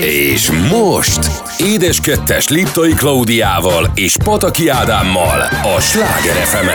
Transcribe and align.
És 0.00 0.50
most 0.50 1.30
Édes 1.58 2.00
Kettes 2.00 2.48
Liptai 2.48 2.92
Klaudiával 2.92 3.90
és 3.94 4.16
Pataki 4.24 4.68
Ádámmal 4.68 5.40
a 5.76 5.80
Sláger 5.80 6.34
fm 6.34 6.68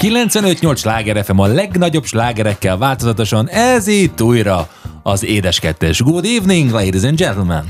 95-8 0.00 0.76
Sláger 0.76 1.24
FM 1.24 1.38
a 1.38 1.46
legnagyobb 1.46 2.04
slágerekkel 2.04 2.76
változatosan, 2.76 3.48
ez 3.48 3.86
itt 3.86 4.22
újra 4.22 4.68
az 5.02 5.24
Édes 5.24 5.60
Kettes. 5.60 6.00
Good 6.00 6.24
evening, 6.24 6.70
ladies 6.70 7.02
and 7.02 7.18
gentlemen! 7.18 7.66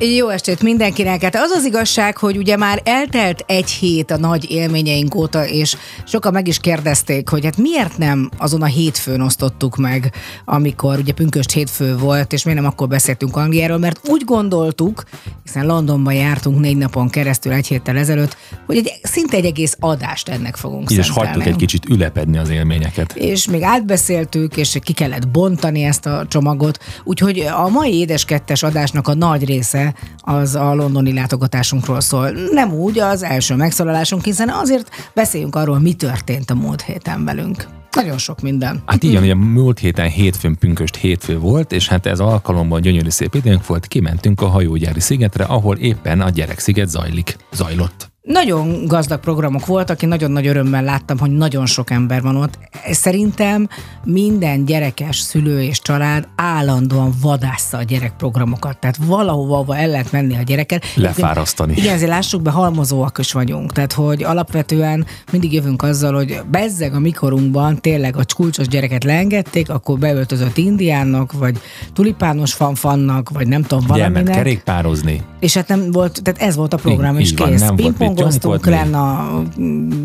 Jó 0.00 0.28
estét 0.28 0.62
mindenkinek! 0.62 1.22
Hát 1.22 1.34
az 1.34 1.50
az 1.50 1.64
igazság, 1.64 2.16
hogy 2.16 2.36
ugye 2.36 2.56
már 2.56 2.80
eltelt 2.84 3.44
egy 3.46 3.70
hét 3.70 4.10
a 4.10 4.18
nagy 4.18 4.50
élményeink 4.50 5.14
óta, 5.14 5.46
és 5.46 5.76
sokan 6.04 6.32
meg 6.32 6.48
is 6.48 6.58
kérdezték, 6.58 7.28
hogy 7.28 7.44
hát 7.44 7.56
miért 7.56 7.98
nem 7.98 8.30
azon 8.36 8.62
a 8.62 8.66
hétfőn 8.66 9.20
osztottuk 9.20 9.76
meg, 9.76 10.12
amikor 10.44 10.98
ugye 10.98 11.12
pünköst 11.12 11.50
hétfő 11.50 11.96
volt, 11.96 12.32
és 12.32 12.44
miért 12.44 12.60
nem 12.60 12.70
akkor 12.70 12.88
beszéltünk 12.88 13.36
Angliáról, 13.36 13.78
mert 13.78 14.08
úgy 14.08 14.24
gondoltuk, 14.24 15.02
hiszen 15.44 15.66
Londonban 15.66 16.14
jártunk 16.14 16.60
négy 16.60 16.76
napon 16.76 17.08
keresztül 17.08 17.52
egy 17.52 17.66
héttel 17.66 17.96
ezelőtt, 17.96 18.36
hogy 18.66 18.76
egy, 18.76 18.92
szinte 19.02 19.36
egy 19.36 19.44
egész 19.44 19.76
adást 19.80 20.28
ennek 20.28 20.56
fogunk 20.56 20.90
És 20.90 21.10
hagytuk 21.10 21.46
egy 21.46 21.56
kicsit 21.56 21.88
ülepedni 21.88 22.38
az 22.38 22.48
élményeket. 22.50 23.12
És 23.16 23.48
még 23.48 23.62
átbeszéltük, 23.62 24.56
és 24.56 24.78
ki 24.82 24.92
kellett 24.92 25.28
bontani 25.28 25.82
ezt 25.82 26.06
a 26.06 26.26
csomagot, 26.28 26.78
úgyhogy 27.04 27.38
a 27.38 27.68
mai 27.68 27.94
édes 27.94 28.24
kettes 28.24 28.62
adásnak 28.62 29.08
a 29.08 29.14
nagy 29.14 29.44
része 29.44 29.87
az 30.16 30.54
a 30.54 30.74
londoni 30.74 31.12
látogatásunkról 31.12 32.00
szól. 32.00 32.30
Nem 32.50 32.72
úgy 32.72 32.98
az 32.98 33.22
első 33.22 33.54
megszólalásunk, 33.54 34.24
hiszen 34.24 34.48
azért 34.48 35.10
beszéljünk 35.14 35.54
arról, 35.54 35.78
mi 35.78 35.94
történt 35.94 36.50
a 36.50 36.54
múlt 36.54 36.82
héten 36.82 37.24
velünk. 37.24 37.66
Nagyon 37.90 38.18
sok 38.18 38.40
minden. 38.40 38.82
Hát 38.86 39.04
így, 39.04 39.16
ugye 39.16 39.34
múlt 39.34 39.78
héten 39.78 40.08
hétfőn 40.08 40.58
pünköst 40.58 40.96
hétfő 40.96 41.38
volt, 41.38 41.72
és 41.72 41.88
hát 41.88 42.06
ez 42.06 42.20
alkalommal 42.20 42.80
gyönyörű 42.80 43.08
szép 43.08 43.34
időnk 43.34 43.66
volt, 43.66 43.86
kimentünk 43.86 44.40
a 44.40 44.46
hajógyári 44.46 45.00
szigetre, 45.00 45.44
ahol 45.44 45.76
éppen 45.76 46.20
a 46.20 46.30
gyereksziget 46.30 46.88
zajlik, 46.88 47.36
zajlott. 47.52 48.10
Nagyon 48.28 48.86
gazdag 48.86 49.20
programok 49.20 49.66
voltak, 49.66 50.02
én 50.02 50.08
nagyon 50.08 50.30
nagy 50.30 50.46
örömmel 50.46 50.82
láttam, 50.82 51.18
hogy 51.18 51.30
nagyon 51.30 51.66
sok 51.66 51.90
ember 51.90 52.22
van 52.22 52.36
ott. 52.36 52.58
Szerintem 52.90 53.68
minden 54.04 54.64
gyerekes 54.64 55.18
szülő 55.18 55.62
és 55.62 55.80
család 55.80 56.28
állandóan 56.36 57.12
vadásza 57.22 57.76
a 57.76 57.82
gyerekprogramokat. 57.82 58.78
Tehát 58.78 58.96
valahova 58.96 59.76
el 59.76 59.88
lehet 59.88 60.12
menni 60.12 60.36
a 60.36 60.42
gyereket. 60.42 60.84
Lefárasztani. 60.94 61.74
Igen, 61.76 61.94
ezért 61.94 62.10
lássuk 62.10 62.42
be, 62.42 62.50
halmozóak 62.50 63.18
is 63.18 63.32
vagyunk. 63.32 63.72
Tehát, 63.72 63.92
hogy 63.92 64.22
alapvetően 64.22 65.06
mindig 65.32 65.52
jövünk 65.52 65.82
azzal, 65.82 66.14
hogy 66.14 66.40
bezzeg 66.50 66.94
a 66.94 66.98
mikorunkban 66.98 67.80
tényleg 67.80 68.16
a 68.16 68.24
kulcsos 68.36 68.68
gyereket 68.68 69.04
leengedték, 69.04 69.70
akkor 69.70 69.98
beöltözött 69.98 70.56
indiánnak, 70.56 71.32
vagy 71.32 71.58
tulipános 71.92 72.52
fanfannak, 72.52 73.30
vagy 73.30 73.48
nem 73.48 73.62
tudom, 73.62 73.86
valaminek. 73.86 74.12
Gyermek 74.14 74.36
kerékpározni. 74.36 75.22
És 75.40 75.54
hát 75.54 75.68
nem 75.68 75.90
volt, 75.90 76.22
tehát 76.22 76.40
ez 76.40 76.56
volt 76.56 76.72
a 76.72 76.76
program, 76.76 77.18
és 77.18 77.34
kész. 77.34 77.60
Van, 77.60 78.16
hangoztunk 78.18 78.66
lenne 78.66 78.98
a 78.98 79.42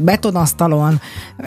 betonasztalon. 0.03 1.01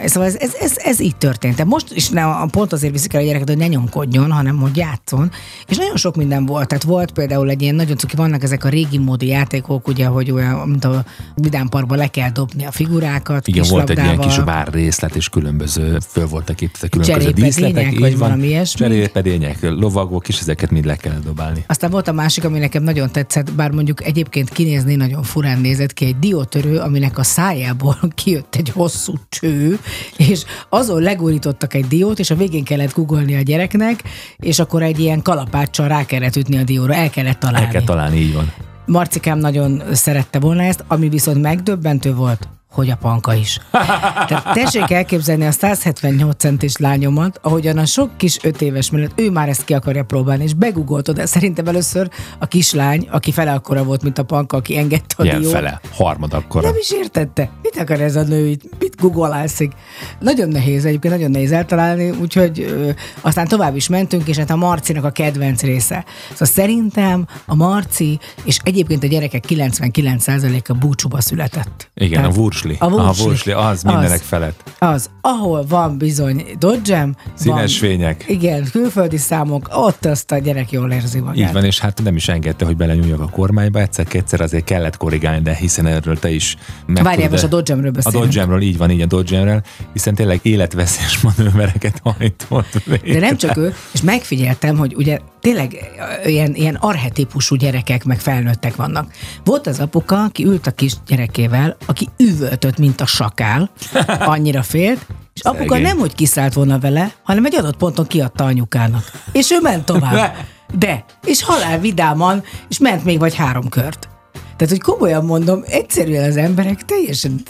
Szóval 0.05 0.29
ez, 0.29 0.35
ez, 0.35 0.55
ez, 0.61 0.77
ez 0.77 1.01
így 1.01 1.17
történt. 1.17 1.65
Most 1.65 1.93
is 1.95 2.09
ne, 2.09 2.47
pont 2.51 2.73
azért 2.73 2.93
viszik 2.93 3.15
el 3.15 3.21
a 3.21 3.25
gyereket, 3.25 3.49
hogy 3.49 3.57
ne 3.57 3.67
nyomkodjon, 3.67 4.33
hanem 4.33 4.57
hogy 4.57 4.77
játszon. 4.77 5.31
És 5.67 5.77
nagyon 5.77 5.97
sok 5.97 6.17
minden 6.17 6.47
volt. 6.47 6.69
Tehát 6.69 6.85
volt 6.85 7.13
például 7.13 7.51
egy 7.51 7.63
ilyen 7.63 7.75
nagyon 7.75 7.97
cuki, 7.97 8.17
vannak 8.17 8.43
ezek 8.43 8.65
a 8.65 8.69
régi 8.69 8.99
módi 8.99 9.27
játékok, 9.27 9.89
ugye, 9.89 10.07
hogy 10.07 10.31
olyan, 10.31 10.69
mint 10.69 10.85
a 10.85 11.05
Vidám 11.35 11.69
Parkban 11.69 11.99
le 11.99 12.07
kell 12.07 12.31
dobni 12.31 12.65
a 12.65 12.71
figurákat. 12.71 13.49
Igen, 13.49 13.65
volt 13.69 13.89
labdával. 13.89 14.13
egy 14.13 14.19
ilyen 14.19 14.29
kis 14.29 14.45
bár 14.45 14.69
részlet, 14.73 15.17
és 15.17 15.29
különböző, 15.29 15.99
föl 16.09 16.27
voltak 16.27 16.61
itt 16.61 16.79
a 16.83 16.89
különböző 16.89 17.31
díszletek. 17.31 17.99
vagy 17.99 18.19
van, 18.19 18.29
valami 18.29 18.47
ilyesmi. 18.47 18.81
Cserépedények, 18.81 19.59
lovagok, 19.61 20.29
és 20.29 20.41
ezeket 20.41 20.71
mind 20.71 20.85
le 20.85 20.97
kell 20.97 21.19
dobálni. 21.25 21.65
Aztán 21.67 21.91
volt 21.91 22.09
a 22.09 22.13
másik, 22.13 22.45
ami 22.45 22.59
nekem 22.59 22.83
nagyon 22.83 23.11
tetszett, 23.11 23.53
bár 23.53 23.71
mondjuk 23.71 24.05
egyébként 24.05 24.49
kinézni 24.49 24.95
nagyon 24.95 25.23
furán 25.23 25.61
nézett 25.61 25.93
ki, 25.93 26.05
egy 26.05 26.19
diót 26.19 26.46
diótörő, 26.51 26.79
aminek 26.79 27.19
a 27.19 27.23
szájából 27.23 27.97
kijött 28.15 28.55
egy 28.55 28.69
hosszú 28.69 29.13
cső, 29.29 29.79
és 30.17 30.45
azon 30.69 31.03
legurítottak 31.03 31.75
egy 31.75 31.87
diót, 31.87 32.19
és 32.19 32.31
a 32.31 32.35
végén 32.35 32.65
kellett 32.65 32.95
googolni 32.95 33.37
a 33.37 33.41
gyereknek, 33.41 34.03
és 34.37 34.59
akkor 34.59 34.83
egy 34.83 34.99
ilyen 34.99 35.23
kalapáccsal 35.23 35.89
rá 35.89 36.05
kellett 36.05 36.37
ütni 36.37 36.57
a 36.57 36.63
dióra, 36.63 36.95
el 36.95 37.11
kellett 37.11 37.39
találni. 37.39 37.67
El 37.67 37.73
kell 37.73 37.85
találni, 37.85 38.17
így 38.17 38.35
van. 38.35 38.53
Marcikám 38.87 39.39
nagyon 39.39 39.83
szerette 39.93 40.39
volna 40.39 40.63
ezt, 40.63 40.85
ami 40.89 41.09
viszont 41.09 41.41
megdöbbentő 41.41 42.15
volt, 42.15 42.49
hogy 42.77 42.91
a 42.91 42.97
panka 42.97 43.35
is. 43.35 43.59
Tehát 43.71 44.53
tessék 44.53 44.91
elképzelni 44.91 45.47
a 45.47 45.51
178 45.51 46.37
centis 46.39 46.77
lányomat, 46.77 47.39
ahogyan 47.43 47.79
a 47.79 47.85
sok 47.87 48.17
kis 48.17 48.39
öt 48.43 48.63
éves 48.63 48.91
mellett 48.91 49.21
ő 49.21 49.31
már 49.31 49.49
ezt 49.49 49.65
ki 49.65 49.75
akarja 49.75 50.05
próbálni, 50.05 50.43
és 50.45 50.55
begugoltod, 50.55 51.17
de 51.17 51.27
szerintem 51.27 51.67
először 51.67 52.09
a 52.39 52.47
kislány, 52.47 53.09
aki 53.11 53.33
fele 53.33 53.53
akkora 53.53 53.85
volt, 53.85 54.03
mint 54.03 54.19
a 54.19 54.23
panka, 54.23 54.57
aki 54.57 54.77
engedte 54.79 55.15
a 55.19 55.25
Ilyen 55.25 55.41
diót. 55.41 55.53
fele, 55.53 55.81
harmad 55.93 56.33
akkora. 56.35 56.67
Nem 56.69 56.77
is 56.81 56.93
értette. 56.93 57.51
Mit 57.63 57.77
akar 57.77 58.01
ez 58.01 58.17
a 58.17 58.23
nő 58.23 58.47
itt? 58.47 58.63
Mit 58.79 58.97
googolászik? 59.01 59.73
Nagyon 60.21 60.49
nehéz 60.49 60.85
egyébként, 60.85 61.15
nagyon 61.15 61.31
nehéz 61.31 61.53
eltalálni, 61.53 62.11
úgyhogy 62.11 62.61
ö, 62.61 62.91
aztán 63.21 63.49
tovább 63.49 63.77
is 63.77 63.89
mentünk, 63.89 64.29
és 64.29 64.37
hát 64.37 64.51
a 64.51 64.57
Marcinak 64.57 65.05
a 65.05 65.11
kedvenc 65.11 65.63
része. 65.63 66.05
Szóval 66.31 66.47
szerintem 66.49 67.27
a 67.47 67.55
Marci, 67.55 68.19
és 68.45 68.59
egyébként 68.65 69.03
a 69.03 69.07
gyerekek 69.07 69.45
99%-a 69.49 70.73
búcsúba 70.75 71.21
született. 71.21 71.91
Igen, 71.95 72.23
Tehát, 72.23 72.37
a 72.37 72.41
Wurst 72.41 72.65
Wursli. 72.81 73.23
A 73.23 73.27
Wursli. 73.27 73.53
A 73.53 73.67
az 73.67 73.83
mindenek 73.83 74.21
az, 74.21 74.27
felett. 74.27 74.71
Az, 74.79 75.11
ahol 75.21 75.65
van 75.69 75.99
bizony 75.99 76.47
Dodgem. 76.59 77.17
Színes 77.35 77.81
van, 77.81 77.89
fények. 77.89 78.25
Igen, 78.29 78.69
külföldi 78.71 79.17
számok, 79.17 79.69
ott 79.73 80.05
azt 80.05 80.33
a 80.33 80.39
gyerek 80.39 80.71
jól 80.71 80.93
érzi 80.93 81.19
magát. 81.21 81.37
Így 81.37 81.53
van, 81.53 81.65
és 81.65 81.79
hát 81.79 82.03
nem 82.03 82.17
is 82.17 82.29
engedte, 82.29 82.65
hogy 82.65 82.77
belenyúljak 82.77 83.21
a 83.21 83.29
kormányba, 83.29 83.81
egyszer-kétszer 83.81 84.41
azért 84.41 84.65
kellett 84.65 84.97
korrigálni, 84.97 85.43
de 85.43 85.55
hiszen 85.55 85.87
erről 85.87 86.19
te 86.19 86.31
is 86.31 86.57
Várjál, 86.87 87.31
most 87.31 87.43
a 87.43 87.47
Dodgemről 87.47 87.91
beszélünk. 87.91 88.23
A 88.23 88.27
Dodgemről, 88.27 88.61
így 88.61 88.79
van, 88.79 88.91
így 88.91 89.01
a 89.01 89.07
Dodgemről, 89.07 89.63
hiszen 89.93 90.15
tényleg 90.15 90.41
életveszélyes 90.43 91.21
manővereket 91.37 92.01
hajtott. 92.03 92.83
De 93.05 93.19
nem 93.19 93.37
csak 93.37 93.57
ő, 93.57 93.75
és 93.93 94.03
megfigyeltem, 94.03 94.77
hogy 94.77 94.95
ugye 94.97 95.19
tényleg 95.41 95.91
ilyen, 96.25 96.55
ilyen 96.55 96.75
arhetipusú 96.75 97.55
gyerekek, 97.55 98.05
meg 98.05 98.21
felnőttek 98.21 98.77
vannak. 98.77 99.13
Volt 99.45 99.67
az 99.67 99.81
apuka, 99.81 100.23
aki 100.23 100.45
ült 100.45 100.67
a 100.67 100.71
kis 100.71 100.93
gyerekével, 101.07 101.77
aki 101.87 102.09
üvöltött, 102.47 102.79
mint 102.79 103.01
a 103.01 103.07
sakál, 103.07 103.71
annyira 104.35 104.63
félt, 104.63 105.07
és 105.35 105.41
Szegény. 105.41 105.61
apuka 105.61 105.79
nem, 105.79 105.99
hogy 105.99 106.15
kiszállt 106.15 106.53
volna 106.53 106.79
vele, 106.79 107.13
hanem 107.23 107.45
egy 107.45 107.55
adott 107.55 107.77
ponton 107.77 108.07
kiadta 108.07 108.45
anyukának. 108.45 109.11
És 109.33 109.51
ő 109.51 109.59
ment 109.63 109.85
tovább. 109.85 110.37
De, 110.75 111.05
és 111.25 111.43
halál 111.43 111.79
vidáman, 111.79 112.43
és 112.69 112.79
ment 112.79 113.05
még 113.05 113.19
vagy 113.19 113.35
három 113.35 113.69
kört. 113.69 114.09
Tehát, 114.57 114.69
hogy 114.69 114.81
komolyan 114.81 115.25
mondom, 115.25 115.63
egyszerűen 115.67 116.31
az 116.31 116.37
emberek 116.37 116.85
teljesen, 116.85 117.43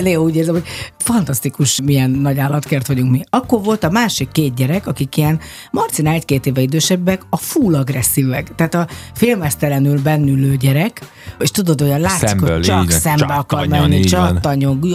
Leo 0.00 0.22
úgy 0.22 0.36
érzem, 0.36 0.54
hogy 0.54 0.64
fantasztikus, 0.98 1.80
milyen 1.84 2.10
nagy 2.10 2.38
állatkert 2.38 2.86
vagyunk 2.86 3.10
mi. 3.10 3.22
Akkor 3.30 3.62
volt 3.62 3.84
a 3.84 3.90
másik 3.90 4.28
két 4.32 4.54
gyerek, 4.54 4.86
akik 4.86 5.16
ilyen 5.16 5.40
Marcina 5.70 6.10
egy-két 6.10 6.46
éve 6.46 6.60
idősebbek, 6.60 7.22
a 7.30 7.36
full 7.36 7.74
agresszívek. 7.74 8.54
Tehát 8.54 8.74
a 8.74 8.86
félmeztelenül 9.14 10.02
bennülő 10.02 10.56
gyerek, 10.56 11.00
és 11.38 11.50
tudod, 11.50 11.82
olyan 11.82 12.00
látszik, 12.00 12.28
Szemből, 12.28 12.52
hogy 12.54 12.62
csak 12.62 12.82
így, 12.82 12.90
szembe 12.90 13.18
csak 13.18 13.30
akar 13.30 13.66
menni, 13.66 14.00
csattanyog, 14.00 14.86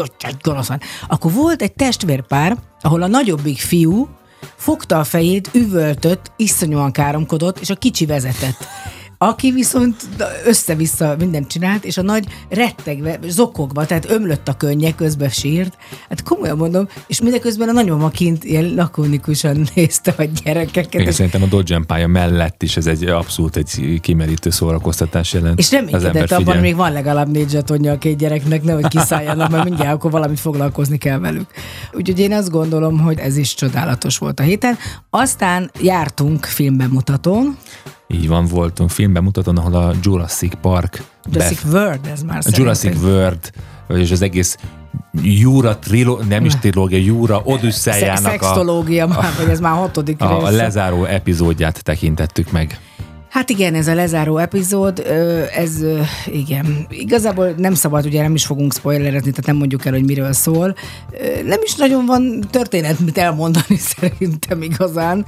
gonoszan. 0.42 0.80
Akkor 1.08 1.32
volt 1.32 1.62
egy 1.62 1.74
testvérpár, 1.74 2.58
ahol 2.82 3.02
a 3.02 3.08
nagyobbik 3.08 3.58
fiú 3.58 4.08
fogta 4.56 5.00
a 5.00 5.04
fejét, 5.04 5.50
üvöltött, 5.54 6.32
iszonyúan 6.36 6.92
káromkodott, 6.92 7.60
és 7.60 7.70
a 7.70 7.76
kicsi 7.76 8.06
vezetett 8.06 8.68
aki 9.28 9.52
viszont 9.52 9.96
össze-vissza 10.46 11.16
mindent 11.20 11.48
csinált, 11.48 11.86
és 11.86 11.98
a 11.98 12.02
nagy 12.02 12.28
rettegve, 12.50 13.20
zokogva, 13.28 13.86
tehát 13.86 14.10
ömlött 14.10 14.48
a 14.48 14.54
könnye, 14.54 14.96
közben 14.96 15.30
sírt. 15.30 15.78
Hát 16.10 16.24
komolyan 16.24 16.58
mondom, 16.58 16.88
és 17.08 17.22
mindeközben 17.22 17.70
a 17.70 17.72
nagymama 17.72 18.10
kint 18.10 18.44
ilyen 18.44 18.74
lakonikusan 18.76 19.66
nézte 19.76 20.14
a 20.18 20.24
gyerekeket. 20.44 21.02
Én 21.02 21.12
szerintem 21.12 21.44
a 21.44 21.46
Dodge 21.46 21.80
pálya 21.88 22.08
mellett 22.08 22.64
is 22.64 22.78
ez 22.78 22.88
egy 22.88 23.04
abszolút 23.04 23.56
egy 23.56 24.00
kimerítő 24.02 24.50
szórakoztatás 24.50 25.34
jelent. 25.34 25.60
És 25.60 25.72
reménykedett 25.72 26.32
abban, 26.32 26.58
még 26.58 26.76
van 26.76 26.92
legalább 26.92 27.32
négy 27.32 27.50
zsatonja 27.50 27.92
a 27.92 27.98
két 27.98 28.18
gyereknek, 28.18 28.64
nehogy 28.64 28.88
kiszálljanak, 28.88 29.50
mert 29.50 29.64
mindjárt 29.64 29.94
akkor 29.94 30.12
valamit 30.12 30.40
foglalkozni 30.40 30.98
kell 30.98 31.20
velük. 31.20 31.48
Úgyhogy 31.94 32.20
én 32.20 32.34
azt 32.34 32.50
gondolom, 32.50 33.00
hogy 33.00 33.20
ez 33.20 33.38
is 33.38 33.54
csodálatos 33.54 34.18
volt 34.18 34.40
a 34.40 34.44
héten. 34.44 34.78
Aztán 35.10 35.72
jártunk 35.82 36.46
filmbemutatón. 36.46 37.58
Így 38.08 38.28
van, 38.28 38.46
voltunk 38.46 38.90
filmbemutatón, 38.90 39.58
ahol 39.58 39.74
a 39.74 39.94
Jurassic 40.02 40.54
Park 40.62 41.04
Jurassic 41.26 41.64
bef- 41.64 41.74
World, 41.74 42.08
ez 42.08 42.24
már 42.24 42.42
A 42.46 42.50
Jurassic 42.52 43.02
World, 43.04 43.52
és 43.88 44.12
az 44.12 44.22
egész 44.22 44.58
Júra 45.22 45.80
triló, 45.80 46.22
nem 46.28 46.46
is 46.46 46.56
trilógia, 46.56 46.98
Júra 46.98 47.42
Odüsszejának 47.44 48.26
a... 48.26 48.30
Szextológia 48.30 49.08
már, 49.08 49.34
vagy 49.38 49.50
ez 49.50 49.60
már 49.60 49.74
hatodik 49.74 50.22
a, 50.22 50.34
része. 50.34 50.48
a 50.48 50.52
lezáró 50.52 51.06
epizódját 51.06 51.84
tekintettük 51.84 52.52
meg. 52.52 52.80
Hát 53.34 53.50
igen, 53.50 53.76
ez 53.76 53.88
a 53.88 53.94
lezáró 53.94 54.38
epizód, 54.38 55.08
ez 55.56 55.84
igen, 56.26 56.86
igazából 56.90 57.54
nem 57.58 57.74
szabad, 57.74 58.06
ugye 58.06 58.22
nem 58.22 58.34
is 58.34 58.46
fogunk 58.46 58.74
spoilerezni, 58.74 59.30
tehát 59.30 59.46
nem 59.46 59.56
mondjuk 59.56 59.86
el, 59.86 59.92
hogy 59.92 60.06
miről 60.06 60.34
szól. 60.34 60.76
Nem 61.46 61.60
is 61.64 61.76
nagyon 61.76 62.06
van 62.06 62.44
történet, 62.50 63.00
mit 63.00 63.18
elmondani 63.18 63.78
szerintem 63.96 64.62
igazán. 64.62 65.26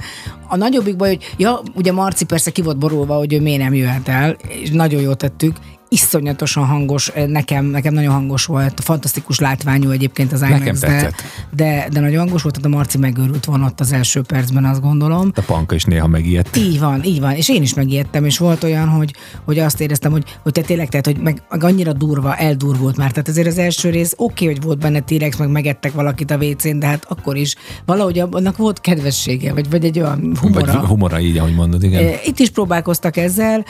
A 0.48 0.56
nagyobbik 0.56 0.96
baj, 0.96 1.08
hogy 1.08 1.34
ja, 1.36 1.62
ugye 1.74 1.92
Marci 1.92 2.24
persze 2.24 2.50
ki 2.50 2.62
volt 2.62 2.78
borulva, 2.78 3.16
hogy 3.16 3.32
ő 3.32 3.40
miért 3.40 3.62
nem 3.62 3.74
jöhet 3.74 4.08
el, 4.08 4.36
és 4.48 4.70
nagyon 4.70 5.00
jól 5.00 5.16
tettük, 5.16 5.56
iszonyatosan 5.88 6.66
hangos, 6.66 7.12
nekem, 7.26 7.64
nekem 7.64 7.94
nagyon 7.94 8.12
hangos 8.12 8.44
volt, 8.44 8.80
fantasztikus 8.80 9.38
látványú 9.38 9.90
egyébként 9.90 10.32
az 10.32 10.42
IMAX, 10.42 10.80
de, 10.80 11.12
de, 11.50 11.88
de 11.92 12.00
nagyon 12.00 12.18
hangos 12.18 12.42
volt, 12.42 12.54
tehát 12.54 12.70
a 12.72 12.76
Marci 12.76 12.98
megőrült 12.98 13.44
volna 13.44 13.66
ott 13.66 13.80
az 13.80 13.92
első 13.92 14.22
percben, 14.22 14.64
azt 14.64 14.80
gondolom. 14.80 15.32
A 15.34 15.40
panka 15.40 15.74
is 15.74 15.84
néha 15.84 16.06
megijedt. 16.06 16.56
Így 16.56 16.80
van, 16.80 17.04
így 17.04 17.20
van, 17.20 17.32
és 17.32 17.48
én 17.48 17.62
is 17.62 17.74
megijedtem, 17.74 18.24
és 18.24 18.38
volt 18.38 18.64
olyan, 18.64 18.88
hogy, 18.88 19.14
hogy 19.44 19.58
azt 19.58 19.80
éreztem, 19.80 20.10
hogy, 20.10 20.24
hogy 20.42 20.52
te 20.52 20.60
tényleg, 20.60 20.88
tehát, 20.88 21.06
hogy 21.06 21.18
meg, 21.18 21.42
meg 21.50 21.64
annyira 21.64 21.92
durva, 21.92 22.36
eldurvult 22.36 22.96
már, 22.96 23.10
tehát 23.10 23.28
azért 23.28 23.46
az 23.46 23.58
első 23.58 23.90
rész 23.90 24.14
oké, 24.16 24.44
okay, 24.44 24.56
hogy 24.56 24.64
volt 24.64 24.78
benne 24.78 25.00
T-rex, 25.00 25.36
meg 25.36 25.50
megettek 25.50 25.92
valakit 25.92 26.30
a 26.30 26.36
WC-n, 26.36 26.78
de 26.78 26.86
hát 26.86 27.04
akkor 27.08 27.36
is 27.36 27.54
valahogy 27.84 28.18
annak 28.18 28.56
volt 28.56 28.80
kedvessége, 28.80 29.52
vagy, 29.52 29.70
vagy 29.70 29.84
egy 29.84 30.00
olyan 30.00 30.36
humora. 30.40 30.72
Vagy 30.72 30.86
humora, 30.86 31.20
így, 31.20 31.38
ahogy 31.38 31.54
mondod, 31.54 31.82
igen. 31.82 32.14
Itt 32.24 32.38
is 32.38 32.50
próbálkoztak 32.50 33.16
ezzel. 33.16 33.64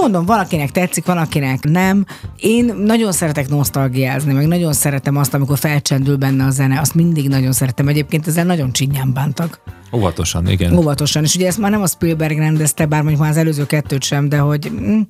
Mondom, 0.00 0.24
valakinek 0.24 0.70
tetszik, 0.70 1.04
valakinek 1.04 1.53
nem. 1.62 2.06
Én 2.36 2.74
nagyon 2.84 3.12
szeretek 3.12 3.48
nosztalgiázni, 3.48 4.32
meg 4.32 4.46
nagyon 4.46 4.72
szeretem 4.72 5.16
azt, 5.16 5.34
amikor 5.34 5.58
felcsendül 5.58 6.16
benne 6.16 6.44
a 6.44 6.50
zene, 6.50 6.80
azt 6.80 6.94
mindig 6.94 7.28
nagyon 7.28 7.52
szeretem. 7.52 7.88
Egyébként 7.88 8.26
ezzel 8.26 8.44
nagyon 8.44 8.72
csinyán 8.72 9.12
bántak. 9.12 9.60
Óvatosan, 9.94 10.48
igen. 10.48 10.76
Óvatosan, 10.76 11.22
és 11.22 11.34
ugye 11.34 11.46
ezt 11.46 11.58
már 11.58 11.70
nem 11.70 11.82
a 11.82 11.86
Spielberg 11.86 12.38
rendezte, 12.38 12.86
bár 12.86 13.00
mondjuk 13.00 13.20
már 13.20 13.30
az 13.30 13.36
előző 13.36 13.66
kettőt 13.66 14.02
sem, 14.02 14.28
de 14.28 14.38
hogy 14.38 14.72
mm, 14.72 15.00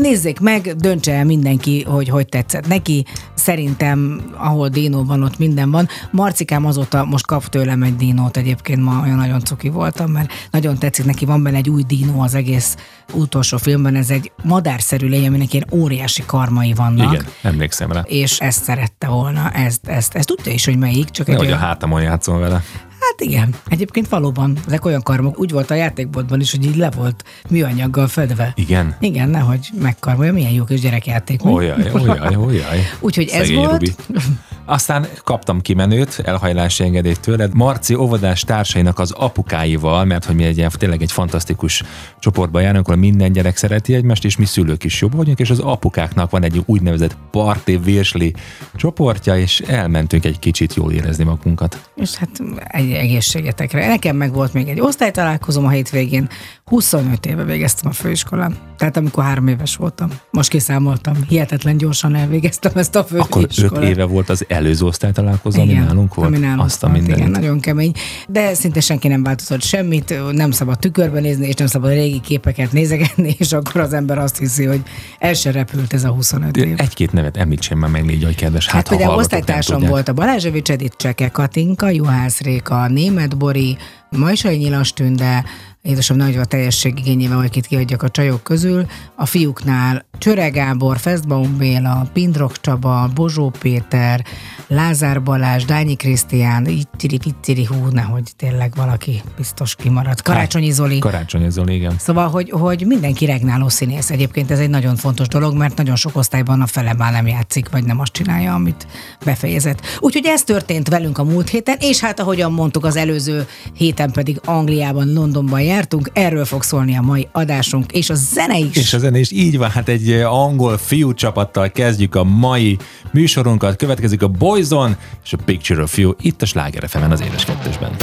nézzék 0.00 0.40
meg, 0.40 0.74
döntse 0.76 1.12
el 1.12 1.24
mindenki, 1.24 1.82
hogy 1.82 2.08
hogy 2.08 2.28
tetszett 2.28 2.66
neki. 2.66 3.04
Szerintem, 3.34 4.20
ahol 4.36 4.68
Dino 4.68 5.04
van, 5.04 5.22
ott 5.22 5.38
minden 5.38 5.70
van. 5.70 5.88
Marcikám 6.10 6.66
azóta 6.66 7.04
most 7.04 7.26
kap 7.26 7.46
tőlem 7.46 7.82
egy 7.82 7.96
Dinót, 7.96 8.36
egyébként 8.36 8.82
ma 8.82 9.00
olyan 9.02 9.16
nagyon 9.16 9.40
cuki 9.40 9.68
voltam, 9.68 10.10
mert 10.10 10.32
nagyon 10.50 10.78
tetszik 10.78 11.04
neki, 11.04 11.24
van 11.24 11.42
benne 11.42 11.56
egy 11.56 11.70
új 11.70 11.82
Dino 11.82 12.22
az 12.22 12.34
egész 12.34 12.76
utolsó 13.12 13.56
filmben, 13.56 13.94
ez 13.94 14.10
egy 14.10 14.32
madárszerű 14.42 15.08
lény, 15.08 15.26
aminek 15.26 15.52
ilyen 15.52 15.66
óriási 15.72 16.22
karmai 16.26 16.72
vannak. 16.72 17.12
Igen, 17.12 17.24
emlékszem 17.42 17.92
rá. 17.92 18.00
És 18.00 18.38
ezt 18.38 18.62
szerette 18.62 19.06
volna, 19.06 19.50
ezt, 19.50 19.86
ezt, 19.86 20.14
ezt 20.14 20.26
tudja 20.26 20.52
is, 20.52 20.64
hogy 20.64 20.78
melyik, 20.78 21.10
csak 21.10 21.28
egy 21.28 21.36
Hogy 21.36 21.46
olyan... 21.46 21.58
a 21.58 21.62
hátamon 21.62 22.02
játszom 22.02 22.38
vele. 22.38 22.62
Hát 23.10 23.20
igen, 23.20 23.54
egyébként 23.68 24.08
valóban 24.08 24.58
ezek 24.66 24.84
olyan 24.84 25.02
karmok, 25.02 25.38
úgy 25.38 25.50
volt 25.50 25.70
a 25.70 25.74
játékboltban 25.74 26.40
is, 26.40 26.50
hogy 26.50 26.64
így 26.64 26.76
le 26.76 26.90
volt 26.90 27.24
műanyaggal 27.50 28.06
fedve. 28.06 28.52
Igen? 28.54 28.96
Igen, 29.00 29.28
nehogy 29.28 29.68
megkarmolja, 29.80 30.32
milyen 30.32 30.50
jó 30.52 30.64
kis 30.64 30.80
gyerekjáték. 30.80 31.44
Olyaj, 31.44 31.90
olyaj, 31.92 32.36
olyaj. 32.36 32.80
Úgyhogy 33.00 33.28
ez 33.28 33.52
volt. 33.52 33.70
Rubi. 33.70 33.94
Aztán 34.68 35.06
kaptam 35.24 35.60
kimenőt, 35.60 36.20
elhajlási 36.24 36.84
engedélyt 36.84 37.20
tőled, 37.20 37.54
Marci 37.54 37.94
óvodás 37.94 38.40
társainak 38.42 38.98
az 38.98 39.10
apukáival, 39.10 40.04
mert 40.04 40.24
hogy 40.24 40.34
mi 40.34 40.44
egy 40.44 40.56
ilyen, 40.56 40.70
tényleg 40.78 41.02
egy 41.02 41.12
fantasztikus 41.12 41.82
csoportban 42.18 42.62
járunk, 42.62 42.88
ahol 42.88 43.00
minden 43.00 43.32
gyerek 43.32 43.56
szereti 43.56 43.94
egymást, 43.94 44.24
és 44.24 44.36
mi 44.36 44.44
szülők 44.44 44.84
is 44.84 45.00
jobb 45.00 45.14
vagyunk, 45.14 45.38
és 45.38 45.50
az 45.50 45.58
apukáknak 45.58 46.30
van 46.30 46.42
egy 46.42 46.62
úgynevezett 46.66 47.16
parti 47.30 47.76
virsli 47.76 48.34
csoportja, 48.74 49.38
és 49.38 49.60
elmentünk 49.60 50.24
egy 50.24 50.38
kicsit 50.38 50.74
jól 50.74 50.92
érezni 50.92 51.24
magunkat. 51.24 51.90
És 51.94 52.14
hát 52.14 52.30
egy 52.68 52.92
egészségetekre. 52.92 53.86
Nekem 53.86 54.16
meg 54.16 54.32
volt 54.32 54.52
még 54.52 54.68
egy 54.68 54.80
osztálytalálkozom 54.80 55.64
a 55.64 55.70
hétvégén, 55.70 56.28
25 56.70 57.26
éve 57.26 57.44
végeztem 57.44 57.90
a 57.90 57.94
főiskolán. 57.94 58.56
Tehát 58.76 58.96
amikor 58.96 59.24
három 59.24 59.48
éves 59.48 59.76
voltam. 59.76 60.10
Most 60.30 60.50
kiszámoltam. 60.50 61.14
Hihetetlen 61.28 61.76
gyorsan 61.76 62.14
elvégeztem 62.14 62.72
ezt 62.74 62.96
a 62.96 63.04
főiskolát. 63.04 63.52
Akkor 63.60 63.82
öt 63.82 63.88
éve 63.88 64.04
volt 64.04 64.28
az 64.28 64.44
előző 64.48 64.84
osztálytalálkozó, 64.84 65.60
ami 65.60 65.72
nálunk 65.72 66.14
volt? 66.14 66.28
Ami 66.28 66.38
nálunk 66.38 66.60
Azt 66.60 66.82
a 66.82 66.88
volt, 66.88 67.08
igen, 67.08 67.30
nagyon 67.30 67.60
kemény. 67.60 67.92
De 68.28 68.54
szinte 68.54 68.80
senki 68.80 69.08
nem 69.08 69.22
változott 69.22 69.62
semmit, 69.62 70.14
nem 70.32 70.50
szabad 70.50 70.78
tükörbe 70.78 71.20
nézni, 71.20 71.46
és 71.46 71.54
nem 71.54 71.66
szabad 71.66 71.90
régi 71.90 72.20
képeket 72.20 72.72
nézegetni, 72.72 73.34
és 73.38 73.52
akkor 73.52 73.80
az 73.80 73.92
ember 73.92 74.18
azt 74.18 74.38
hiszi, 74.38 74.64
hogy 74.64 74.82
el 75.18 75.34
se 75.34 75.50
repült 75.50 75.92
ez 75.92 76.04
a 76.04 76.10
25 76.10 76.56
év. 76.56 76.74
Egy-két 76.76 77.12
nevet 77.12 77.36
említsen 77.36 77.78
már 77.78 77.90
meg, 77.90 78.04
légy, 78.04 78.24
hogy 78.24 78.36
kedves. 78.36 78.66
Hát, 78.66 78.74
hát 78.74 78.88
például 78.88 79.18
osztálytársam 79.18 79.82
volt 79.82 80.08
a 80.08 80.12
Balázsevics 80.12 80.70
Edith 80.70 80.96
Cseke, 80.96 81.28
Katinka, 81.28 81.88
Juhász 81.88 82.40
Réka, 82.40 82.88
Német 82.88 83.36
Bori, 83.36 83.76
Majsai 84.10 84.56
Nyilas 84.56 84.92
Tünde, 84.92 85.44
édesem 85.86 86.16
nagy 86.16 86.36
a 86.36 86.44
teljesség 86.44 86.98
igényével, 86.98 87.36
hogy 87.36 87.50
kit 87.50 87.66
kiadjak 87.66 88.02
a 88.02 88.08
csajok 88.08 88.42
közül. 88.42 88.86
A 89.14 89.26
fiúknál 89.26 90.06
Csöre 90.18 90.48
Gábor, 90.48 90.98
Festbaum 90.98 91.56
Béla, 91.56 92.06
Pindrok 92.12 92.60
Csaba, 92.60 93.10
Bozsó 93.14 93.52
Péter, 93.58 94.24
Lázár 94.68 95.22
Balázs, 95.22 95.64
Dányi 95.64 95.94
Krisztián, 95.94 96.66
ittiri 96.66 97.18
pittiri 97.18 97.64
hú, 97.64 97.86
nehogy 97.90 98.22
tényleg 98.36 98.72
valaki 98.76 99.22
biztos 99.36 99.74
kimaradt. 99.74 100.22
Karácsonyi 100.22 100.70
Zoli. 100.70 100.98
Karácsonyi 100.98 101.50
Zoli, 101.50 101.74
igen. 101.74 101.94
Szóval, 101.98 102.28
hogy, 102.28 102.50
hogy 102.50 102.86
mindenki 102.86 103.24
regnáló 103.24 103.68
színész. 103.68 104.10
Egyébként 104.10 104.50
ez 104.50 104.58
egy 104.58 104.70
nagyon 104.70 104.96
fontos 104.96 105.28
dolog, 105.28 105.54
mert 105.54 105.76
nagyon 105.76 105.96
sok 105.96 106.16
osztályban 106.16 106.60
a 106.60 106.66
fele 106.66 106.94
már 106.94 107.12
nem 107.12 107.26
játszik, 107.26 107.68
vagy 107.70 107.84
nem 107.84 108.00
azt 108.00 108.12
csinálja, 108.12 108.54
amit 108.54 108.86
befejezett. 109.24 109.80
Úgyhogy 110.00 110.26
ez 110.26 110.42
történt 110.42 110.88
velünk 110.88 111.18
a 111.18 111.24
múlt 111.24 111.48
héten, 111.48 111.76
és 111.80 112.00
hát 112.00 112.20
ahogyan 112.20 112.52
mondtuk, 112.52 112.84
az 112.84 112.96
előző 112.96 113.46
héten 113.72 114.10
pedig 114.10 114.40
Angliában, 114.44 115.12
Londonban 115.12 115.60
jártunk, 115.76 116.10
erről 116.12 116.44
fog 116.44 116.62
szólni 116.62 116.96
a 116.96 117.00
mai 117.00 117.28
adásunk, 117.32 117.92
és 117.92 118.10
a 118.10 118.14
zene 118.14 118.58
is. 118.58 118.76
És 118.76 118.94
a 118.94 118.98
zene 118.98 119.18
is, 119.18 119.30
így 119.30 119.58
van, 119.58 119.70
hát 119.70 119.88
egy 119.88 120.10
angol 120.10 120.78
fiú 120.78 121.14
csapattal 121.14 121.70
kezdjük 121.70 122.14
a 122.14 122.24
mai 122.24 122.76
műsorunkat, 123.10 123.76
következik 123.76 124.22
a 124.22 124.28
Boyzone 124.28 124.98
és 125.24 125.32
a 125.32 125.36
Picture 125.44 125.82
of 125.82 125.98
You, 125.98 126.12
itt 126.20 126.42
a 126.42 126.46
Sláger 126.46 126.88
az 127.10 127.20
édes 127.20 127.44
kettősben. 127.44 127.96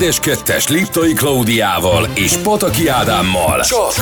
Édes 0.00 0.20
Kettes 0.20 0.68
Liptai 0.68 1.12
Klaudiával 1.12 2.08
és 2.14 2.36
Pataki 2.36 2.88
Ádámmal. 2.88 3.60
Csak 3.60 3.92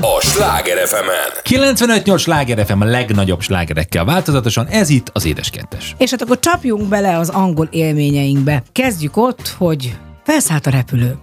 a 0.00 0.20
Sláger 0.20 0.86
fm 0.86 1.08
95-8 1.42 2.18
Sláger 2.18 2.66
FM 2.66 2.80
a 2.80 2.84
legnagyobb 2.84 3.40
slágerekkel 3.40 4.04
változatosan, 4.04 4.66
ez 4.66 4.88
itt 4.88 5.10
az 5.12 5.24
Édes 5.26 5.50
Kettes. 5.50 5.94
És 5.98 6.10
hát 6.10 6.22
akkor 6.22 6.38
csapjunk 6.38 6.88
bele 6.88 7.18
az 7.18 7.28
angol 7.28 7.68
élményeinkbe. 7.70 8.62
Kezdjük 8.72 9.16
ott, 9.16 9.54
hogy 9.58 9.96
felszállt 10.24 10.66
a 10.66 10.70
repülő. 10.70 11.16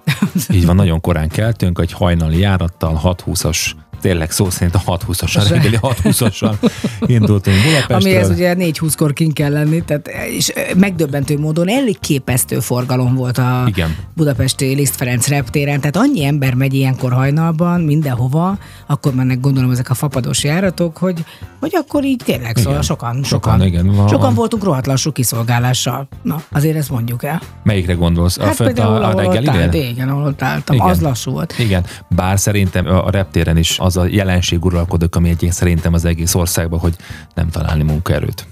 Így 0.53 0.65
van, 0.65 0.75
nagyon 0.75 1.01
korán 1.01 1.29
keltünk, 1.29 1.79
egy 1.79 1.91
hajnali 1.91 2.39
járattal, 2.39 3.01
6.20-as 3.03 3.71
tényleg 4.01 4.31
szó 4.31 4.49
szerint 4.49 4.75
a 4.75 4.97
6.20-as, 4.97 5.45
a 5.45 5.49
reggeli 5.49 5.77
6.20-assal 5.81 6.71
indultunk 7.17 7.63
Budapestről. 7.63 7.97
Amihez 7.97 8.29
ugye 8.29 8.53
4.20-kor 8.53 9.13
kint 9.13 9.33
kell 9.33 9.51
lenni, 9.51 9.83
tehát, 9.83 10.07
és 10.35 10.53
megdöbbentő 10.77 11.39
módon 11.39 11.69
elég 11.69 11.99
képesztő 11.99 12.59
forgalom 12.59 13.15
volt 13.15 13.37
a 13.37 13.63
Igen. 13.67 13.95
budapesti 14.13 14.65
Liszt 14.65 14.95
Ferenc 14.95 15.27
reptéren, 15.27 15.79
tehát 15.79 15.95
annyi 15.95 16.23
ember 16.23 16.53
megy 16.53 16.73
ilyenkor 16.73 17.11
hajnalban 17.11 17.81
mindenhova, 17.81 18.57
akkor 18.87 19.13
mennek 19.13 19.39
gondolom 19.39 19.71
ezek 19.71 19.89
a 19.89 19.93
fapados 19.93 20.43
járatok, 20.43 20.97
hogy, 20.97 21.25
hogy 21.59 21.71
akkor 21.75 22.03
így 22.03 22.21
tényleg, 22.25 22.57
szóval 22.57 22.71
Igen. 22.71 22.83
sokan, 22.83 23.23
Sokan, 23.23 23.23
sokan, 23.23 23.61
igen, 23.61 23.95
van. 23.95 24.07
sokan 24.07 24.33
voltunk 24.33 24.63
rohadt 24.63 24.85
lassú 24.85 25.11
kiszolgálással. 25.11 26.07
Na, 26.21 26.41
azért 26.51 26.77
ezt 26.77 26.89
mondjuk 26.89 27.23
el. 27.23 27.41
Melyikre 27.63 27.93
gondolsz? 27.93 28.37
A, 28.37 28.45
fönt 28.45 28.79
a, 28.79 29.07
a 29.07 29.13
reggelinél? 29.15 29.61
állt, 29.61 29.73
igen, 29.73 30.09
ahol 30.09 30.23
ott 30.23 30.41
álltam, 30.41 30.75
Igen. 30.75 30.87
az 30.87 31.01
lassú 31.01 31.31
volt. 31.31 31.55
Igen, 31.59 31.85
bár 32.09 32.39
szerintem 32.39 32.85
a 32.87 33.05
a 33.05 33.09
reptéren 33.09 33.57
is 33.57 33.79
az 33.79 33.97
a 33.97 34.05
jelenség 34.09 34.65
uralkodik, 34.65 35.15
ami 35.15 35.27
egyébként 35.27 35.53
szerintem 35.53 35.93
az 35.93 36.05
egész 36.05 36.35
országban, 36.35 36.79
hogy 36.79 36.95
nem 37.33 37.49
találni 37.49 37.83
munkaerőt. 37.83 38.47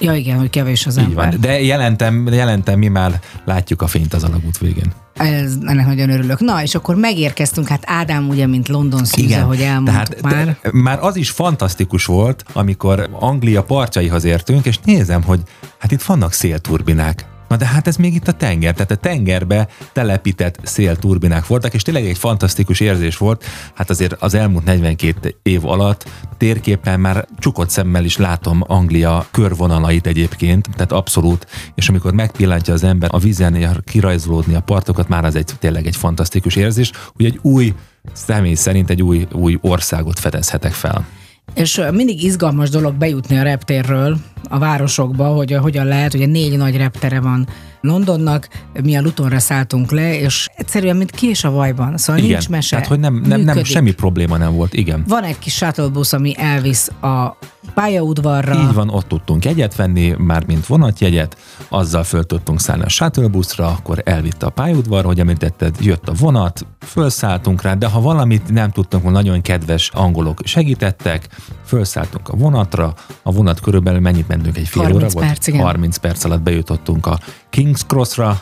Ja 0.00 0.14
igen, 0.14 0.38
hogy 0.38 0.50
kevés 0.50 0.86
az 0.86 0.98
Így 0.98 1.04
ember. 1.04 1.30
van. 1.30 1.40
De 1.40 1.60
jelentem, 1.62 2.26
jelentem, 2.32 2.78
mi 2.78 2.88
már 2.88 3.20
látjuk 3.44 3.82
a 3.82 3.86
fényt 3.86 4.14
az 4.14 4.24
alagút 4.24 4.58
végén. 4.58 4.92
Ez, 5.14 5.56
ennek 5.66 5.86
nagyon 5.86 6.10
örülök. 6.10 6.40
Na, 6.40 6.62
és 6.62 6.74
akkor 6.74 6.96
megérkeztünk, 6.96 7.68
hát 7.68 7.82
Ádám 7.86 8.28
ugye, 8.28 8.46
mint 8.46 8.68
London 8.68 9.04
szűze, 9.04 9.40
hogy 9.40 9.60
elmondtuk 9.60 9.94
tehát, 9.94 10.22
már. 10.22 10.58
De, 10.62 10.70
már 10.72 10.98
az 11.02 11.16
is 11.16 11.30
fantasztikus 11.30 12.04
volt, 12.04 12.44
amikor 12.52 13.08
Anglia 13.12 13.62
partjaihoz 13.62 14.24
értünk, 14.24 14.66
és 14.66 14.78
nézem, 14.84 15.22
hogy 15.22 15.40
hát 15.78 15.90
itt 15.92 16.02
vannak 16.02 16.32
szélturbinák. 16.32 17.26
Na 17.48 17.56
de 17.56 17.66
hát 17.66 17.86
ez 17.86 17.96
még 17.96 18.14
itt 18.14 18.28
a 18.28 18.32
tenger, 18.32 18.72
tehát 18.72 18.90
a 18.90 18.96
tengerbe 18.96 19.68
telepített 19.92 20.58
szélturbinák 20.62 21.46
voltak, 21.46 21.74
és 21.74 21.82
tényleg 21.82 22.06
egy 22.06 22.18
fantasztikus 22.18 22.80
érzés 22.80 23.16
volt. 23.16 23.44
Hát 23.74 23.90
azért 23.90 24.12
az 24.12 24.34
elmúlt 24.34 24.64
42 24.64 25.34
év 25.42 25.66
alatt 25.66 26.10
térképen 26.36 27.00
már 27.00 27.26
csukott 27.38 27.70
szemmel 27.70 28.04
is 28.04 28.16
látom 28.16 28.62
Anglia 28.66 29.26
körvonalait 29.30 30.06
egyébként, 30.06 30.68
tehát 30.72 30.92
abszolút, 30.92 31.46
és 31.74 31.88
amikor 31.88 32.12
megpillantja 32.12 32.74
az 32.74 32.84
ember 32.84 33.08
a 33.12 33.18
vízen 33.18 33.82
kirajzolódni 33.84 34.54
a 34.54 34.60
partokat, 34.60 35.08
már 35.08 35.24
az 35.24 35.34
egy 35.34 35.50
tényleg 35.58 35.86
egy 35.86 35.96
fantasztikus 35.96 36.56
érzés, 36.56 36.90
hogy 37.16 37.24
egy 37.24 37.38
új 37.42 37.74
személy 38.12 38.54
szerint 38.54 38.90
egy 38.90 39.02
új, 39.02 39.26
új 39.32 39.58
országot 39.60 40.18
fedezhetek 40.18 40.72
fel. 40.72 41.06
És 41.54 41.80
mindig 41.92 42.22
izgalmas 42.22 42.70
dolog 42.70 42.94
bejutni 42.94 43.38
a 43.38 43.42
reptérről 43.42 44.16
a 44.48 44.58
városokba, 44.58 45.26
hogy 45.26 45.52
hogyan 45.52 45.86
lehet, 45.86 46.14
ugye 46.14 46.26
négy 46.26 46.56
nagy 46.56 46.76
reptere 46.76 47.20
van 47.20 47.48
Londonnak, 47.80 48.48
mi 48.82 48.96
a 48.96 49.00
Lutonra 49.02 49.38
szálltunk 49.38 49.90
le, 49.90 50.18
és 50.20 50.48
egyszerűen, 50.56 50.96
mint 50.96 51.10
kés 51.10 51.44
a 51.44 51.50
vajban, 51.50 51.96
szóval 51.96 52.22
Igen, 52.22 52.30
nincs 52.30 52.48
mese. 52.48 52.70
tehát 52.70 52.86
hogy 52.86 53.00
nem, 53.00 53.14
nem, 53.14 53.28
nem 53.28 53.40
működik. 53.40 53.64
semmi 53.64 53.92
probléma 53.92 54.36
nem 54.36 54.54
volt, 54.54 54.74
igen. 54.74 55.04
Van 55.08 55.22
egy 55.22 55.38
kis 55.38 55.54
shuttlebusz, 55.54 56.12
ami 56.12 56.34
elvisz 56.38 56.88
a 57.00 57.36
pályaudvarra. 57.74 58.54
Így 58.54 58.74
van, 58.74 58.88
ott 58.88 59.08
tudtunk 59.08 59.44
jegyet 59.44 59.76
venni, 59.76 60.14
már 60.18 60.46
mint 60.46 60.66
vonatjegyet, 60.66 61.36
azzal 61.68 62.02
föl 62.02 62.24
tudtunk 62.24 62.60
szállni 62.60 62.82
a 62.82 62.88
shuttlebuszra, 62.88 63.66
akkor 63.66 64.02
elvitte 64.04 64.46
a 64.46 64.50
pályaudvar, 64.50 65.04
hogy 65.04 65.20
említetted, 65.20 65.76
jött 65.80 66.08
a 66.08 66.12
vonat, 66.12 66.66
fölszálltunk 66.86 67.62
rá, 67.62 67.74
de 67.74 67.86
ha 67.86 68.00
valamit 68.00 68.52
nem 68.52 68.70
tudtunk, 68.70 69.10
nagyon 69.10 69.40
kedves 69.40 69.90
angolok 69.94 70.40
segítettek, 70.44 71.28
fölszálltunk 71.64 72.28
a 72.28 72.36
vonatra, 72.36 72.94
a 73.22 73.32
vonat 73.32 73.60
körülbelül 73.60 74.00
mennyit 74.00 74.28
mentünk, 74.28 74.56
egy 74.56 74.68
fél 74.68 74.82
30 74.82 75.02
óra 75.02 75.12
volt? 75.12 75.26
perc, 75.26 75.46
igen. 75.46 75.60
30 75.60 75.96
perc 75.96 76.24
alatt 76.24 76.40
bejutottunk 76.42 77.06
a 77.06 77.18
King's 77.50 77.84
Crossra, 77.84 78.36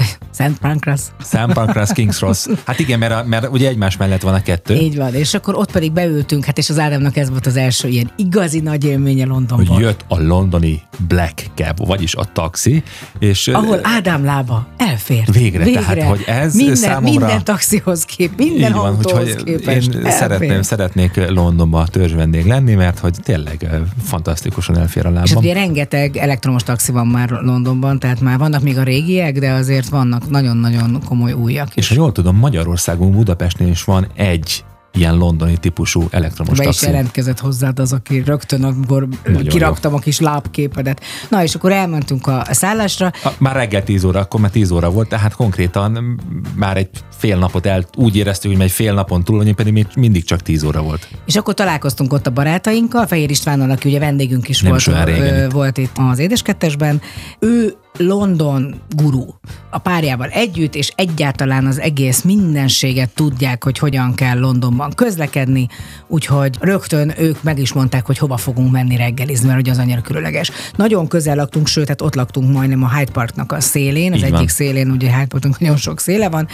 Szent 0.30 0.58
Pancras. 0.58 1.00
Sam 1.24 1.52
Pancras, 1.52 1.88
King's 1.94 2.16
Cross. 2.16 2.46
Hát 2.66 2.78
igen, 2.78 2.98
mert, 2.98 3.26
mert 3.26 3.48
ugye 3.48 3.68
egymás 3.68 3.96
mellett 3.96 4.20
van 4.22 4.34
a 4.34 4.42
kettő. 4.42 4.74
Így 4.74 4.96
van, 4.96 5.14
és 5.14 5.34
akkor 5.34 5.54
ott 5.54 5.72
pedig 5.72 5.92
beültünk, 5.92 6.44
hát 6.44 6.58
és 6.58 6.70
az 6.70 6.78
Ádámnak 6.78 7.16
ez 7.16 7.30
volt 7.30 7.46
az 7.46 7.56
első 7.56 7.88
ilyen 7.88 8.10
igazi 8.16 8.60
nagy 8.60 8.84
élménye 8.84 9.24
Londonban. 9.26 9.66
hogy 9.66 9.82
jött 9.82 10.04
a 10.08 10.20
londoni 10.22 10.82
Black 11.08 11.42
Cab, 11.54 11.86
vagyis 11.86 12.14
a 12.14 12.24
taxi, 12.32 12.82
és 13.18 13.48
ahol 13.48 13.80
Ádám 13.82 14.24
lába 14.24 14.66
elfért. 14.76 15.34
Végre, 15.34 15.64
tehát, 15.64 16.02
hogy 16.02 16.22
ez 16.26 16.54
minden, 16.54 16.74
számomra- 16.74 17.10
Minden 17.10 17.44
taxihoz 17.44 18.04
kép, 18.04 18.32
minden 18.36 18.72
van, 18.72 18.84
autóhoz 18.94 19.34
képest 19.44 19.88
én 19.92 19.96
elfér. 19.96 20.12
szeretném, 20.12 20.62
szeretnék 20.62 21.28
Londonba 21.30 21.86
törzsvendég 21.86 22.46
lenni, 22.46 22.74
mert 22.74 22.98
hogy 22.98 23.14
tényleg 23.22 23.68
fantasztikusan 24.04 24.78
elfér 24.78 25.06
a 25.06 25.10
És 25.10 25.16
hát 25.16 25.28
lábam. 25.28 25.42
ugye 25.44 25.52
rengeteg 25.52 26.16
elektromos 26.16 26.62
taxi 26.62 26.92
van 26.92 27.06
már 27.06 27.30
Londonban, 27.30 27.98
tehát 27.98 28.20
már 28.20 28.38
vannak 28.38 28.62
még 28.62 28.78
a 28.78 28.82
régiek, 28.82 29.38
de 29.38 29.50
azért 29.50 29.88
vannak 29.90 30.28
nagyon-nagyon 30.30 31.00
komoly 31.04 31.32
újak 31.32 31.68
És 31.68 31.76
is. 31.82 31.88
ha 31.88 31.94
jól 32.02 32.12
tudom, 32.12 32.36
Magyarországon, 32.36 33.12
Budapestnél 33.12 33.68
is 33.68 33.84
van 33.84 34.06
egy 34.14 34.64
ilyen 34.92 35.16
londoni 35.16 35.56
típusú 35.56 36.06
elektromos 36.10 36.56
Be 36.58 36.62
is 36.62 36.68
taxi. 36.68 36.86
jelentkezett 36.86 37.38
hozzád 37.40 37.78
az, 37.78 37.92
aki 37.92 38.22
rögtön, 38.26 38.64
amikor 38.64 39.08
Nagyon 39.24 39.42
kiraktam 39.46 39.94
a 39.94 39.98
kis 39.98 40.20
lábképedet. 40.20 41.00
Na, 41.28 41.42
és 41.42 41.54
akkor 41.54 41.72
elmentünk 41.72 42.26
a 42.26 42.44
szállásra, 42.50 43.12
A- 43.24 43.30
Már 43.38 43.54
reggel 43.54 43.82
10 43.84 44.04
óra, 44.04 44.20
akkor 44.20 44.40
már 44.40 44.50
10 44.50 44.70
óra 44.70 44.90
volt, 44.90 45.08
tehát 45.08 45.34
konkrétan 45.34 46.20
már 46.54 46.76
egy 46.76 46.88
fél 47.16 47.38
napot 47.38 47.66
el, 47.66 47.84
úgy 47.96 48.16
éreztük, 48.16 48.52
hogy 48.52 48.60
egy 48.60 48.70
fél 48.70 48.94
napon 48.94 49.24
túl, 49.24 49.54
pedig 49.54 49.72
még 49.72 49.86
mindig 49.96 50.24
csak 50.24 50.40
10 50.40 50.62
óra 50.62 50.82
volt. 50.82 51.08
És 51.26 51.36
akkor 51.36 51.54
találkoztunk 51.54 52.12
ott 52.12 52.26
a 52.26 52.30
barátainkkal, 52.30 53.06
Fehér 53.06 53.30
Istvánnal, 53.30 53.70
aki 53.70 53.88
ugye 53.88 53.98
vendégünk 53.98 54.48
is 54.48 54.60
Nem 54.60 54.70
volt, 54.70 55.08
is 55.08 55.16
ö, 55.18 55.46
volt 55.50 55.78
itt 55.78 55.96
az 56.10 56.18
Édeskettesben. 56.18 57.00
Ő 57.38 57.74
London 57.96 58.74
guru 58.96 59.26
a 59.70 59.78
párjával 59.78 60.28
együtt, 60.28 60.74
és 60.74 60.92
egyáltalán 60.96 61.66
az 61.66 61.78
egész 61.78 62.22
mindenséget 62.22 63.10
tudják, 63.14 63.64
hogy 63.64 63.78
hogyan 63.78 64.14
kell 64.14 64.38
Londonban 64.38 64.92
közlekedni, 64.94 65.68
úgyhogy 66.06 66.56
rögtön 66.60 67.12
ők 67.18 67.42
meg 67.42 67.58
is 67.58 67.72
mondták, 67.72 68.06
hogy 68.06 68.18
hova 68.18 68.36
fogunk 68.36 68.72
menni 68.72 68.96
reggelizni, 68.96 69.46
mert 69.46 69.60
ugye 69.60 69.70
az 69.70 69.78
annyira 69.78 70.00
különleges. 70.00 70.50
Nagyon 70.76 71.08
közel 71.08 71.36
laktunk, 71.36 71.66
sőt, 71.66 71.88
hát 71.88 72.02
ott 72.02 72.14
laktunk 72.14 72.52
majdnem 72.52 72.82
a 72.82 72.96
Hyde 72.96 73.12
Parknak 73.12 73.52
a 73.52 73.60
szélén, 73.60 74.12
az 74.12 74.18
Így 74.18 74.24
egyik 74.24 74.36
van. 74.36 74.46
szélén, 74.46 74.90
ugye 74.90 75.10
Hyde 75.10 75.26
Parknak 75.26 75.58
nagyon 75.58 75.76
sok 75.76 76.00
széle 76.00 76.28
van, 76.28 76.48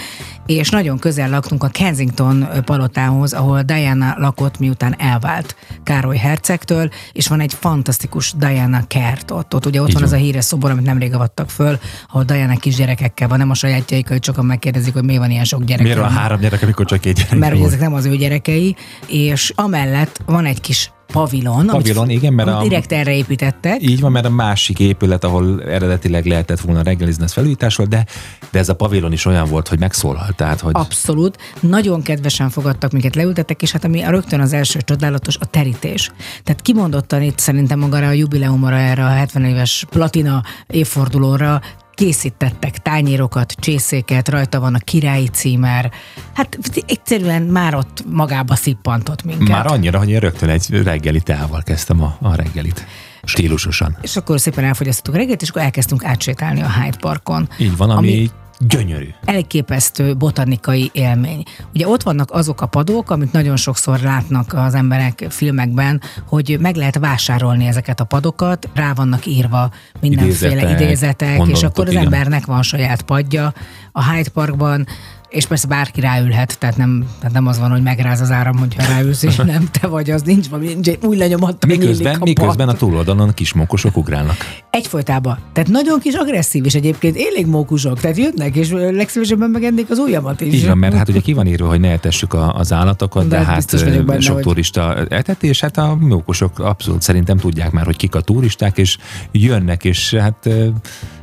és 0.46 0.68
nagyon 0.68 0.98
közel 0.98 1.30
laktunk 1.30 1.64
a 1.64 1.68
Kensington 1.68 2.48
palotához, 2.64 3.32
ahol 3.32 3.62
Diana 3.62 4.14
lakott, 4.18 4.58
miután 4.58 4.94
elvált 4.98 5.56
Károly 5.82 6.16
hercegtől, 6.16 6.90
és 7.12 7.26
van 7.26 7.40
egy 7.40 7.54
fantasztikus 7.54 8.32
Diana 8.32 8.86
kert 8.86 9.30
ott. 9.30 9.54
Ott 9.54 9.66
ugye 9.66 9.80
ott 9.80 9.88
Így 9.88 9.94
van 9.94 10.02
az 10.02 10.12
a 10.12 10.14
van. 10.14 10.24
híres 10.24 10.44
szobor, 10.44 10.70
amit 10.70 10.84
nemrég 10.84 11.14
avattak 11.26 11.50
föl, 11.50 11.78
ahol 12.08 12.24
Diana 12.24 12.56
kisgyerekekkel 12.56 13.28
van, 13.28 13.38
nem 13.38 13.50
a 13.50 13.54
sajátjaikkal, 13.54 14.12
hogy 14.12 14.24
sokan 14.24 14.44
megkérdezik, 14.44 14.92
hogy 14.92 15.04
miért 15.04 15.20
van 15.20 15.30
ilyen 15.30 15.44
sok 15.44 15.64
gyerek. 15.64 15.82
Miért 15.82 15.98
van 15.98 16.10
három 16.10 16.40
gyerek, 16.40 16.62
amikor 16.62 16.86
csak 16.86 17.06
egy 17.06 17.14
gyerek 17.14 17.38
Mert 17.38 17.54
volt? 17.54 17.66
ezek 17.66 17.80
nem 17.80 17.94
az 17.94 18.04
ő 18.04 18.16
gyerekei, 18.16 18.76
és 19.06 19.52
amellett 19.54 20.20
van 20.26 20.44
egy 20.44 20.60
kis 20.60 20.90
pavilon, 21.12 21.66
Pavilon, 21.66 22.02
amit, 22.02 22.16
igen, 22.16 22.32
mert 22.32 22.48
amit 22.48 22.60
a- 22.60 22.68
direkt 22.68 22.92
erre 22.92 23.14
építettek. 23.14 23.82
Így 23.82 24.00
van, 24.00 24.12
mert 24.12 24.26
a 24.26 24.30
másik 24.30 24.78
épület, 24.78 25.24
ahol 25.24 25.62
eredetileg 25.62 26.26
lehetett 26.26 26.60
volna 26.60 26.82
reggelizni, 26.82 27.24
ez 27.24 27.32
felújítás 27.32 27.76
volt, 27.76 27.88
de, 27.88 28.06
de 28.50 28.58
ez 28.58 28.68
a 28.68 28.74
pavilon 28.74 29.12
is 29.12 29.24
olyan 29.24 29.48
volt, 29.48 29.68
hogy 29.68 29.78
megszólalt. 29.78 30.36
Tehát, 30.36 30.60
hogy 30.60 30.72
Abszolút. 30.74 31.38
Nagyon 31.60 32.02
kedvesen 32.02 32.50
fogadtak 32.50 32.92
minket, 32.92 33.14
leültettek, 33.14 33.62
és 33.62 33.72
hát 33.72 33.84
ami 33.84 34.02
a 34.02 34.10
rögtön 34.10 34.40
az 34.40 34.52
első 34.52 34.80
csodálatos, 34.80 35.36
a 35.40 35.44
terítés. 35.44 36.10
Tehát 36.44 36.62
kimondottan 36.62 37.22
itt 37.22 37.38
szerintem 37.38 37.78
magára 37.78 38.06
a 38.06 38.12
jubileumra, 38.12 38.76
erre 38.76 39.04
a 39.04 39.08
70 39.08 39.44
éves 39.44 39.84
platina 39.90 40.42
évfordulóra 40.66 41.60
készítettek 41.96 42.78
tányérokat, 42.78 43.52
csészéket, 43.52 44.28
rajta 44.28 44.60
van 44.60 44.74
a 44.74 44.78
királyi 44.78 45.28
címer. 45.28 45.92
Hát 46.32 46.58
egyszerűen 46.86 47.42
már 47.42 47.74
ott 47.74 48.04
magába 48.10 48.54
szippantott 48.54 49.24
minket. 49.24 49.48
már 49.48 49.66
annyira, 49.66 49.98
hogy 49.98 50.10
én 50.10 50.18
rögtön 50.18 50.48
egy 50.48 50.82
reggeli 50.82 51.20
teával 51.20 51.62
kezdtem 51.62 52.02
a, 52.02 52.16
a 52.20 52.34
reggelit. 52.34 52.86
Stílusosan. 53.22 53.96
És 54.00 54.16
akkor 54.16 54.40
szépen 54.40 54.64
elfogyasztottuk 54.64 55.14
a 55.14 55.16
reggelt, 55.16 55.42
és 55.42 55.48
akkor 55.48 55.62
elkezdtünk 55.62 56.04
átsétálni 56.04 56.62
a 56.62 56.72
Hyde 56.72 56.96
Parkon. 57.00 57.48
Így 57.58 57.76
van, 57.76 57.90
ami, 57.90 58.08
ami 58.08 58.30
gyönyörű. 58.58 59.08
elképesztő 59.24 60.16
botanikai 60.16 60.90
élmény. 60.92 61.42
Ugye 61.74 61.88
ott 61.88 62.02
vannak 62.02 62.30
azok 62.30 62.60
a 62.60 62.66
padok, 62.66 63.10
amit 63.10 63.32
nagyon 63.32 63.56
sokszor 63.56 64.00
látnak 64.00 64.52
az 64.52 64.74
emberek 64.74 65.26
filmekben, 65.28 66.00
hogy 66.26 66.56
meg 66.60 66.76
lehet 66.76 66.98
vásárolni 66.98 67.66
ezeket 67.66 68.00
a 68.00 68.04
padokat, 68.04 68.68
rá 68.74 68.92
vannak 68.92 69.26
írva 69.26 69.70
mindenféle 70.00 70.52
Idézetek, 70.52 70.80
idézetek, 70.80 71.46
és 71.46 71.62
akkor 71.62 71.86
az 71.86 71.92
igen. 71.92 72.04
embernek 72.04 72.46
van 72.46 72.62
saját 72.62 73.02
padja 73.02 73.52
a 73.92 74.10
Hyde 74.10 74.30
Parkban. 74.30 74.86
És 75.28 75.46
persze 75.46 75.66
bárki 75.66 76.00
ráülhet, 76.00 76.58
tehát 76.58 76.76
nem, 76.76 77.04
tehát 77.18 77.34
nem 77.34 77.46
az 77.46 77.58
van, 77.58 77.70
hogy 77.70 77.82
megráz 77.82 78.20
az 78.20 78.30
áram, 78.30 78.56
hogyha 78.56 78.82
ráülsz, 78.88 79.22
és 79.22 79.36
nem 79.36 79.68
te 79.80 79.86
vagy, 79.86 80.10
az 80.10 80.22
nincs, 80.22 80.48
valami, 80.48 80.66
nincs 80.66 80.90
új 81.02 81.16
lenyomat, 81.16 81.66
Miközben, 81.66 82.18
miközben 82.24 82.68
a 82.68 82.72
túloldalon 82.72 83.28
a 83.28 83.32
kis 83.32 83.52
mókusok 83.52 83.96
ugrálnak. 83.96 84.36
Egyfolytában. 84.70 85.38
Tehát 85.52 85.68
nagyon 85.70 86.00
kis 86.00 86.14
agresszív, 86.14 86.64
és 86.64 86.74
egyébként 86.74 87.16
élénk 87.16 87.46
mókusok, 87.46 88.00
tehát 88.00 88.16
jönnek, 88.16 88.56
és 88.56 88.70
legszívesebben 88.70 89.50
megennék 89.50 89.90
az 89.90 89.98
ujjamat 89.98 90.40
is. 90.40 90.54
Így 90.54 90.66
van, 90.66 90.78
mert 90.78 90.94
hát 90.94 91.08
ugye 91.08 91.20
ki 91.20 91.32
van 91.32 91.46
írva, 91.46 91.68
hogy 91.68 91.80
ne 91.80 91.90
etessük 91.90 92.32
a, 92.32 92.54
az 92.54 92.72
állatokat, 92.72 93.28
de, 93.28 93.38
De 93.38 93.44
hát 93.44 94.04
benne, 94.04 94.20
sok 94.20 94.34
hogy- 94.34 94.42
turista 94.42 95.04
eteti, 95.08 95.46
és 95.46 95.60
hát 95.60 95.76
a 95.78 95.96
mókusok 96.00 96.58
abszolút 96.58 97.02
szerintem 97.02 97.36
tudják 97.36 97.70
már, 97.70 97.84
hogy 97.84 97.96
kik 97.96 98.14
a 98.14 98.20
turisták, 98.20 98.78
és 98.78 98.96
jönnek, 99.32 99.84
és 99.84 100.14
hát 100.14 100.48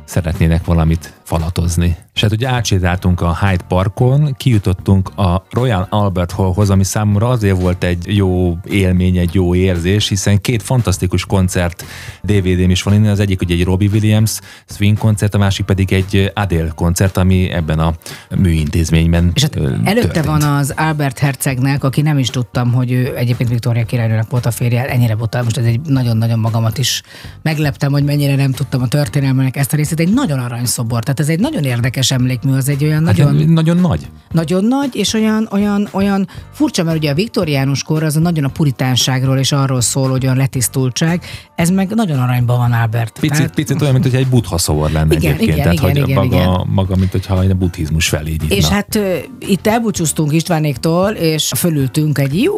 szeretnének 0.04 0.64
valamit 0.64 1.12
falatozni. 1.24 1.96
És 2.14 2.20
hát 2.20 2.32
ugye 2.32 2.48
átsétáltunk 2.48 3.20
a 3.20 3.36
Hyde 3.40 3.64
Parkon, 3.68 4.34
kijutottunk 4.36 5.18
a 5.18 5.46
Royal 5.50 5.86
Albert 5.90 6.32
Hallhoz, 6.32 6.70
ami 6.70 6.84
számomra 6.84 7.28
azért 7.28 7.60
volt 7.60 7.84
egy 7.84 8.16
jó 8.16 8.58
élmény, 8.64 9.16
egy 9.16 9.34
jó 9.34 9.54
érzés, 9.54 10.08
hiszen 10.08 10.40
két 10.40 10.62
fantasztikus 10.62 11.24
koncert 11.24 11.84
DVD-m 12.22 12.70
is 12.70 12.82
van 12.82 12.94
innen, 12.94 13.10
az 13.10 13.20
egyik 13.20 13.40
ugye 13.40 13.54
egy 13.54 13.64
Robbie 13.64 13.88
Williams 13.92 14.38
swing 14.66 14.98
koncert, 14.98 15.34
a 15.34 15.38
másik 15.38 15.64
pedig 15.66 15.92
egy 15.92 16.32
Adele 16.34 16.72
koncert, 16.74 17.16
ami 17.16 17.50
ebben 17.50 17.78
a 17.78 17.94
műintézményben 18.36 19.30
És 19.34 19.42
hát 19.42 19.58
előtte 19.84 20.22
van 20.22 20.42
az 20.42 20.74
Albert 20.76 21.18
Hercegnek, 21.18 21.84
aki 21.84 22.02
nem 22.02 22.18
is 22.18 22.28
tudtam, 22.28 22.72
hogy 22.72 22.92
ő 22.92 23.16
egyébként 23.16 23.48
Viktória 23.48 23.84
királynőnek 23.84 24.30
volt 24.30 24.46
a 24.46 24.50
férje, 24.50 24.88
ennyire 24.88 25.14
volt, 25.14 25.42
most 25.42 25.56
ez 25.56 25.64
egy 25.64 25.80
nagyon-nagyon 25.80 26.38
magamat 26.38 26.78
is 26.78 27.02
megleptem, 27.42 27.92
hogy 27.92 28.04
mennyire 28.04 28.36
nem 28.36 28.52
tudtam 28.52 28.82
a 28.82 28.88
történelmének 28.88 29.56
ezt 29.56 29.72
a 29.72 29.76
részét. 29.76 30.00
Egy 30.00 30.12
nagyon 30.12 30.38
aranyszobor, 30.38 31.02
tehát 31.14 31.30
ez 31.30 31.38
egy 31.38 31.40
nagyon 31.40 31.64
érdekes 31.64 32.10
emlékmű, 32.10 32.52
az 32.52 32.68
egy 32.68 32.84
olyan 32.84 33.06
Hát 33.06 33.16
nagyon, 33.16 33.34
nagyon 33.34 33.76
nagy. 33.76 34.08
nagyon 34.30 34.64
nagy, 34.64 34.96
és 34.96 35.12
olyan, 35.14 35.48
olyan, 35.52 35.88
olyan 35.92 36.28
furcsa, 36.52 36.82
mert 36.82 36.96
ugye 36.96 37.10
a 37.10 37.14
viktoriánus 37.14 37.82
kor 37.82 38.02
az 38.02 38.16
a 38.16 38.20
nagyon 38.20 38.44
a 38.44 38.48
puritánságról 38.48 39.38
és 39.38 39.52
arról 39.52 39.80
szól, 39.80 40.10
hogy 40.10 40.24
olyan 40.24 40.36
letisztultság, 40.36 41.22
ez 41.56 41.70
meg 41.70 41.94
nagyon 41.94 42.18
aranyban 42.18 42.58
van 42.58 42.72
Albert. 42.72 43.18
Picit, 43.20 43.36
Tehát- 43.36 43.54
picit 43.54 43.80
olyan, 43.80 43.92
mint 43.92 44.04
hogy 44.04 44.14
egy 44.14 44.26
buddha 44.26 44.58
szobor 44.58 44.90
lenne 44.90 45.14
Igen, 45.14 45.32
egyébként. 45.32 45.42
igen, 45.42 45.56
Tehát, 45.56 45.72
igen, 45.74 45.90
hogy 45.90 46.08
igen, 46.08 46.22
maga, 46.22 46.36
igen. 46.36 46.66
maga, 46.74 46.96
mint 46.96 47.10
hogyha 47.10 47.34
a 47.34 47.54
buddhizmus 47.54 48.08
felé 48.08 48.30
nyitna. 48.30 48.56
és 48.56 48.64
hát 48.64 48.98
itt 49.38 49.66
elbúcsúztunk 49.66 50.32
Istvánéktól, 50.32 51.10
és 51.10 51.52
fölültünk 51.56 52.18
egy 52.18 52.42
jó 52.42 52.56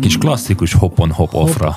Kis 0.00 0.18
klasszikus 0.18 0.72
hop-on 0.72 1.10
hop-offra. 1.12 1.76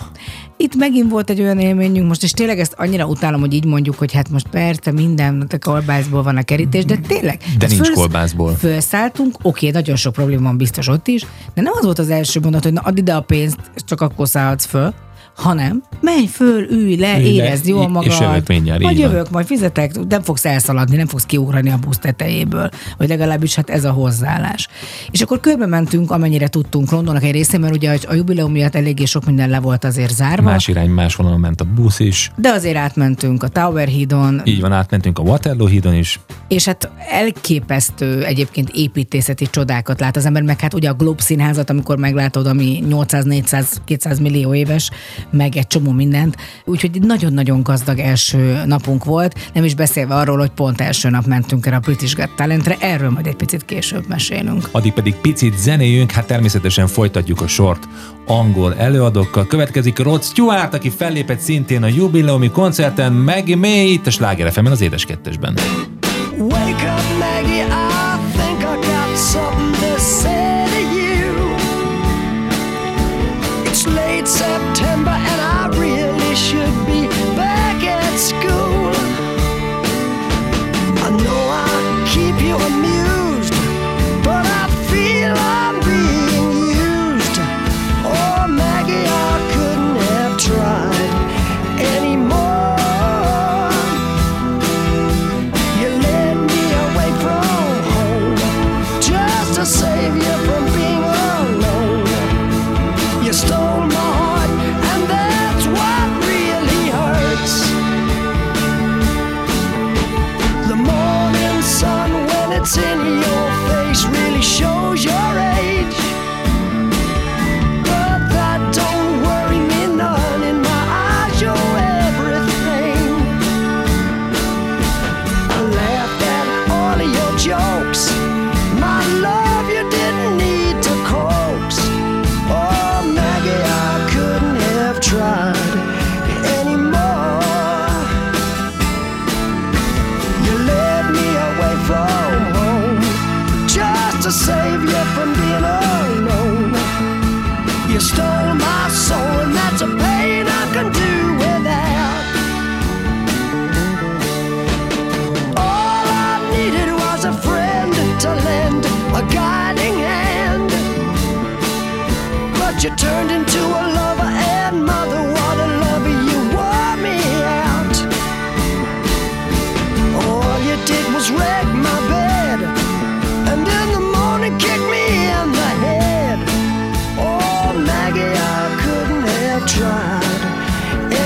Itt 0.57 0.75
megint 0.75 1.11
volt 1.11 1.29
egy 1.29 1.41
olyan 1.41 1.59
élményünk 1.59 2.07
most, 2.07 2.23
és 2.23 2.31
tényleg 2.31 2.59
ezt 2.59 2.73
annyira 2.77 3.05
utálom, 3.05 3.39
hogy 3.39 3.53
így 3.53 3.65
mondjuk, 3.65 3.95
hogy 3.95 4.13
hát 4.13 4.29
most 4.29 4.47
persze 4.47 4.91
minden, 4.91 5.47
a 5.49 5.57
kolbászból 5.59 6.23
van 6.23 6.37
a 6.37 6.41
kerítés, 6.41 6.85
de 6.85 6.97
tényleg. 7.07 7.39
De 7.57 7.67
nincs 7.67 7.91
kolbászból. 7.91 8.53
Felszálltunk, 8.53 9.35
oké, 9.41 9.69
nagyon 9.69 9.95
sok 9.95 10.13
probléma 10.13 10.43
van 10.43 10.57
biztos 10.57 10.87
ott 10.87 11.07
is, 11.07 11.25
de 11.53 11.61
nem 11.61 11.73
az 11.75 11.83
volt 11.83 11.99
az 11.99 12.09
első 12.09 12.39
mondat, 12.39 12.63
hogy 12.63 12.73
na 12.73 12.81
add 12.81 12.97
ide 12.97 13.13
a 13.13 13.21
pénzt, 13.21 13.59
csak 13.75 14.01
akkor 14.01 14.27
szállhatsz 14.27 14.65
föl, 14.65 14.93
hanem 15.35 15.83
menj 16.01 16.25
föl, 16.27 16.67
ülj 16.69 16.95
le, 16.95 17.17
Ülj 17.19 17.35
le, 17.37 17.43
érezd 17.45 17.67
jól 17.67 17.83
és 17.83 17.89
magad. 17.91 18.19
jövök 18.19 18.47
mindjárt, 18.47 18.81
Majd 18.81 18.99
van. 18.99 19.09
jövök, 19.11 19.29
majd 19.29 19.45
fizetek, 19.45 19.91
nem 20.07 20.21
fogsz 20.21 20.45
elszaladni, 20.45 20.95
nem 20.95 21.07
fogsz 21.07 21.23
kiugrani 21.25 21.69
a 21.69 21.77
busz 21.77 21.97
tetejéből, 21.97 22.69
vagy 22.97 23.09
legalábbis 23.09 23.55
hát 23.55 23.69
ez 23.69 23.85
a 23.85 23.91
hozzáállás. 23.91 24.67
És 25.11 25.21
akkor 25.21 25.39
körbe 25.39 25.65
mentünk, 25.65 26.11
amennyire 26.11 26.47
tudtunk 26.47 26.91
Londonnak 26.91 27.23
egy 27.23 27.31
részén, 27.31 27.59
mert 27.59 27.75
ugye 27.75 27.97
a 28.07 28.13
jubileum 28.13 28.51
miatt 28.51 28.75
eléggé 28.75 29.05
sok 29.05 29.25
minden 29.25 29.49
le 29.49 29.59
volt 29.59 29.83
azért 29.83 30.13
zárva. 30.15 30.49
Más 30.49 30.67
irány, 30.67 30.89
más 30.89 31.15
vonalon 31.15 31.39
ment 31.39 31.61
a 31.61 31.65
busz 31.75 31.99
is. 31.99 32.31
De 32.35 32.49
azért 32.49 32.77
átmentünk 32.77 33.43
a 33.43 33.47
Tower 33.47 33.87
hídon, 33.87 34.41
Így 34.43 34.61
van, 34.61 34.71
átmentünk 34.71 35.19
a 35.19 35.21
Waterloo 35.21 35.67
hídon 35.67 35.93
is. 35.93 36.19
és 36.47 36.65
hát 36.65 36.89
elképesztő 37.09 38.23
egyébként 38.23 38.69
építészeti 38.73 39.45
csodákat 39.49 39.99
lát 39.99 40.15
az 40.15 40.25
ember, 40.25 40.41
meg 40.41 40.59
hát 40.59 40.73
ugye 40.73 40.89
a 40.89 40.93
Globe 40.93 41.21
színházat, 41.21 41.69
amikor 41.69 41.97
meglátod, 41.97 42.47
ami 42.47 42.83
800-400-200 42.89 44.21
millió 44.21 44.53
éves, 44.53 44.91
meg 45.29 45.55
egy 45.55 45.67
csomó 45.67 45.91
mindent. 45.91 46.37
Úgyhogy 46.65 47.01
nagyon-nagyon 47.01 47.63
gazdag 47.63 47.99
első 47.99 48.61
napunk 48.65 49.03
volt, 49.03 49.49
nem 49.53 49.63
is 49.63 49.75
beszélve 49.75 50.15
arról, 50.15 50.37
hogy 50.37 50.49
pont 50.49 50.81
első 50.81 51.09
nap 51.09 51.25
mentünk 51.25 51.65
el 51.65 51.73
a 51.73 51.79
British 51.79 52.15
Got 52.15 52.35
Talentre, 52.35 52.75
erről 52.79 53.09
majd 53.09 53.27
egy 53.27 53.35
picit 53.35 53.65
később 53.65 54.07
mesélünk. 54.07 54.69
Addig 54.71 54.93
pedig 54.93 55.15
picit 55.15 55.57
zenéjünk, 55.57 56.11
hát 56.11 56.25
természetesen 56.25 56.87
folytatjuk 56.87 57.41
a 57.41 57.47
sort 57.47 57.87
angol 58.27 58.75
előadókkal. 58.75 59.47
Következik 59.47 59.99
Rod 59.99 60.23
Stewart, 60.23 60.73
aki 60.73 60.89
fellépett 60.89 61.39
szintén 61.39 61.83
a 61.83 61.87
jubileumi 61.87 62.49
koncerten, 62.49 63.13
Maggie 63.13 63.55
May 63.55 63.91
itt 63.91 64.07
a 64.07 64.11
Sláger 64.11 64.51
az 64.55 64.81
édes 64.81 65.05
kettesben. 65.05 65.53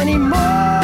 Anymore. 0.08 0.75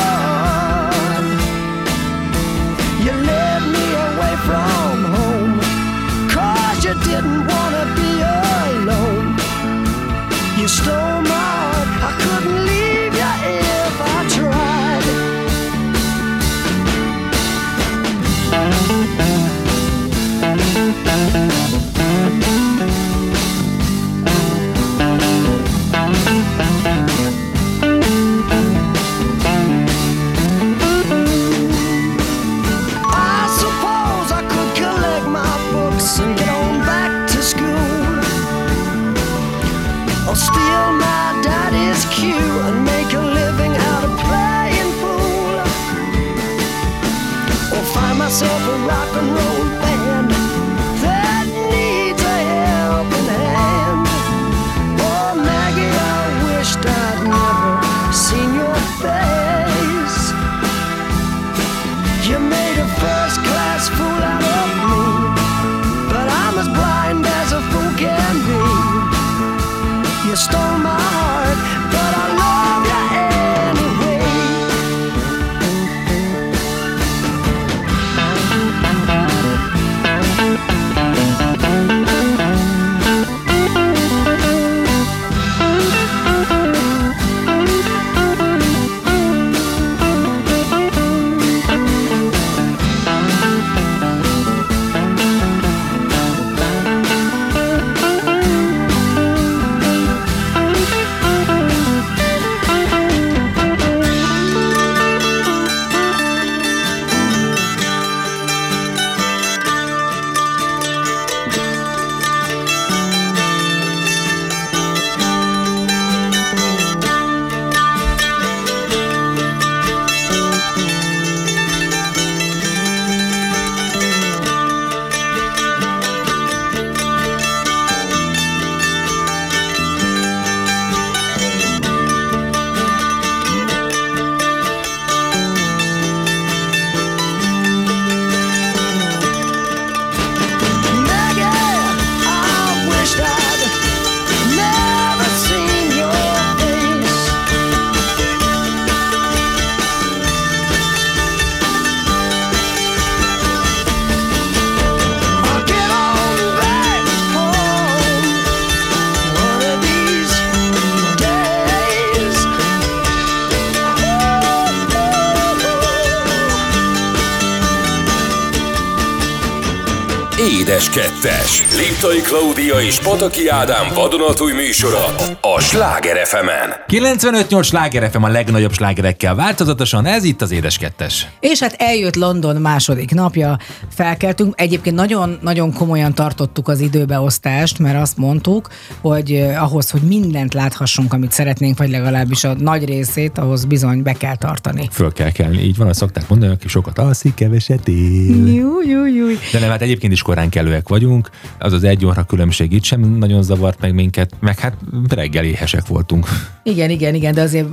Conecta. 171.21 171.30
Kettes. 171.41 171.63
Liptai 171.77 172.21
Klaudia 172.21 172.80
és 172.80 172.99
Pataki 172.99 173.47
Ádám 173.47 173.88
vadonatúj 173.93 174.54
műsora 174.54 175.06
a 175.41 175.60
Sláger 175.60 176.25
fm 176.25 176.47
95-8 176.88 177.63
sláger 177.63 178.12
FM 178.12 178.23
a 178.23 178.27
legnagyobb 178.27 178.73
slágerekkel 178.73 179.36
változatosan, 179.36 180.06
ez 180.06 180.23
itt 180.23 180.41
az 180.41 180.51
Édes 180.51 180.77
Kettes. 180.77 181.27
És 181.39 181.60
hát 181.60 181.75
eljött 181.77 182.15
London 182.15 182.56
második 182.56 183.13
napja, 183.13 183.58
felkeltünk. 183.89 184.54
Egyébként 184.58 184.95
nagyon-nagyon 184.95 185.73
komolyan 185.73 186.13
tartottuk 186.13 186.67
az 186.67 186.80
időbeosztást, 186.80 187.80
mert 187.80 188.01
azt 188.01 188.17
mondtuk, 188.17 188.67
hogy 189.01 189.32
eh, 189.32 189.63
ahhoz, 189.63 189.89
hogy 189.89 190.01
mindent 190.01 190.54
láthassunk, 190.54 191.13
amit 191.13 191.32
szeretnénk, 191.32 191.77
vagy 191.77 191.89
legalábbis 191.89 192.43
a 192.43 192.54
nagy 192.54 192.86
részét, 192.86 193.38
ahhoz 193.38 193.65
bizony 193.65 194.04
be 194.04 194.13
kell 194.13 194.36
tartani. 194.36 194.88
Föl 194.91 195.13
kell 195.13 195.32
kelni, 195.32 195.62
így 195.62 195.77
van, 195.77 195.88
azt 195.88 195.99
szokták 195.99 196.27
mondani, 196.30 196.54
aki 196.54 196.67
sokat 196.67 196.99
alszik, 196.99 197.34
keveset 197.34 197.88
él. 197.88 198.47
Jú, 198.47 198.82
jú, 198.82 199.06
jú. 199.06 199.27
De 199.51 199.60
nem, 199.60 199.69
hát 199.69 199.82
egyébként 199.82 200.13
is 200.13 200.21
korán 200.21 200.49
kellőek 200.49 200.88
vagyunk, 200.89 201.30
az 201.59 201.73
az 201.73 201.83
egy 201.83 202.05
óra 202.05 202.23
különbség 202.23 202.71
itt 202.71 202.83
sem 202.83 203.01
nagyon 203.01 203.43
zavart 203.43 203.81
meg 203.81 203.93
minket, 203.93 204.35
meg 204.39 204.59
hát 204.59 204.77
reggel 205.09 205.43
éhesek 205.43 205.87
voltunk. 205.87 206.27
Igen, 206.63 206.89
igen, 206.89 207.15
igen, 207.15 207.33
de 207.33 207.41
azért 207.41 207.67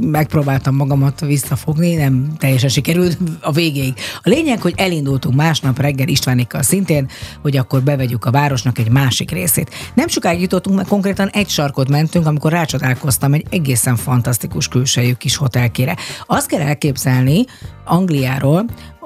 megpróbáltam 0.00 0.74
magamat 0.76 1.20
visszafogni, 1.20 1.94
nem 1.94 2.32
teljesen 2.38 2.68
sikerült 2.68 3.18
a 3.40 3.52
végéig. 3.52 3.94
A 4.22 4.28
lényeg, 4.28 4.60
hogy 4.60 4.74
elindultunk 4.76 5.34
másnap 5.34 5.80
reggel 5.80 6.08
Istvánikkal 6.08 6.62
szintén, 6.62 7.08
hogy 7.42 7.56
akkor 7.56 7.82
bevegyük 7.82 8.24
a 8.24 8.30
városnak 8.30 8.78
egy 8.78 8.90
másik 8.90 9.30
részét. 9.30 9.74
Nem 9.94 10.08
sokáig 10.08 10.40
jutottunk, 10.40 10.76
mert 10.76 10.88
konkrétan 10.88 11.28
egy 11.28 11.48
sarkot 11.48 11.88
mentünk, 11.88 12.26
amikor 12.26 12.52
rácsodálkoztam 12.52 13.32
egy 13.32 13.46
egészen 13.50 13.96
fantasztikus 13.96 14.68
külsejű 14.68 15.12
kis 15.12 15.36
hotelkére. 15.36 15.96
Azt 16.26 16.48
kell 16.48 16.60
elképzelni 16.60 17.44
Angliáról, 17.84 18.64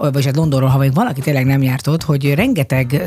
vagy 0.08 0.24
hát 0.24 0.36
Londonról, 0.36 0.68
ha 0.68 0.78
még 0.78 0.94
valaki 0.94 1.20
tényleg 1.20 1.46
nem 1.46 1.62
járt 1.62 1.86
ott, 1.86 2.02
hogy 2.02 2.34
rengeteg 2.34 3.02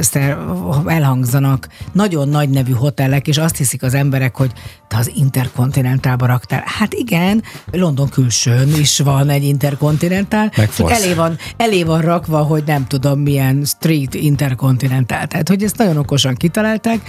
elhangzanak 0.85 1.67
nagyon 1.91 2.29
nagy 2.29 2.49
nevű 2.49 2.71
hotelek, 2.71 3.27
és 3.27 3.37
azt 3.37 3.57
hiszik 3.57 3.83
az 3.83 3.93
emberek, 3.93 4.37
hogy 4.37 4.51
te 4.87 4.97
az 4.97 5.11
interkontinentálba 5.15 6.25
raktál. 6.25 6.63
Hát 6.65 6.93
igen, 6.93 7.43
London 7.71 8.09
külsőn 8.09 8.67
is 8.79 8.99
van 8.99 9.29
egy 9.29 9.43
interkontinentál, 9.43 10.49
csak 10.75 10.91
elé 10.91 11.13
van, 11.13 11.37
elé 11.57 11.83
van 11.83 12.01
rakva, 12.01 12.37
hogy 12.37 12.63
nem 12.65 12.87
tudom 12.87 13.19
milyen 13.19 13.65
street 13.65 14.13
interkontinentál. 14.13 15.27
Tehát, 15.27 15.49
hogy 15.49 15.63
ezt 15.63 15.77
nagyon 15.77 15.97
okosan 15.97 16.35
kitalálták, 16.35 16.99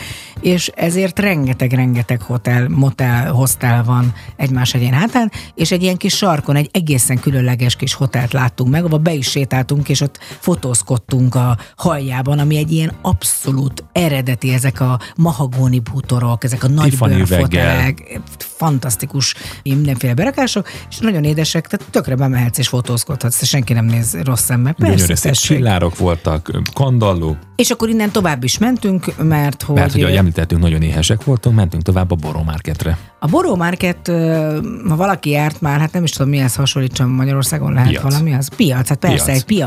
és 0.41 0.71
ezért 0.75 1.19
rengeteg-rengeteg 1.19 2.23
hotel, 2.23 2.69
motel, 2.69 3.33
hostel 3.33 3.85
van 3.85 4.13
egymás 4.37 4.75
egyén 4.75 4.93
hátán, 4.93 5.31
és 5.55 5.71
egy 5.71 5.83
ilyen 5.83 5.97
kis 5.97 6.17
sarkon 6.17 6.57
egy 6.57 6.69
egészen 6.73 7.21
különleges 7.21 7.77
kis 7.77 7.95
hotelt 7.95 8.33
láttunk 8.33 8.71
meg, 8.71 8.85
ahol 8.85 8.99
be 8.99 9.13
is 9.13 9.31
sétáltunk, 9.31 9.74
és 9.83 10.01
ott 10.01 10.19
fotózkodtunk 10.41 11.35
a 11.35 11.59
haljában, 11.77 12.39
ami 12.39 12.57
egy 12.57 12.73
ilyen 12.73 12.93
abszolút 13.03 13.85
eredeti, 13.93 14.53
ezek 14.53 14.81
a 14.81 15.01
mahagóni 15.17 15.79
bútorok, 15.79 16.45
ezek 16.45 16.65
a 16.65 16.69
nagy 16.69 16.99
bőrfotelek, 16.99 18.21
fantasztikus 18.39 19.35
mindenféle 19.63 20.15
berakások, 20.15 20.69
és 20.91 20.99
nagyon 20.99 21.25
édesek, 21.25 21.67
tehát 21.67 21.87
tökre 21.91 22.15
bemehetsz 22.15 22.59
és 22.59 22.69
fotózkodhatsz, 22.69 23.43
és 23.43 23.49
senki 23.49 23.73
nem 23.73 23.85
néz 23.85 24.17
rossz 24.23 24.45
szemmel. 24.45 24.73
Persze, 24.73 25.31
csillárok 25.31 25.99
voltak, 25.99 26.61
kandalló, 26.73 27.37
És 27.57 27.71
akkor 27.71 27.89
innen 27.89 28.11
tovább 28.11 28.45
is 28.45 28.59
mentünk, 28.59 29.23
mert 29.23 29.63
hogy... 29.63 29.75
mert 29.75 29.93
hogy 29.93 30.03
ahogy 30.03 30.17
említettünk, 30.17 30.61
nagyon 30.63 30.83
éhesek 30.83 31.25
voltunk, 31.25 31.57
mentünk 31.57 31.83
tovább 31.83 32.11
a 32.11 32.15
Boró 32.15 32.43
Marketre. 32.43 32.99
A 33.21 33.27
Boró 33.27 33.57
Market, 33.57 34.07
ha 34.89 34.97
valaki 34.97 35.31
járt 35.31 35.61
már, 35.61 35.81
hát 35.81 35.93
nem 35.93 36.05
is 36.05 36.11
tudom, 36.11 36.29
mihez 36.29 36.55
hasonlítsam 36.55 37.11
Magyarországon 37.11 37.73
lehet 37.73 37.89
Piac. 37.89 38.03
valami, 38.03 38.35
az 38.35 38.49
piac, 38.57 38.89
hát 38.89 38.99
persze, 38.99 39.25
Piac. 39.25 39.37
egy 39.37 39.45
piac, 39.45 39.64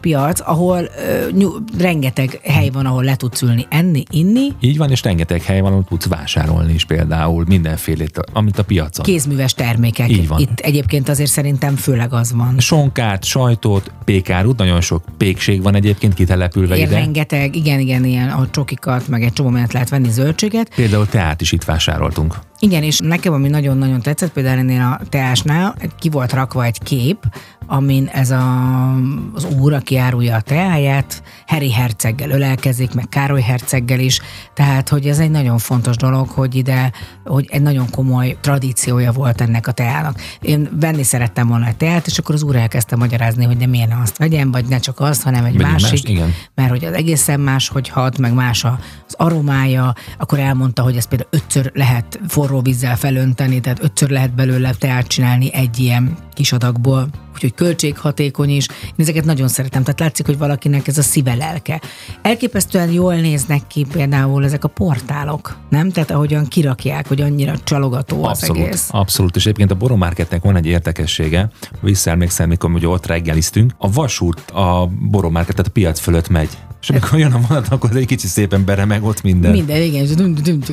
piac, 0.00 0.40
ahol 0.44 0.78
ö, 1.08 1.28
nyú, 1.32 1.50
rengeteg 1.78 2.40
hely 2.42 2.68
van, 2.68 2.86
ahol 2.86 3.04
le 3.04 3.16
tudsz 3.16 3.42
ülni, 3.42 3.66
enni, 3.68 4.02
inni, 4.10 4.48
Így 4.60 4.76
van, 4.78 4.90
és 4.90 5.02
rengeteg 5.02 5.42
hely 5.42 5.60
van, 5.60 5.70
ahol 5.70 5.84
tudsz 5.88 6.06
vásárolni 6.06 6.72
is 6.72 6.84
például 6.84 7.44
mindenfélét, 7.48 8.20
amit 8.32 8.58
a 8.58 8.64
piacon. 8.64 9.04
kézműves 9.04 9.54
termékek. 9.54 10.10
Így 10.10 10.28
van. 10.28 10.40
Itt 10.40 10.58
egyébként 10.60 11.08
azért 11.08 11.30
szerintem 11.30 11.76
főleg 11.76 12.12
az 12.12 12.32
van. 12.32 12.54
Sonkát, 12.58 13.24
sajtot, 13.24 13.90
pékárút, 14.04 14.58
nagyon 14.58 14.80
sok 14.80 15.02
pékség 15.16 15.62
van 15.62 15.74
egyébként 15.74 16.14
kitelepülve 16.14 16.76
Ilyen 16.76 16.88
ide. 16.88 16.98
rengeteg, 16.98 17.56
igen, 17.56 17.80
igen, 17.80 18.04
ilyen 18.04 18.28
a 18.28 18.50
csokikat, 18.50 19.08
meg 19.08 19.22
egy 19.22 19.32
csomó 19.32 19.48
mindent 19.48 19.72
lehet 19.72 19.88
venni, 19.88 20.10
zöldséget. 20.10 20.74
Például 20.74 21.06
teát 21.06 21.40
is 21.40 21.52
itt 21.52 21.64
vásároltunk. 21.64 22.36
Igen, 22.64 22.82
és 22.82 22.98
nekem 22.98 23.32
ami 23.32 23.48
nagyon-nagyon 23.48 24.00
tetszett, 24.00 24.32
például 24.32 24.58
ennél 24.58 24.80
a 24.80 25.00
teásnál 25.08 25.74
ki 25.98 26.08
volt 26.08 26.32
rakva 26.32 26.64
egy 26.64 26.82
kép, 26.82 27.24
amin 27.66 28.06
ez 28.12 28.30
a, 28.30 28.94
az 29.34 29.44
úr, 29.60 29.72
aki 29.72 29.96
árulja 29.96 30.36
a 30.36 30.40
teáját, 30.40 31.22
Harry 31.46 31.72
herceggel 31.72 32.30
ölelkezik, 32.30 32.94
meg 32.94 33.08
Károly 33.08 33.40
herceggel 33.40 33.98
is, 33.98 34.20
tehát, 34.54 34.88
hogy 34.88 35.06
ez 35.06 35.18
egy 35.18 35.30
nagyon 35.30 35.58
fontos 35.58 35.96
dolog, 35.96 36.28
hogy 36.28 36.54
ide, 36.54 36.92
hogy 37.24 37.48
egy 37.50 37.62
nagyon 37.62 37.90
komoly 37.90 38.36
tradíciója 38.40 39.12
volt 39.12 39.40
ennek 39.40 39.66
a 39.66 39.72
teának. 39.72 40.20
Én 40.40 40.68
venni 40.80 41.02
szerettem 41.02 41.48
volna 41.48 41.66
egy 41.66 41.76
teát, 41.76 42.06
és 42.06 42.18
akkor 42.18 42.34
az 42.34 42.42
úr 42.42 42.56
elkezdte 42.56 42.96
magyarázni, 42.96 43.44
hogy 43.44 43.56
de 43.56 43.66
miért 43.66 43.88
ne 43.88 44.00
azt 44.02 44.18
vegyem, 44.18 44.50
vagy 44.50 44.64
ne 44.66 44.78
csak 44.78 45.00
azt, 45.00 45.22
hanem 45.22 45.44
egy 45.44 45.52
Vegyünk 45.52 45.70
másik, 45.70 45.90
mást, 45.90 46.08
igen. 46.08 46.34
mert 46.54 46.70
hogy 46.70 46.84
az 46.84 46.92
egészen 46.92 47.40
más, 47.40 47.68
hogy 47.68 47.88
hat, 47.88 48.18
meg 48.18 48.32
más 48.34 48.64
a- 48.64 48.78
az 49.06 49.14
aromája, 49.16 49.94
akkor 50.18 50.38
elmondta, 50.38 50.82
hogy 50.82 50.96
ezt 50.96 51.08
például 51.08 51.30
ötször 51.32 51.70
lehet 51.74 52.20
forró 52.28 52.51
vízzel 52.60 52.96
felönteni, 52.96 53.60
tehát 53.60 53.82
ötször 53.82 54.10
lehet 54.10 54.34
belőle 54.34 54.74
teát 54.78 55.06
csinálni 55.06 55.54
egy 55.54 55.78
ilyen 55.78 56.16
kis 56.34 56.52
adagból. 56.52 57.08
Úgyhogy 57.34 57.52
úgyhogy 57.52 57.66
költséghatékony 57.66 58.50
is. 58.50 58.68
Én 58.68 58.92
ezeket 58.96 59.24
nagyon 59.24 59.48
szeretem, 59.48 59.82
tehát 59.82 60.00
látszik, 60.00 60.26
hogy 60.26 60.38
valakinek 60.38 60.86
ez 60.88 60.98
a 60.98 61.02
szíve 61.02 61.34
lelke. 61.34 61.80
Elképesztően 62.22 62.90
jól 62.90 63.14
néznek 63.14 63.66
ki 63.66 63.86
például 63.92 64.44
ezek 64.44 64.64
a 64.64 64.68
portálok, 64.68 65.56
nem? 65.68 65.90
Tehát 65.90 66.10
ahogyan 66.10 66.46
kirakják, 66.46 67.08
hogy 67.08 67.20
annyira 67.20 67.58
csalogató 67.64 68.24
az 68.24 68.38
Abszolút, 68.38 68.62
egész. 68.66 68.88
abszolút. 68.90 69.36
És 69.36 69.42
egyébként 69.42 69.70
a 69.70 69.74
Boromarketnek 69.74 70.42
van 70.42 70.56
egy 70.56 70.66
érdekessége, 70.66 71.50
visszaemlékszem, 71.80 72.48
mikor 72.48 72.70
ugye 72.70 72.88
ott 72.88 73.06
reggeliztünk, 73.06 73.72
a 73.78 73.90
vasút 73.92 74.50
a 74.50 74.90
Boromarket, 75.10 75.54
tehát 75.56 75.70
a 75.70 75.72
piac 75.72 75.98
fölött 76.00 76.28
megy. 76.28 76.58
És 76.82 76.90
amikor 76.90 77.18
jön 77.18 77.32
a 77.32 77.40
vonat, 77.48 77.68
akkor 77.68 77.96
egy 77.96 78.06
kicsit 78.06 78.30
szépen 78.30 78.64
beremeg 78.64 79.04
ott 79.04 79.22
minden. 79.22 79.50
Minden, 79.50 79.82
igen, 79.82 80.04
és 80.04 80.10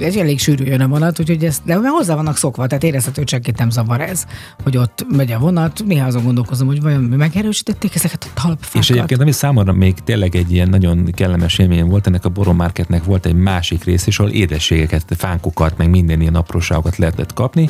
ez 0.01 0.15
elég 0.15 0.39
sűrű 0.39 0.63
jön 0.63 0.81
a 0.81 0.87
vonat, 0.87 1.19
úgyhogy 1.19 1.45
ezt, 1.45 1.61
de 1.65 1.77
már 1.77 1.91
hozzá 1.91 2.15
vannak 2.15 2.37
szokva, 2.37 2.67
tehát 2.67 2.83
érezhető, 2.83 3.21
hogy 3.21 3.29
senkit 3.29 3.57
nem 3.57 3.69
zavar 3.69 4.01
ez, 4.01 4.25
hogy 4.63 4.77
ott 4.77 5.05
megy 5.09 5.31
a 5.31 5.39
vonat. 5.39 5.83
Néha 5.85 6.07
azon 6.07 6.23
gondolkozom, 6.23 6.67
hogy 6.67 6.81
vajon 6.81 7.01
megerősítették 7.01 7.95
ezeket 7.95 8.23
a 8.23 8.41
talpfákat. 8.41 8.81
És 8.81 8.89
egyébként, 8.89 9.21
ami 9.21 9.31
számomra 9.31 9.73
még 9.73 9.95
tényleg 10.03 10.35
egy 10.35 10.51
ilyen 10.51 10.69
nagyon 10.69 11.11
kellemes 11.11 11.57
élmény 11.57 11.85
volt, 11.85 12.07
ennek 12.07 12.25
a 12.25 12.53
Marketnek 12.53 13.03
volt 13.03 13.25
egy 13.25 13.35
másik 13.35 13.83
rész, 13.83 14.07
és 14.07 14.19
ahol 14.19 14.31
édességeket, 14.31 15.03
fánkokat, 15.17 15.77
meg 15.77 15.89
minden 15.89 16.21
ilyen 16.21 16.35
apróságokat 16.35 16.97
lehetett 16.97 17.33
kapni, 17.33 17.69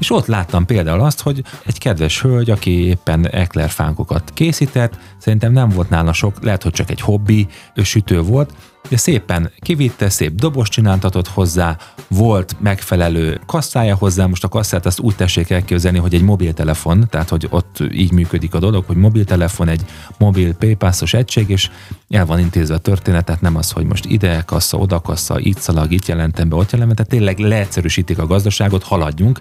és 0.00 0.10
ott 0.10 0.26
láttam 0.26 0.66
például 0.66 1.00
azt, 1.00 1.20
hogy 1.20 1.42
egy 1.66 1.78
kedves 1.78 2.22
hölgy, 2.22 2.50
aki 2.50 2.86
éppen 2.86 3.28
ekler 3.28 3.70
fánkokat 3.70 4.30
készített, 4.34 4.98
szerintem 5.18 5.52
nem 5.52 5.68
volt 5.68 5.90
nála 5.90 6.12
sok, 6.12 6.42
lehet, 6.42 6.62
hogy 6.62 6.72
csak 6.72 6.90
egy 6.90 7.00
hobbi 7.00 7.46
sütő 7.74 8.20
volt, 8.20 8.52
de 8.88 8.96
szépen 8.96 9.52
kivitte, 9.58 10.08
szép 10.08 10.34
dobos 10.34 10.68
csináltatott 10.68 11.28
hozzá, 11.28 11.76
volt 12.08 12.56
megfelelő 12.60 13.40
kasszája 13.46 13.94
hozzá, 13.94 14.26
most 14.26 14.44
a 14.44 14.48
kasszát 14.48 14.86
azt 14.86 15.00
úgy 15.00 15.16
tessék 15.16 15.50
elképzelni, 15.50 15.98
hogy 15.98 16.14
egy 16.14 16.22
mobiltelefon, 16.22 17.06
tehát 17.10 17.28
hogy 17.28 17.46
ott 17.50 17.82
így 17.92 18.12
működik 18.12 18.54
a 18.54 18.58
dolog, 18.58 18.84
hogy 18.86 18.96
mobiltelefon, 18.96 19.68
egy 19.68 19.84
mobil 20.18 20.54
paypassos 20.54 21.14
egység, 21.14 21.48
és 21.48 21.70
el 22.08 22.26
van 22.26 22.38
intézve 22.38 22.74
a 22.74 22.78
történet, 22.78 23.24
tehát 23.24 23.40
nem 23.40 23.56
az, 23.56 23.70
hogy 23.70 23.84
most 23.84 24.04
ide 24.04 24.42
kassa, 24.46 24.78
oda 24.78 25.00
kassa, 25.00 25.38
itt 25.38 25.58
szalag, 25.58 25.92
itt 25.92 26.06
jelentem 26.06 26.48
be, 26.48 26.56
ott 26.56 26.70
jelentem, 26.70 26.96
tehát 26.96 27.10
tényleg 27.10 27.38
leegyszerűsítik 27.38 28.18
a 28.18 28.26
gazdaságot, 28.26 28.82
haladjunk, 28.82 29.38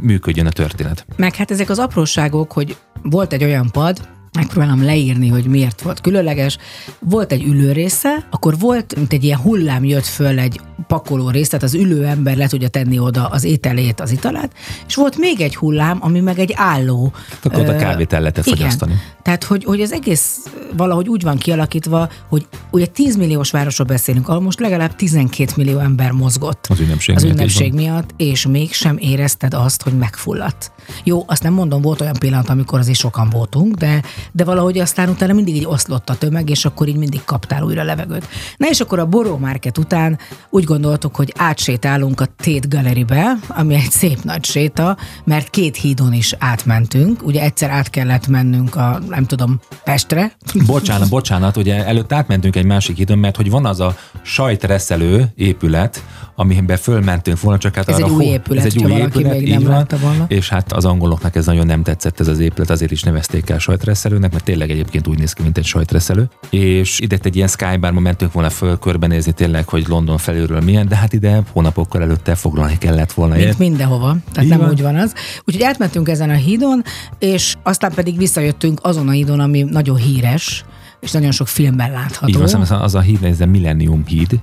működjön 0.00 0.46
a 0.46 0.50
történet. 0.50 1.06
Meg 1.16 1.34
hát 1.34 1.50
ezek 1.50 1.70
az 1.70 1.78
apróságok, 1.78 2.52
hogy 2.52 2.76
volt 3.02 3.32
egy 3.32 3.44
olyan 3.44 3.70
pad, 3.70 4.08
megpróbálom 4.32 4.84
leírni, 4.84 5.28
hogy 5.28 5.46
miért 5.46 5.82
volt 5.82 6.00
különleges. 6.00 6.58
Volt 6.98 7.32
egy 7.32 7.42
ülő 7.42 7.72
része, 7.72 8.26
akkor 8.30 8.58
volt, 8.58 8.94
mint 8.96 9.12
egy 9.12 9.24
ilyen 9.24 9.38
hullám 9.38 9.84
jött 9.84 10.06
föl 10.06 10.38
egy 10.38 10.60
pakoló 10.86 11.30
rész, 11.30 11.48
tehát 11.48 11.64
az 11.64 11.74
ülő 11.74 12.04
ember 12.04 12.36
le 12.36 12.46
tudja 12.48 12.68
tenni 12.68 12.98
oda 12.98 13.26
az 13.26 13.44
ételét, 13.44 14.00
az 14.00 14.10
italát, 14.10 14.52
és 14.86 14.94
volt 14.94 15.16
még 15.16 15.40
egy 15.40 15.56
hullám, 15.56 15.98
ami 16.00 16.20
meg 16.20 16.38
egy 16.38 16.52
álló. 16.56 17.12
Akkor 17.42 17.60
oda 17.60 17.74
ö, 17.74 17.76
kávét 17.76 18.12
el 18.12 18.20
lehetett 18.20 18.44
fogyasztani. 18.44 19.00
Tehát, 19.22 19.44
hogy, 19.44 19.64
hogy 19.64 19.80
az 19.80 19.92
egész 19.92 20.46
valahogy 20.76 21.08
úgy 21.08 21.22
van 21.22 21.36
kialakítva, 21.36 22.08
hogy 22.28 22.46
ugye 22.70 22.86
10 22.86 23.16
milliós 23.16 23.50
városról 23.50 23.86
beszélünk, 23.86 24.28
ahol 24.28 24.40
most 24.40 24.60
legalább 24.60 24.96
12 24.96 25.52
millió 25.56 25.78
ember 25.78 26.10
mozgott. 26.10 26.66
Az 26.68 26.80
ünnepség 26.80 27.16
az 27.16 27.22
miatt, 27.22 27.36
ünnepség 27.36 27.72
van. 27.72 27.82
miatt, 27.82 28.14
és 28.16 28.46
mégsem 28.46 28.96
érezted 28.98 29.54
azt, 29.54 29.82
hogy 29.82 29.92
megfulladt. 29.92 30.72
Jó, 31.04 31.24
azt 31.26 31.42
nem 31.42 31.52
mondom, 31.52 31.82
volt 31.82 32.00
olyan 32.00 32.16
pillanat, 32.18 32.48
amikor 32.48 32.78
azért 32.78 32.98
sokan 32.98 33.30
voltunk, 33.30 33.74
de, 33.74 34.02
de 34.32 34.44
valahogy 34.44 34.78
aztán 34.78 35.08
utána 35.08 35.32
mindig 35.32 35.56
így 35.56 35.66
oszlott 35.66 36.10
a 36.10 36.14
tömeg, 36.14 36.50
és 36.50 36.64
akkor 36.64 36.88
így 36.88 36.96
mindig 36.96 37.24
kaptál 37.24 37.62
újra 37.62 37.82
levegőt. 37.82 38.28
Na 38.56 38.68
és 38.68 38.80
akkor 38.80 38.98
a 38.98 39.06
Boró 39.06 39.36
Market 39.36 39.78
után 39.78 40.18
úgy 40.50 40.64
gondoltuk, 40.64 41.16
hogy 41.16 41.32
átsétálunk 41.36 42.20
a 42.20 42.26
Tate 42.36 42.68
Gallerybe, 42.68 43.36
ami 43.48 43.74
egy 43.74 43.90
szép 43.90 44.22
nagy 44.22 44.44
séta, 44.44 44.96
mert 45.24 45.50
két 45.50 45.76
hídon 45.76 46.12
is 46.12 46.34
átmentünk. 46.38 47.22
Ugye 47.22 47.42
egyszer 47.42 47.70
át 47.70 47.90
kellett 47.90 48.26
mennünk 48.26 48.76
a, 48.76 49.00
nem 49.08 49.24
tudom, 49.24 49.60
Pestre, 49.84 50.32
Bocsánat, 50.66 51.08
bocsánat, 51.08 51.56
ugye 51.56 51.86
előtt 51.86 52.12
átmentünk 52.12 52.56
egy 52.56 52.64
másik 52.64 52.96
hídon, 52.96 53.18
mert 53.18 53.36
hogy 53.36 53.50
van 53.50 53.66
az 53.66 53.80
a 53.80 53.96
sajtreszelő 54.22 55.26
épület, 55.34 56.04
amiben 56.40 56.76
fölmentünk 56.76 57.40
volna, 57.40 57.58
csak 57.58 57.74
hát 57.74 57.88
Ez 57.88 57.94
arra 57.94 58.04
egy 58.06 58.10
új 58.12 58.24
épület, 58.24 58.64
ez 58.64 58.74
egy 58.74 58.84
új 58.84 58.92
épület, 58.92 59.32
még 59.32 59.48
nem 59.48 59.62
van, 59.62 59.70
látta 59.70 59.96
volna. 59.98 60.24
és 60.28 60.48
hát 60.48 60.72
az 60.72 60.84
angoloknak 60.84 61.36
ez 61.36 61.46
nagyon 61.46 61.66
nem 61.66 61.82
tetszett 61.82 62.20
ez 62.20 62.28
az 62.28 62.38
épület, 62.38 62.70
azért 62.70 62.90
is 62.90 63.02
nevezték 63.02 63.50
el 63.50 63.58
sajtreszelőnek, 63.58 64.32
mert 64.32 64.44
tényleg 64.44 64.70
egyébként 64.70 65.06
úgy 65.06 65.18
néz 65.18 65.32
ki, 65.32 65.42
mint 65.42 65.58
egy 65.58 65.64
sajtreszelő. 65.64 66.28
És 66.50 67.00
ide 67.00 67.18
egy 67.22 67.36
ilyen 67.36 67.48
skybarba 67.48 68.00
mentünk 68.00 68.32
volna 68.32 68.50
föl 68.50 68.78
körbenézni 68.78 69.32
tényleg, 69.32 69.68
hogy 69.68 69.84
London 69.88 70.18
felülről 70.18 70.60
milyen, 70.60 70.88
de 70.88 70.96
hát 70.96 71.12
ide 71.12 71.42
hónapokkal 71.52 72.02
előtte 72.02 72.34
foglalni 72.34 72.78
kellett 72.78 73.12
volna. 73.12 73.34
mint 73.34 73.46
Ért? 73.46 73.58
mindenhova, 73.58 74.16
tehát 74.32 74.42
Így 74.42 74.48
nem 74.48 74.58
van. 74.58 74.68
úgy 74.68 74.82
van 74.82 74.96
az. 74.96 75.12
Úgyhogy 75.44 75.62
átmentünk 75.64 76.08
ezen 76.08 76.30
a 76.30 76.34
hídon, 76.34 76.82
és 77.18 77.54
aztán 77.62 77.92
pedig 77.94 78.16
visszajöttünk 78.18 78.78
azon 78.82 79.08
a 79.08 79.12
hídon, 79.12 79.40
ami 79.40 79.62
nagyon 79.62 79.96
híres, 79.96 80.64
és 81.00 81.10
nagyon 81.12 81.30
sok 81.30 81.48
filmben 81.48 81.90
látható. 81.90 82.28
Így 82.28 82.50
van, 82.52 82.60
az 82.60 82.70
a- 82.70 82.82
az 82.82 82.94
a 82.94 83.00
híd, 83.00 83.24
ez 83.24 83.40
a 83.40 83.46
Millennium 83.46 84.06
híd. 84.06 84.40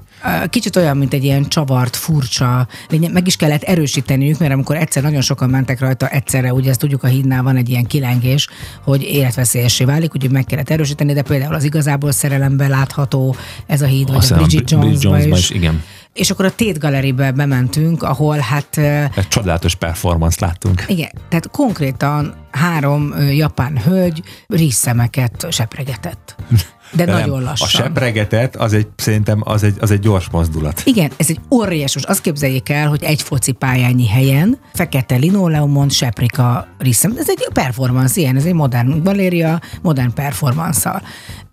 Kicsit 0.50 0.76
olyan, 0.76 0.98
mint 0.98 1.14
egy 1.14 1.24
ilyen 1.24 1.48
csavart, 1.48 1.96
furcsa, 1.96 2.68
meg 3.12 3.28
is 3.28 3.36
kellett 3.36 3.62
erősíteniük, 3.64 4.40
mert 4.40 4.54
amikor 4.54 4.76
egyszer 4.76 5.04
nagyon 5.04 5.22
sokan 5.22 5.50
mentek 5.50 5.80
rajta, 5.80 6.08
egyszerre, 6.08 6.54
ugye 6.54 6.70
ezt 6.70 6.80
tudjuk, 6.80 7.04
a 7.04 7.08
hídnál 7.08 7.44
van 7.44 7.56
egy 7.56 7.70
ilyen 7.70 7.84
kilengés, 7.86 8.48
hogy 8.84 9.02
életveszélyessé 9.04 9.84
válik, 9.84 10.16
úgyhogy 10.16 10.32
meg 10.32 10.46
kellett 10.46 10.70
erősíteni, 10.70 11.14
de 11.14 11.22
például 11.22 11.54
az 11.56 11.64
igazából 11.64 12.12
szerelemben 12.12 12.70
látható 12.70 13.36
ez 13.66 13.82
a 13.82 13.86
híd, 13.86 14.08
vagy 14.08 14.16
Azt 14.18 14.32
a 14.32 14.36
Bridget 14.36 14.50
Bridget 14.64 14.72
Jonesba 14.84 15.10
Jonesba 15.10 15.38
is. 15.38 15.50
is, 15.50 15.56
igen. 15.56 15.82
És 16.16 16.30
akkor 16.30 16.46
a 16.46 16.50
Tate 16.56 16.80
Gallerybe 16.80 17.32
bementünk, 17.32 18.04
ahol 18.04 18.38
hát 18.38 18.78
Egy 19.16 19.28
csodálatos 19.28 19.76
performance 19.76 20.46
láttunk. 20.46 20.84
igen, 20.88 21.12
tehát 21.30 21.50
konkrétan 21.52 22.36
három 22.52 23.14
japán 23.32 23.78
hölgy 23.78 24.22
ríszszemeket 24.48 25.48
sepregetett. 25.50 26.36
De, 26.92 27.06
De 27.06 27.12
nem, 27.12 27.20
nagyon 27.20 27.44
lassan. 27.44 27.68
A 27.68 27.70
sepregetet, 27.84 28.56
az 28.56 28.74
egy, 28.74 28.88
szerintem 28.96 29.42
az 29.44 29.64
egy, 29.64 29.76
az 29.80 29.92
egy 29.92 30.00
gyors 30.00 30.30
mozdulat. 30.30 30.82
Igen, 30.86 31.12
ez 31.18 31.30
egy 31.30 31.40
óriásos. 31.52 32.04
Azt 32.04 32.22
képzeljék 32.22 32.70
el, 32.70 32.88
hogy 32.88 33.04
egy 33.04 33.22
focipályányi 33.22 34.08
helyen 34.08 34.58
fekete 34.74 35.16
linoleumon 35.16 35.90
seprik 35.90 36.40
a 36.40 36.68
ríszem. 36.78 37.14
Ez 37.18 37.30
egy 37.30 37.48
performance, 37.54 38.20
ilyen, 38.20 38.36
ez 38.36 38.46
egy 38.46 38.54
modern 38.54 39.04
galéria, 39.04 39.62
modern 39.82 40.14
performance 40.14 41.02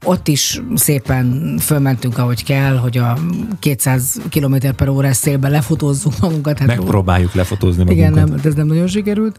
Ott 0.05 0.29
is 0.29 0.61
szépen 0.75 1.57
fölmentünk, 1.61 2.18
ahogy 2.18 2.45
kell, 2.45 2.77
hogy 2.77 2.99
a 2.99 3.18
200 3.59 4.21
km 4.31 4.55
per 4.77 4.88
órás 4.88 5.16
szélben 5.16 5.51
lefotózzuk 5.51 6.18
magunkat. 6.21 6.59
Hát 6.59 6.66
Megpróbáljuk 6.68 7.35
lefotózni 7.35 7.85
magunkat. 7.85 8.11
igen, 8.11 8.29
nem, 8.29 8.40
ez 8.45 8.55
nem 8.55 8.66
nagyon 8.66 8.87
sikerült. 8.87 9.38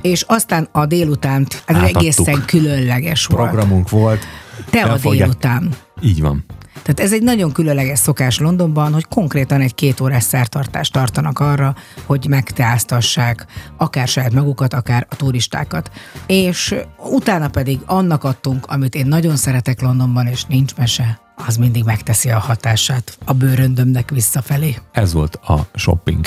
És 0.00 0.24
aztán 0.26 0.68
a 0.72 0.86
délutánt, 0.86 1.62
Átadtuk. 1.66 1.96
egészen 1.96 2.42
különleges 2.46 3.26
volt. 3.26 3.48
Programunk 3.48 3.90
volt. 3.90 4.26
Te 4.70 4.82
a 4.82 4.98
délután. 4.98 5.74
Így 6.00 6.20
van. 6.20 6.44
Tehát 6.82 7.00
ez 7.00 7.12
egy 7.12 7.22
nagyon 7.22 7.52
különleges 7.52 7.98
szokás 7.98 8.38
Londonban, 8.38 8.92
hogy 8.92 9.06
konkrétan 9.08 9.60
egy 9.60 9.74
két 9.74 10.00
órás 10.00 10.22
szertartást 10.22 10.92
tartanak 10.92 11.38
arra, 11.38 11.74
hogy 12.06 12.26
megteáztassák 12.28 13.46
akár 13.76 14.08
saját 14.08 14.32
magukat, 14.32 14.74
akár 14.74 15.06
a 15.10 15.16
turistákat. 15.16 15.90
És 16.26 16.74
utána 17.10 17.48
pedig 17.48 17.78
annak 17.86 18.24
adtunk, 18.24 18.66
amit 18.66 18.94
én 18.94 19.06
nagyon 19.06 19.36
szeretek 19.36 19.80
Londonban, 19.80 20.26
és 20.26 20.44
nincs 20.44 20.74
mese, 20.74 21.20
az 21.46 21.56
mindig 21.56 21.84
megteszi 21.84 22.30
a 22.30 22.38
hatását 22.38 23.18
a 23.24 23.32
bőröndömnek 23.32 24.10
visszafelé. 24.10 24.76
Ez 24.92 25.12
volt 25.12 25.34
a 25.34 25.68
shopping. 25.74 26.26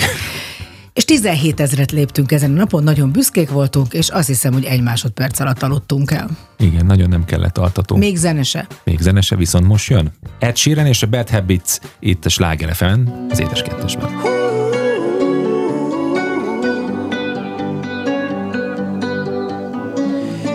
És 0.97 1.05
17 1.05 1.59
ezret 1.59 1.91
léptünk 1.91 2.31
ezen 2.31 2.51
a 2.51 2.53
napon, 2.53 2.83
nagyon 2.83 3.11
büszkék 3.11 3.49
voltunk, 3.49 3.93
és 3.93 4.09
azt 4.09 4.27
hiszem, 4.27 4.53
hogy 4.53 4.63
egy 4.63 4.81
másodperc 4.81 5.39
alatt 5.39 5.63
aludtunk 5.63 6.11
el. 6.11 6.29
Igen, 6.57 6.85
nagyon 6.85 7.09
nem 7.09 7.25
kellett 7.25 7.57
altató. 7.57 7.95
Még, 7.95 8.15
zenese. 8.15 8.67
Még 8.83 8.99
zenese 8.99 9.35
viszont 9.35 9.67
most 9.67 9.89
jön. 9.89 10.11
Ed 10.39 10.55
Sheeran 10.55 10.85
és 10.85 11.03
a 11.03 11.07
Bad 11.07 11.29
Habits 11.29 11.77
itt 11.99 12.25
a 12.25 12.29
Sláger 12.29 12.75
az 13.29 13.39
édes 13.39 13.61
kettesben. 13.61 14.09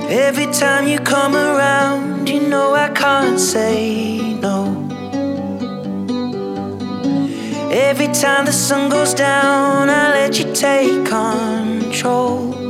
Every 0.09 0.49
time 0.59 0.89
you 0.89 0.99
come 1.03 1.37
around, 1.37 2.29
you 2.29 2.41
know 2.41 2.75
I 2.75 2.89
can't 2.93 3.39
say 3.53 4.39
no. 4.41 4.82
Every 7.73 8.09
time 8.09 8.45
the 8.45 8.53
sun 8.53 8.91
goes 8.91 9.15
down, 9.15 9.89
I 9.89 10.11
let 10.11 10.39
you 10.39 10.53
take 10.53 11.07
control. 11.07 12.62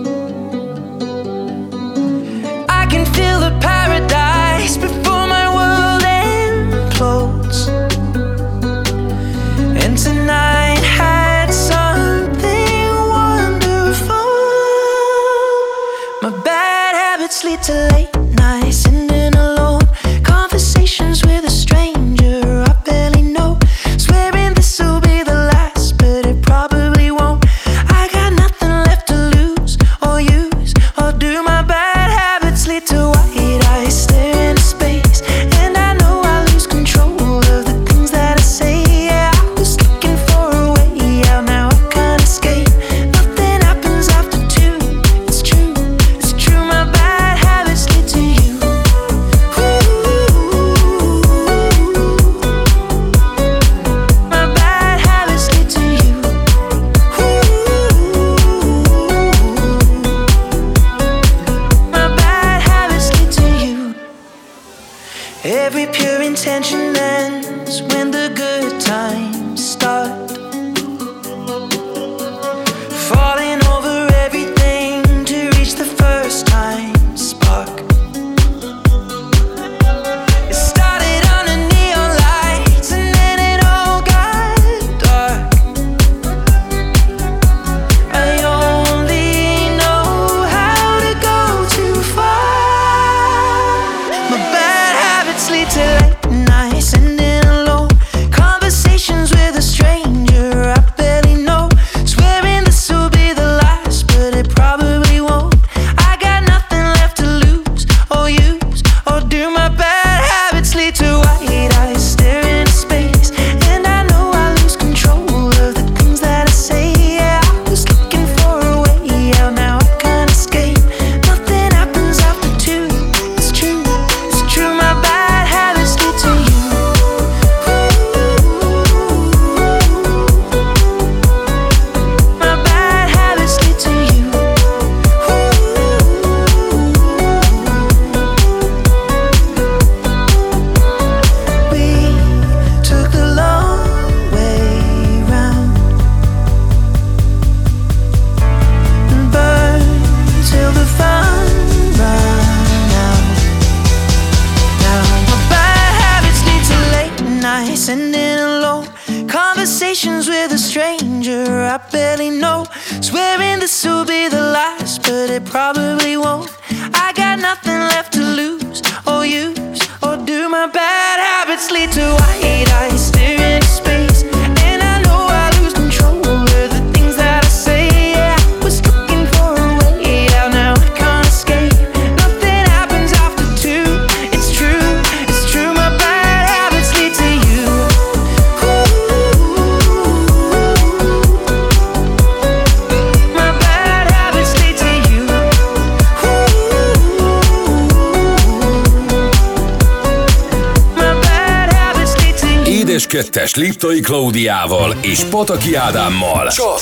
Kettes 203.53 203.69
Liptai 203.69 204.01
Klaudiával 204.01 204.95
és 205.01 205.25
Pataki 205.25 205.75
Ádámmal. 205.75 206.49
Csak 206.49 206.81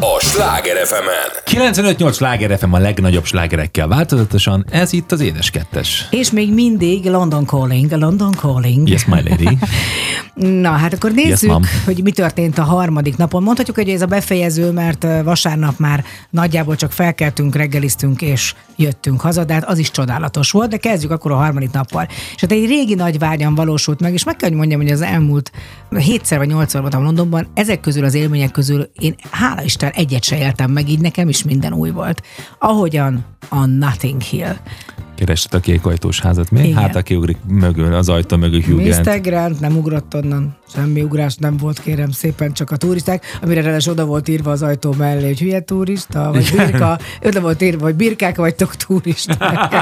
a 0.00 0.20
Sláger 0.20 0.86
fm 0.86 0.94
95-8 1.44 2.14
sláger 2.14 2.58
FM 2.58 2.72
a 2.72 2.78
legnagyobb 2.78 3.24
slágerekkel 3.24 3.88
változatosan, 3.88 4.66
ez 4.70 4.92
itt 4.92 5.12
az 5.12 5.20
Édes 5.20 5.50
Kettes. 5.50 6.06
És 6.10 6.30
még 6.30 6.52
mindig 6.52 7.04
London 7.04 7.44
Calling, 7.44 7.90
London 7.90 8.32
Calling. 8.32 8.88
Yes, 8.88 9.04
my 9.04 9.22
lady. 9.28 9.58
Na, 10.60 10.70
hát 10.70 10.92
akkor 10.92 11.12
nézzük, 11.12 11.50
ma'am. 11.50 11.62
hogy 11.84 12.02
mi 12.02 12.10
történt 12.10 12.58
a 12.58 12.62
harmadik 12.62 13.16
napon. 13.16 13.42
Mondhatjuk, 13.42 13.76
hogy 13.76 13.88
ez 13.88 14.02
a 14.02 14.06
befejező, 14.06 14.70
mert 14.70 15.06
vasárnap 15.24 15.78
már 15.78 16.04
nagyjából 16.30 16.76
csak 16.76 16.92
felkeltünk, 16.92 17.54
reggeliztünk 17.54 18.22
és 18.22 18.54
jöttünk 18.76 19.20
haza, 19.20 19.44
de 19.44 19.52
hát 19.52 19.64
az 19.64 19.78
is 19.78 19.90
csodálatos 19.90 20.50
volt, 20.50 20.70
de 20.70 20.76
kezdjük 20.76 21.10
akkor 21.10 21.32
a 21.32 21.36
harmadik 21.36 21.70
nappal. 21.70 22.06
És 22.34 22.40
hát 22.40 22.52
egy 22.52 22.66
régi 22.66 22.94
nagy 22.94 23.18
vágyam 23.18 23.54
valósult 23.54 24.00
meg, 24.00 24.12
és 24.12 24.24
meg 24.24 24.36
kell, 24.36 24.48
hogy 24.48 24.58
mondjam, 24.58 24.80
hogy 24.80 24.90
az 24.90 25.02
elmúlt 25.02 25.50
hétszer 26.00 26.38
vagy 26.38 26.48
nyolcszor 26.48 26.80
voltam 26.80 27.02
Londonban, 27.02 27.46
ezek 27.54 27.80
közül 27.80 28.04
az 28.04 28.14
élmények 28.14 28.50
közül 28.50 28.90
én 28.92 29.14
hála 29.30 29.62
Isten 29.62 29.90
egyet 29.90 30.24
se 30.24 30.38
éltem 30.38 30.70
meg, 30.70 30.88
így 30.88 31.00
nekem 31.00 31.28
is 31.28 31.44
minden 31.44 31.72
új 31.72 31.90
volt. 31.90 32.22
Ahogyan 32.58 33.24
a 33.48 33.66
Notting 33.66 34.20
Hill. 34.20 34.56
Kerested 35.24 35.54
a 35.54 35.60
kék 35.60 35.86
ajtós 35.86 36.20
házat. 36.20 36.50
Mi? 36.50 36.60
Igen. 36.68 36.74
Hát 36.76 36.96
aki 36.96 37.14
ugrik 37.14 37.36
mögül, 37.48 37.94
az 37.94 38.08
ajtó 38.08 38.36
mögül 38.36 38.60
Hugh 38.62 38.82
Grant. 38.82 39.06
Mr. 39.06 39.20
Grant 39.20 39.60
nem 39.60 39.76
ugrott 39.76 40.14
onnan, 40.14 40.56
semmi 40.74 41.02
ugrás 41.02 41.36
nem 41.36 41.56
volt, 41.56 41.80
kérem 41.80 42.10
szépen, 42.10 42.52
csak 42.52 42.70
a 42.70 42.76
turisták, 42.76 43.38
amire 43.42 43.60
ráadásul 43.62 43.92
oda 43.92 44.04
volt 44.04 44.28
írva 44.28 44.50
az 44.50 44.62
ajtó 44.62 44.94
mellé, 44.98 45.26
hogy 45.26 45.38
hülye 45.38 45.60
turista, 45.60 46.30
vagy 46.32 46.50
birka, 46.56 46.98
oda 47.22 47.40
volt 47.40 47.62
írva, 47.62 47.84
hogy 47.84 47.94
birkák 47.94 48.36
vagytok 48.36 48.74
turisták. 48.76 49.74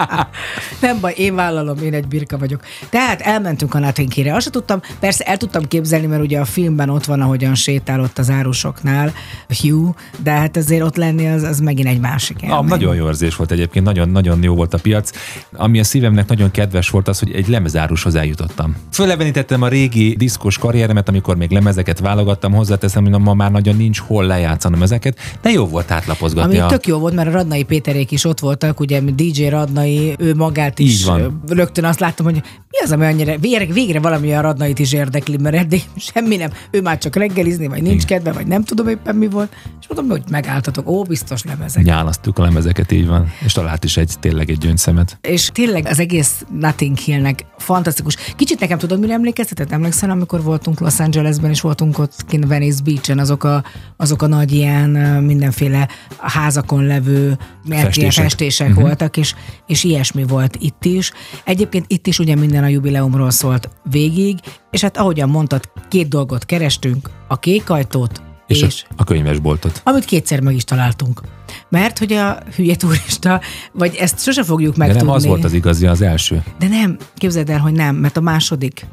nem 0.80 1.00
baj, 1.00 1.14
én 1.16 1.34
vállalom, 1.34 1.78
én 1.78 1.94
egy 1.94 2.08
birka 2.08 2.38
vagyok. 2.38 2.60
Tehát 2.88 3.20
elmentünk 3.20 3.74
a 3.74 3.92
Hill-re. 4.14 4.34
Azt 4.34 4.50
tudtam, 4.50 4.80
persze 5.00 5.24
el 5.24 5.36
tudtam 5.36 5.62
képzelni, 5.68 6.06
mert 6.06 6.22
ugye 6.22 6.40
a 6.40 6.44
filmben 6.44 6.88
ott 6.88 7.04
van, 7.04 7.20
ahogyan 7.20 7.54
sétál 7.54 8.00
ott 8.00 8.18
az 8.18 8.30
árusoknál 8.30 9.12
Hugh, 9.60 9.96
de 10.22 10.30
hát 10.30 10.56
azért 10.56 10.82
ott 10.82 10.96
lenni 10.96 11.28
az, 11.28 11.42
az 11.42 11.60
megint 11.60 11.88
egy 11.88 12.00
másik 12.00 12.36
Ah, 12.42 12.48
élmény. 12.48 12.68
nagyon 12.68 12.94
jó 12.94 13.06
érzés 13.06 13.36
volt 13.36 13.50
egyébként, 13.50 13.84
nagyon, 13.84 14.08
nagyon 14.08 14.42
jó 14.42 14.54
volt 14.54 14.65
a 14.74 14.78
piac. 14.78 15.10
Ami 15.52 15.78
a 15.78 15.84
szívemnek 15.84 16.28
nagyon 16.28 16.50
kedves 16.50 16.90
volt 16.90 17.08
az, 17.08 17.18
hogy 17.18 17.32
egy 17.32 17.48
lemezárushoz 17.48 18.14
eljutottam. 18.14 18.76
Föllevenítettem 18.92 19.62
a 19.62 19.68
régi 19.68 20.14
diszkos 20.16 20.58
karrieremet, 20.58 21.08
amikor 21.08 21.36
még 21.36 21.50
lemezeket 21.50 21.98
válogattam, 21.98 22.52
hozzáteszem, 22.52 23.04
hogy 23.04 23.20
ma 23.20 23.34
már 23.34 23.50
nagyon 23.50 23.76
nincs 23.76 23.98
hol 23.98 24.24
lejátszanom 24.24 24.82
ezeket, 24.82 25.18
de 25.42 25.50
jó 25.50 25.66
volt 25.66 25.90
átlapozgatni. 25.90 26.58
Ami 26.58 26.66
a... 26.66 26.66
tök 26.66 26.86
jó 26.86 26.98
volt, 26.98 27.14
mert 27.14 27.28
a 27.28 27.30
Radnai 27.30 27.62
Péterék 27.62 28.10
is 28.10 28.24
ott 28.24 28.40
voltak, 28.40 28.80
ugye 28.80 29.00
DJ 29.00 29.48
Radnai, 29.48 30.14
ő 30.18 30.34
magát 30.34 30.78
is. 30.78 31.00
Így 31.00 31.04
van. 31.04 31.42
Rögtön 31.48 31.84
azt 31.84 32.00
láttam, 32.00 32.24
hogy 32.24 32.42
mi 32.70 32.78
az, 32.84 32.92
ami 32.92 33.04
annyira, 33.04 33.38
végre, 33.38 33.72
végre 33.72 34.00
valami 34.00 34.34
a 34.34 34.40
Radnait 34.40 34.78
is 34.78 34.92
érdekli, 34.92 35.36
mert 35.36 35.56
eddig 35.56 35.82
semmi 36.14 36.36
nem. 36.36 36.50
Ő 36.70 36.80
már 36.80 36.98
csak 36.98 37.16
reggelizni, 37.16 37.66
vagy 37.66 37.82
nincs 37.82 38.04
kedve, 38.04 38.32
vagy 38.32 38.46
nem 38.46 38.64
tudom 38.64 38.88
éppen 38.88 39.16
mi 39.16 39.28
volt. 39.28 39.52
És 39.80 39.86
mondom, 39.88 40.08
hogy 40.08 40.22
megálltatok, 40.30 40.88
ó, 40.88 41.02
biztos 41.02 41.44
lemezek. 41.44 41.84
Nyálasztuk 41.84 42.38
a 42.38 42.42
lemezeket, 42.42 42.92
így 42.92 43.06
van. 43.06 43.32
És 43.44 43.52
talált 43.52 43.84
is 43.84 43.96
egy 43.96 44.12
tényleg 44.20 44.45
egy 44.48 44.58
gyöngyszemet. 44.58 45.18
És 45.20 45.50
tényleg 45.52 45.86
az 45.86 45.98
egész 45.98 46.44
Notting 46.60 46.96
Hillnek 46.96 47.44
fantasztikus. 47.58 48.16
Kicsit 48.36 48.60
nekem 48.60 48.78
tudod, 48.78 49.00
mire 49.00 49.12
emlékeztetett? 49.12 49.72
Emlékszel, 49.72 50.10
amikor 50.10 50.42
voltunk 50.42 50.80
Los 50.80 51.00
Angelesben, 51.00 51.50
és 51.50 51.60
voltunk 51.60 51.98
ott 51.98 52.24
kint 52.26 52.46
Venice 52.46 52.82
Beach-en, 52.84 53.18
azok 53.18 53.44
a, 53.44 53.64
azok 53.96 54.22
a 54.22 54.26
nagy 54.26 54.52
ilyen 54.52 54.90
mindenféle 55.22 55.88
házakon 56.18 56.84
levő 56.84 57.38
Festések. 57.68 58.24
festések 58.24 58.68
uh-huh. 58.68 58.82
voltak, 58.82 59.16
és, 59.16 59.34
és 59.66 59.84
ilyesmi 59.84 60.24
volt 60.24 60.56
itt 60.60 60.84
is. 60.84 61.12
Egyébként 61.44 61.84
itt 61.88 62.06
is 62.06 62.18
ugye 62.18 62.34
minden 62.34 62.64
a 62.64 62.68
jubileumról 62.68 63.30
szólt 63.30 63.68
végig, 63.90 64.38
és 64.70 64.80
hát 64.80 64.96
ahogyan 64.96 65.28
mondtad, 65.28 65.70
két 65.88 66.08
dolgot 66.08 66.44
kerestünk, 66.44 67.10
a 67.28 67.38
kék 67.38 67.70
ajtót, 67.70 68.22
És, 68.46 68.56
és, 68.56 68.66
és 68.66 68.84
a, 68.88 68.92
a 68.96 69.04
könyvesboltot. 69.04 69.80
amit 69.84 70.04
kétszer 70.04 70.40
meg 70.40 70.54
is 70.54 70.64
találtunk. 70.64 71.20
Mert 71.68 71.98
hogy 71.98 72.12
a 72.12 72.38
hülye 72.56 72.76
turista, 72.76 73.40
vagy 73.72 73.94
ezt 73.94 74.22
sose 74.22 74.44
fogjuk 74.44 74.72
De 74.72 74.78
megtudni. 74.78 75.06
nem 75.06 75.16
az 75.16 75.26
volt 75.26 75.44
az 75.44 75.52
igazi, 75.52 75.86
az 75.86 76.02
első. 76.02 76.42
De 76.58 76.68
nem, 76.68 76.96
képzeld 77.14 77.50
el, 77.50 77.58
hogy 77.58 77.72
nem, 77.72 77.96
mert 77.96 78.16
a 78.16 78.20
második, 78.20 78.86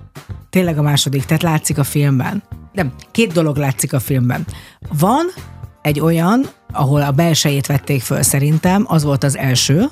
tényleg 0.49 0.77
a 0.77 0.81
második, 0.81 1.25
tehát 1.25 1.43
látszik 1.43 1.77
a 1.77 1.83
filmben. 1.83 2.43
Nem, 2.73 2.93
két 3.11 3.31
dolog 3.33 3.57
látszik 3.57 3.93
a 3.93 3.99
filmben. 3.99 4.45
Van 4.99 5.25
egy 5.81 5.99
olyan, 5.99 6.45
ahol 6.71 7.01
a 7.01 7.11
belsejét 7.11 7.65
vették 7.65 8.01
föl 8.01 8.21
szerintem, 8.21 8.85
az 8.87 9.03
volt 9.03 9.23
az 9.23 9.37
első, 9.37 9.85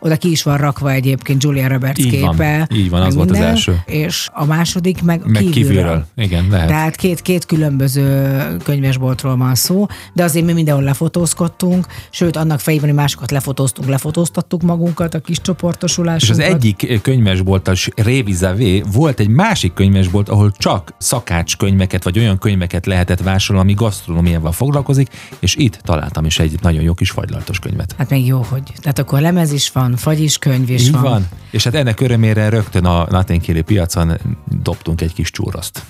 oda 0.00 0.16
ki 0.16 0.30
is 0.30 0.42
van 0.42 0.56
rakva 0.56 0.90
egyébként 0.90 1.42
Julia 1.42 1.68
Roberts 1.68 1.98
Így 1.98 2.20
van, 2.20 2.30
képe. 2.30 2.68
így 2.74 2.90
van, 2.90 3.00
az 3.00 3.06
meg 3.06 3.16
volt 3.16 3.30
az 3.30 3.36
minden, 3.36 3.50
első. 3.54 3.82
És 3.86 4.28
a 4.32 4.44
második 4.44 5.02
meg, 5.02 5.20
Meg 5.24 5.44
kívülről. 5.44 6.04
Igen, 6.16 6.46
lehet. 6.50 6.68
Tehát 6.68 6.96
két, 6.96 7.22
két 7.22 7.46
különböző 7.46 8.56
könyvesboltról 8.64 9.36
van 9.36 9.54
szó, 9.54 9.86
de 10.12 10.24
azért 10.24 10.44
mi 10.46 10.52
mindenhol 10.52 10.84
lefotózkodtunk, 10.84 11.86
sőt, 12.10 12.36
annak 12.36 12.60
fejében, 12.60 12.88
hogy 12.88 12.98
másokat 12.98 13.30
lefotóztunk, 13.30 13.88
lefotóztattuk 13.88 14.62
magunkat, 14.62 15.14
a 15.14 15.20
kis 15.20 15.36
És 15.36 15.42
csoportosulásunkat. 15.42 16.46
az 16.46 16.54
egyik 16.54 17.00
könyvesbolt, 17.02 17.68
a 17.68 17.74
Révizavé, 17.94 18.82
volt 18.92 19.20
egy 19.20 19.28
másik 19.28 19.72
könyvesbolt, 19.72 20.28
ahol 20.28 20.52
csak 20.58 20.94
szakács 20.98 21.56
könyveket, 21.56 22.04
vagy 22.04 22.18
olyan 22.18 22.38
könyveket 22.38 22.86
lehetett 22.86 23.22
vásárolni, 23.22 23.70
ami 23.70 23.78
gasztronómiával 23.78 24.52
foglalkozik, 24.52 25.08
és 25.38 25.54
itt 25.56 25.74
találtam 25.74 26.24
is 26.26 26.38
egy 26.38 26.58
nagyon 26.62 26.82
jó 26.82 26.94
kis 26.94 27.10
fagylaltos 27.10 27.58
könyvet. 27.58 27.94
Hát 27.98 28.10
még 28.10 28.26
jó, 28.26 28.42
hogy. 28.48 28.62
Tehát 28.80 28.98
akkor 28.98 29.20
lemez 29.20 29.52
is 29.52 29.70
van, 29.70 29.96
fagyis 29.96 30.38
könyv 30.38 30.70
is 30.70 30.82
Így 30.82 30.92
van. 30.92 31.02
van. 31.02 31.28
És 31.50 31.64
hát 31.64 31.74
ennek 31.74 32.00
örömére 32.00 32.48
rögtön 32.48 32.84
a 32.84 33.06
Naténkéli 33.10 33.62
piacon 33.62 34.12
dobtunk 34.62 35.00
egy 35.00 35.12
kis 35.12 35.30
csúroszt. 35.30 35.82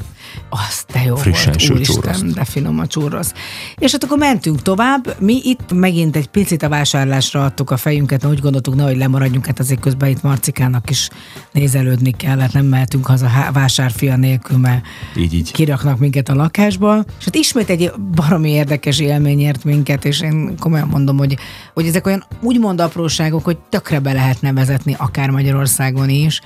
Az 0.49 0.85
de 0.93 1.03
jó 1.03 1.17
Frissen 1.17 1.55
volt, 1.59 1.71
úristen, 1.71 2.33
de 2.35 2.45
finom 2.45 2.79
a 2.79 2.87
csúrosz. 2.87 3.33
És 3.79 3.93
hát 3.93 4.05
akkor 4.05 4.19
mentünk 4.19 4.63
tovább, 4.63 5.17
mi 5.21 5.41
itt 5.45 5.73
megint 5.73 6.17
egy 6.17 6.27
picit 6.27 6.63
a 6.63 6.69
vásárlásra 6.69 7.45
adtuk 7.45 7.71
a 7.71 7.77
fejünket, 7.77 8.23
mert 8.23 8.35
úgy 8.35 8.41
gondoltuk, 8.41 8.75
nehogy 8.75 8.97
lemaradjunk, 8.97 9.47
hát 9.47 9.59
azért 9.59 9.81
közben 9.81 10.09
itt 10.09 10.23
Marcikának 10.23 10.91
is 10.91 11.09
nézelődni 11.53 12.11
kellett, 12.11 12.53
nem 12.53 12.65
mehetünk 12.67 13.07
haza 13.07 13.27
há- 13.27 13.53
vásárfia 13.55 14.17
nélkül, 14.17 14.59
mert 14.59 14.85
Így, 15.17 15.35
így. 15.35 15.53
kiraknak 15.53 15.99
minket 15.99 16.29
a 16.29 16.35
lakásba. 16.35 17.05
És 17.19 17.25
hát 17.25 17.35
ismét 17.35 17.71
egy 17.71 17.93
baromi 18.15 18.51
érdekes 18.51 18.99
élmény 18.99 19.41
ért 19.41 19.65
minket, 19.65 20.05
és 20.05 20.16
én 20.21 20.57
komolyan 20.59 20.89
mondom, 20.89 21.17
hogy, 21.17 21.37
hogy 21.75 21.87
ezek 21.87 22.07
olyan 22.07 22.25
úgymond 22.41 22.81
apróságok, 22.81 23.45
hogy 23.45 23.59
tökre 23.69 24.01
be 24.01 24.13
lehetne 24.13 24.53
vezetni 24.53 24.95
akár 24.99 25.31
Magyarországon 25.31 26.09
is. 26.09 26.41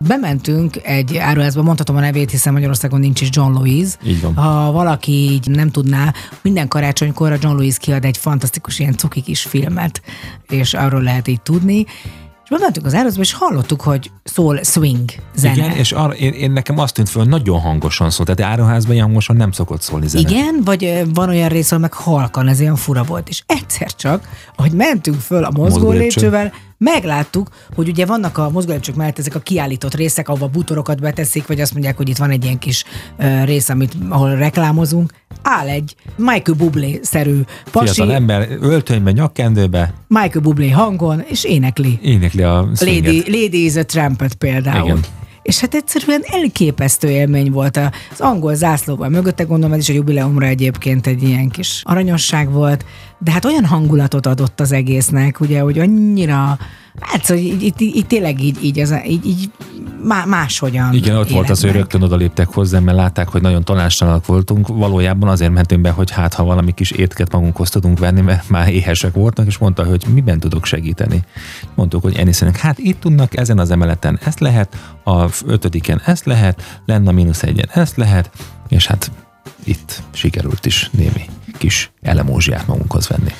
Bementünk 0.00 0.76
egy 0.82 1.16
áruházba, 1.16 1.62
mondhatom 1.62 1.96
a 1.96 2.00
nevét, 2.00 2.30
hiszen 2.30 2.52
Magyarországon 2.52 3.00
nincs 3.00 3.20
is 3.20 3.28
John 3.32 3.52
Louise. 3.52 3.96
Így 4.06 4.20
van. 4.20 4.34
Ha 4.34 4.72
valaki 4.72 5.12
így 5.12 5.48
nem 5.48 5.70
tudná, 5.70 6.14
minden 6.42 6.68
karácsonykor 6.68 7.32
a 7.32 7.36
John 7.40 7.56
Louise 7.56 7.78
kiad 7.80 8.04
egy 8.04 8.16
fantasztikus 8.16 8.78
ilyen 8.78 8.96
cuki 8.96 9.20
kis 9.20 9.42
filmet, 9.42 10.02
és 10.48 10.74
arról 10.74 11.02
lehet 11.02 11.28
így 11.28 11.40
tudni. 11.40 11.86
És 12.48 12.56
bementünk 12.56 12.86
az 12.86 12.94
áruházba, 12.94 13.20
és 13.20 13.32
hallottuk, 13.32 13.80
hogy 13.80 14.10
szól 14.24 14.62
swing 14.62 15.10
zene. 15.34 15.54
Igen, 15.54 15.70
és 15.70 15.92
arra, 15.92 16.12
én, 16.12 16.32
én, 16.32 16.50
nekem 16.50 16.78
azt 16.78 16.94
tűnt 16.94 17.08
föl, 17.08 17.22
hogy 17.22 17.30
nagyon 17.30 17.60
hangosan 17.60 18.10
szól. 18.10 18.26
Tehát 18.26 18.52
áruházban 18.52 18.92
ilyen 18.92 19.04
hangosan 19.04 19.36
nem 19.36 19.52
szokott 19.52 19.82
szólni 19.82 20.08
zene. 20.08 20.28
Igen, 20.28 20.60
vagy 20.64 21.02
van 21.14 21.28
olyan 21.28 21.48
rész, 21.48 21.66
ahol 21.66 21.82
meg 21.82 21.92
halkan, 21.92 22.48
ez 22.48 22.60
ilyen 22.60 22.76
fura 22.76 23.02
volt. 23.02 23.28
És 23.28 23.42
egyszer 23.46 23.94
csak, 23.94 24.28
ahogy 24.56 24.72
mentünk 24.72 25.20
föl 25.20 25.44
a 25.44 25.50
mozgó 25.50 25.62
Mozgó 25.62 25.90
lépcső. 25.90 26.00
lépcsővel, 26.20 26.52
megláttuk, 26.78 27.48
hogy 27.74 27.88
ugye 27.88 28.06
vannak 28.06 28.38
a 28.38 28.50
mozgó 28.50 28.72
lépcsők 28.72 28.94
mellett 28.94 29.18
ezek 29.18 29.34
a 29.34 29.38
kiállított 29.40 29.94
részek, 29.94 30.28
ahova 30.28 30.46
butorokat 30.46 31.00
beteszik, 31.00 31.46
vagy 31.46 31.60
azt 31.60 31.72
mondják, 31.72 31.96
hogy 31.96 32.08
itt 32.08 32.16
van 32.16 32.30
egy 32.30 32.44
ilyen 32.44 32.58
kis 32.58 32.84
ö, 33.18 33.44
rész, 33.44 33.68
amit, 33.68 33.92
ahol 34.08 34.34
reklámozunk. 34.34 35.12
Áll 35.42 35.68
egy 35.68 35.94
Michael 36.16 36.58
Bublé-szerű 36.58 37.40
pasi, 37.70 37.92
Fiatal 37.94 38.14
ember 38.14 38.48
öltönybe, 38.60 39.10
nyakkendőbe 39.10 39.94
Michael 40.08 40.40
Bublé 40.40 40.70
hangon, 40.70 41.22
és 41.26 41.44
énekli. 41.44 41.98
énekli 42.02 42.37
a 42.42 42.68
swinget. 42.74 43.04
Lady, 43.04 43.42
Lady 43.42 43.64
is 43.64 43.76
a 43.76 43.84
Trumpet 43.84 44.34
például. 44.34 44.84
Igen. 44.84 45.00
És 45.42 45.60
hát 45.60 45.74
egyszerűen 45.74 46.22
elképesztő 46.24 47.08
élmény 47.08 47.50
volt 47.50 47.76
az 47.76 48.20
angol 48.20 48.54
zászlóval 48.54 49.08
mögötte, 49.08 49.44
gondolom 49.44 49.74
ez 49.74 49.80
is 49.80 49.88
a 49.88 49.92
jubileumra 49.92 50.46
egyébként 50.46 51.06
egy 51.06 51.22
ilyen 51.22 51.48
kis 51.48 51.80
aranyosság 51.84 52.50
volt, 52.50 52.84
de 53.18 53.30
hát 53.30 53.44
olyan 53.44 53.64
hangulatot 53.64 54.26
adott 54.26 54.60
az 54.60 54.72
egésznek, 54.72 55.40
ugye, 55.40 55.60
hogy 55.60 55.78
annyira, 55.78 56.58
hát 57.00 57.24
szóval 57.24 57.42
így, 57.42 57.62
így, 57.62 57.80
így, 57.80 58.06
tényleg 58.06 58.42
így, 58.42 58.64
így, 58.64 58.78
ez, 58.78 58.94
így, 59.06 59.26
így 59.26 59.50
má, 60.04 60.24
máshogyan 60.24 60.94
Igen, 60.94 61.16
ott 61.16 61.30
volt 61.30 61.50
az, 61.50 61.60
hogy 61.60 61.72
rögtön 61.72 62.02
oda 62.02 62.16
léptek 62.16 62.48
hozzám, 62.48 62.82
mert 62.82 62.96
látták, 62.96 63.28
hogy 63.28 63.42
nagyon 63.42 63.64
tanástalanok 63.64 64.26
voltunk. 64.26 64.68
Valójában 64.68 65.28
azért 65.28 65.52
mentünk 65.52 65.80
be, 65.80 65.90
hogy 65.90 66.10
hát 66.10 66.34
ha 66.34 66.44
valami 66.44 66.74
kis 66.74 66.90
étket 66.90 67.32
magunkhoz 67.32 67.70
tudunk 67.70 67.98
venni, 67.98 68.20
mert 68.20 68.48
már 68.48 68.68
éhesek 68.68 69.12
voltak, 69.12 69.46
és 69.46 69.58
mondta, 69.58 69.84
hogy 69.84 70.04
miben 70.14 70.40
tudok 70.40 70.64
segíteni. 70.64 71.22
Mondtuk, 71.74 72.02
hogy 72.02 72.16
Eniszenek, 72.16 72.56
hát 72.56 72.78
itt 72.78 73.00
tudnak 73.00 73.36
ezen 73.36 73.58
az 73.58 73.70
emeleten 73.70 74.18
ezt 74.24 74.40
lehet, 74.40 74.76
a 75.04 75.24
ötödiken 75.46 76.00
ezt 76.04 76.24
lehet, 76.24 76.80
lenne 76.86 77.08
a 77.08 77.12
mínusz 77.12 77.42
egyen 77.42 77.68
ezt 77.72 77.96
lehet, 77.96 78.30
és 78.68 78.86
hát 78.86 79.10
itt 79.64 80.02
sikerült 80.10 80.66
is 80.66 80.90
némi 80.92 81.24
kis 81.58 81.90
elemózsiát 82.08 82.66
magunkhoz 82.66 83.08
venni. 83.08 83.30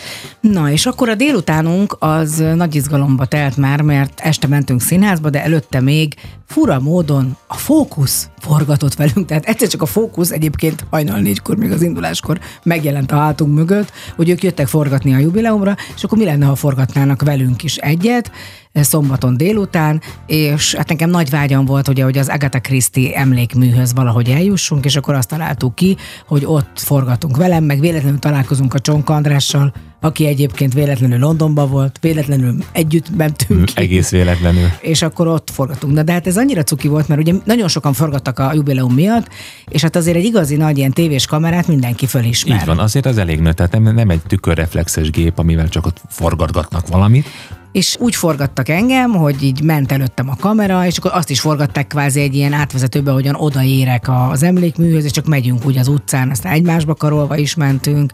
Na, 0.40 0.70
és 0.70 0.86
akkor 0.86 1.08
a 1.08 1.14
délutánunk 1.14 1.96
az 1.98 2.44
nagy 2.54 2.74
izgalomba 2.74 3.24
telt 3.24 3.56
már, 3.56 3.80
mert 3.80 4.20
este 4.20 4.46
mentünk 4.46 4.80
színházba, 4.80 5.30
de 5.30 5.42
előtte 5.42 5.80
még 5.80 6.14
fura 6.48 6.80
módon 6.80 7.36
a 7.46 7.54
fókusz 7.54 8.28
forgatott 8.38 8.94
velünk, 8.94 9.26
tehát 9.26 9.44
egyszer 9.44 9.68
csak 9.68 9.82
a 9.82 9.86
fókusz 9.86 10.30
egyébként 10.30 10.86
hajnal 10.90 11.20
négykor, 11.20 11.56
még 11.56 11.70
az 11.70 11.82
induláskor 11.82 12.38
megjelent 12.62 13.12
a 13.12 13.16
hátunk 13.16 13.54
mögött, 13.54 13.92
hogy 14.16 14.28
ők 14.28 14.42
jöttek 14.42 14.66
forgatni 14.66 15.14
a 15.14 15.18
jubileumra, 15.18 15.76
és 15.96 16.04
akkor 16.04 16.18
mi 16.18 16.24
lenne, 16.24 16.46
ha 16.46 16.54
forgatnának 16.54 17.22
velünk 17.22 17.62
is 17.62 17.76
egyet, 17.76 18.30
eh, 18.72 18.82
szombaton 18.82 19.36
délután, 19.36 20.00
és 20.26 20.74
hát 20.74 20.88
nekem 20.88 21.10
nagy 21.10 21.30
vágyam 21.30 21.64
volt, 21.64 21.88
ugye, 21.88 22.04
hogy 22.04 22.18
az 22.18 22.28
Agatha 22.28 22.60
Christie 22.60 23.16
emlékműhöz 23.16 23.94
valahogy 23.94 24.28
eljussunk, 24.28 24.84
és 24.84 24.96
akkor 24.96 25.14
azt 25.14 25.28
találtuk 25.28 25.74
ki, 25.74 25.96
hogy 26.26 26.44
ott 26.44 26.80
forgatunk 26.80 27.36
velem, 27.36 27.64
meg 27.64 27.80
véletlenül 27.80 28.18
találkozunk 28.18 28.57
a 28.74 28.78
Csonka 28.78 29.14
Andrással, 29.14 29.72
aki 30.00 30.26
egyébként 30.26 30.72
véletlenül 30.72 31.18
Londonban 31.18 31.70
volt, 31.70 31.98
véletlenül 32.00 32.54
együtt 32.72 33.16
mentünk 33.16 33.64
ki. 33.64 33.72
Egész 33.76 34.10
véletlenül. 34.10 34.68
És 34.80 35.02
akkor 35.02 35.26
ott 35.26 35.50
forgatunk. 35.50 35.94
Na, 35.94 36.02
de 36.02 36.12
hát 36.12 36.26
ez 36.26 36.36
annyira 36.36 36.62
cuki 36.62 36.88
volt, 36.88 37.08
mert 37.08 37.20
ugye 37.20 37.32
nagyon 37.44 37.68
sokan 37.68 37.92
forgattak 37.92 38.38
a 38.38 38.52
jubileum 38.54 38.94
miatt, 38.94 39.28
és 39.68 39.82
hát 39.82 39.96
azért 39.96 40.16
egy 40.16 40.24
igazi 40.24 40.56
nagy 40.56 40.78
ilyen 40.78 40.90
tévés 40.90 41.26
kamerát 41.26 41.68
mindenki 41.68 42.06
fölismer. 42.06 42.60
Így 42.60 42.66
van, 42.66 42.78
azért 42.78 43.06
az 43.06 43.18
elég 43.18 43.40
nő, 43.40 43.52
tehát 43.52 43.72
nem, 43.72 43.94
nem 43.94 44.10
egy 44.10 44.20
tükörreflexes 44.26 45.10
gép, 45.10 45.38
amivel 45.38 45.68
csak 45.68 45.86
ott 45.86 46.00
forgatgatnak 46.08 46.88
valamit. 46.88 47.26
És 47.72 47.96
úgy 48.00 48.14
forgattak 48.14 48.68
engem, 48.68 49.10
hogy 49.10 49.42
így 49.42 49.62
ment 49.62 49.92
előttem 49.92 50.28
a 50.28 50.36
kamera, 50.40 50.86
és 50.86 50.98
akkor 50.98 51.10
azt 51.14 51.30
is 51.30 51.40
forgatták 51.40 51.86
kvázi 51.86 52.20
egy 52.20 52.34
ilyen 52.34 52.52
átvezetőbe, 52.52 53.10
hogyan 53.10 53.34
odaérek 53.34 54.06
az 54.08 54.42
emlékműhöz, 54.42 55.04
és 55.04 55.10
csak 55.10 55.26
megyünk 55.26 55.66
úgy 55.66 55.76
az 55.76 55.88
utcán, 55.88 56.30
aztán 56.30 56.52
egymásba 56.52 56.94
karolva 56.94 57.36
is 57.36 57.54
mentünk. 57.54 58.12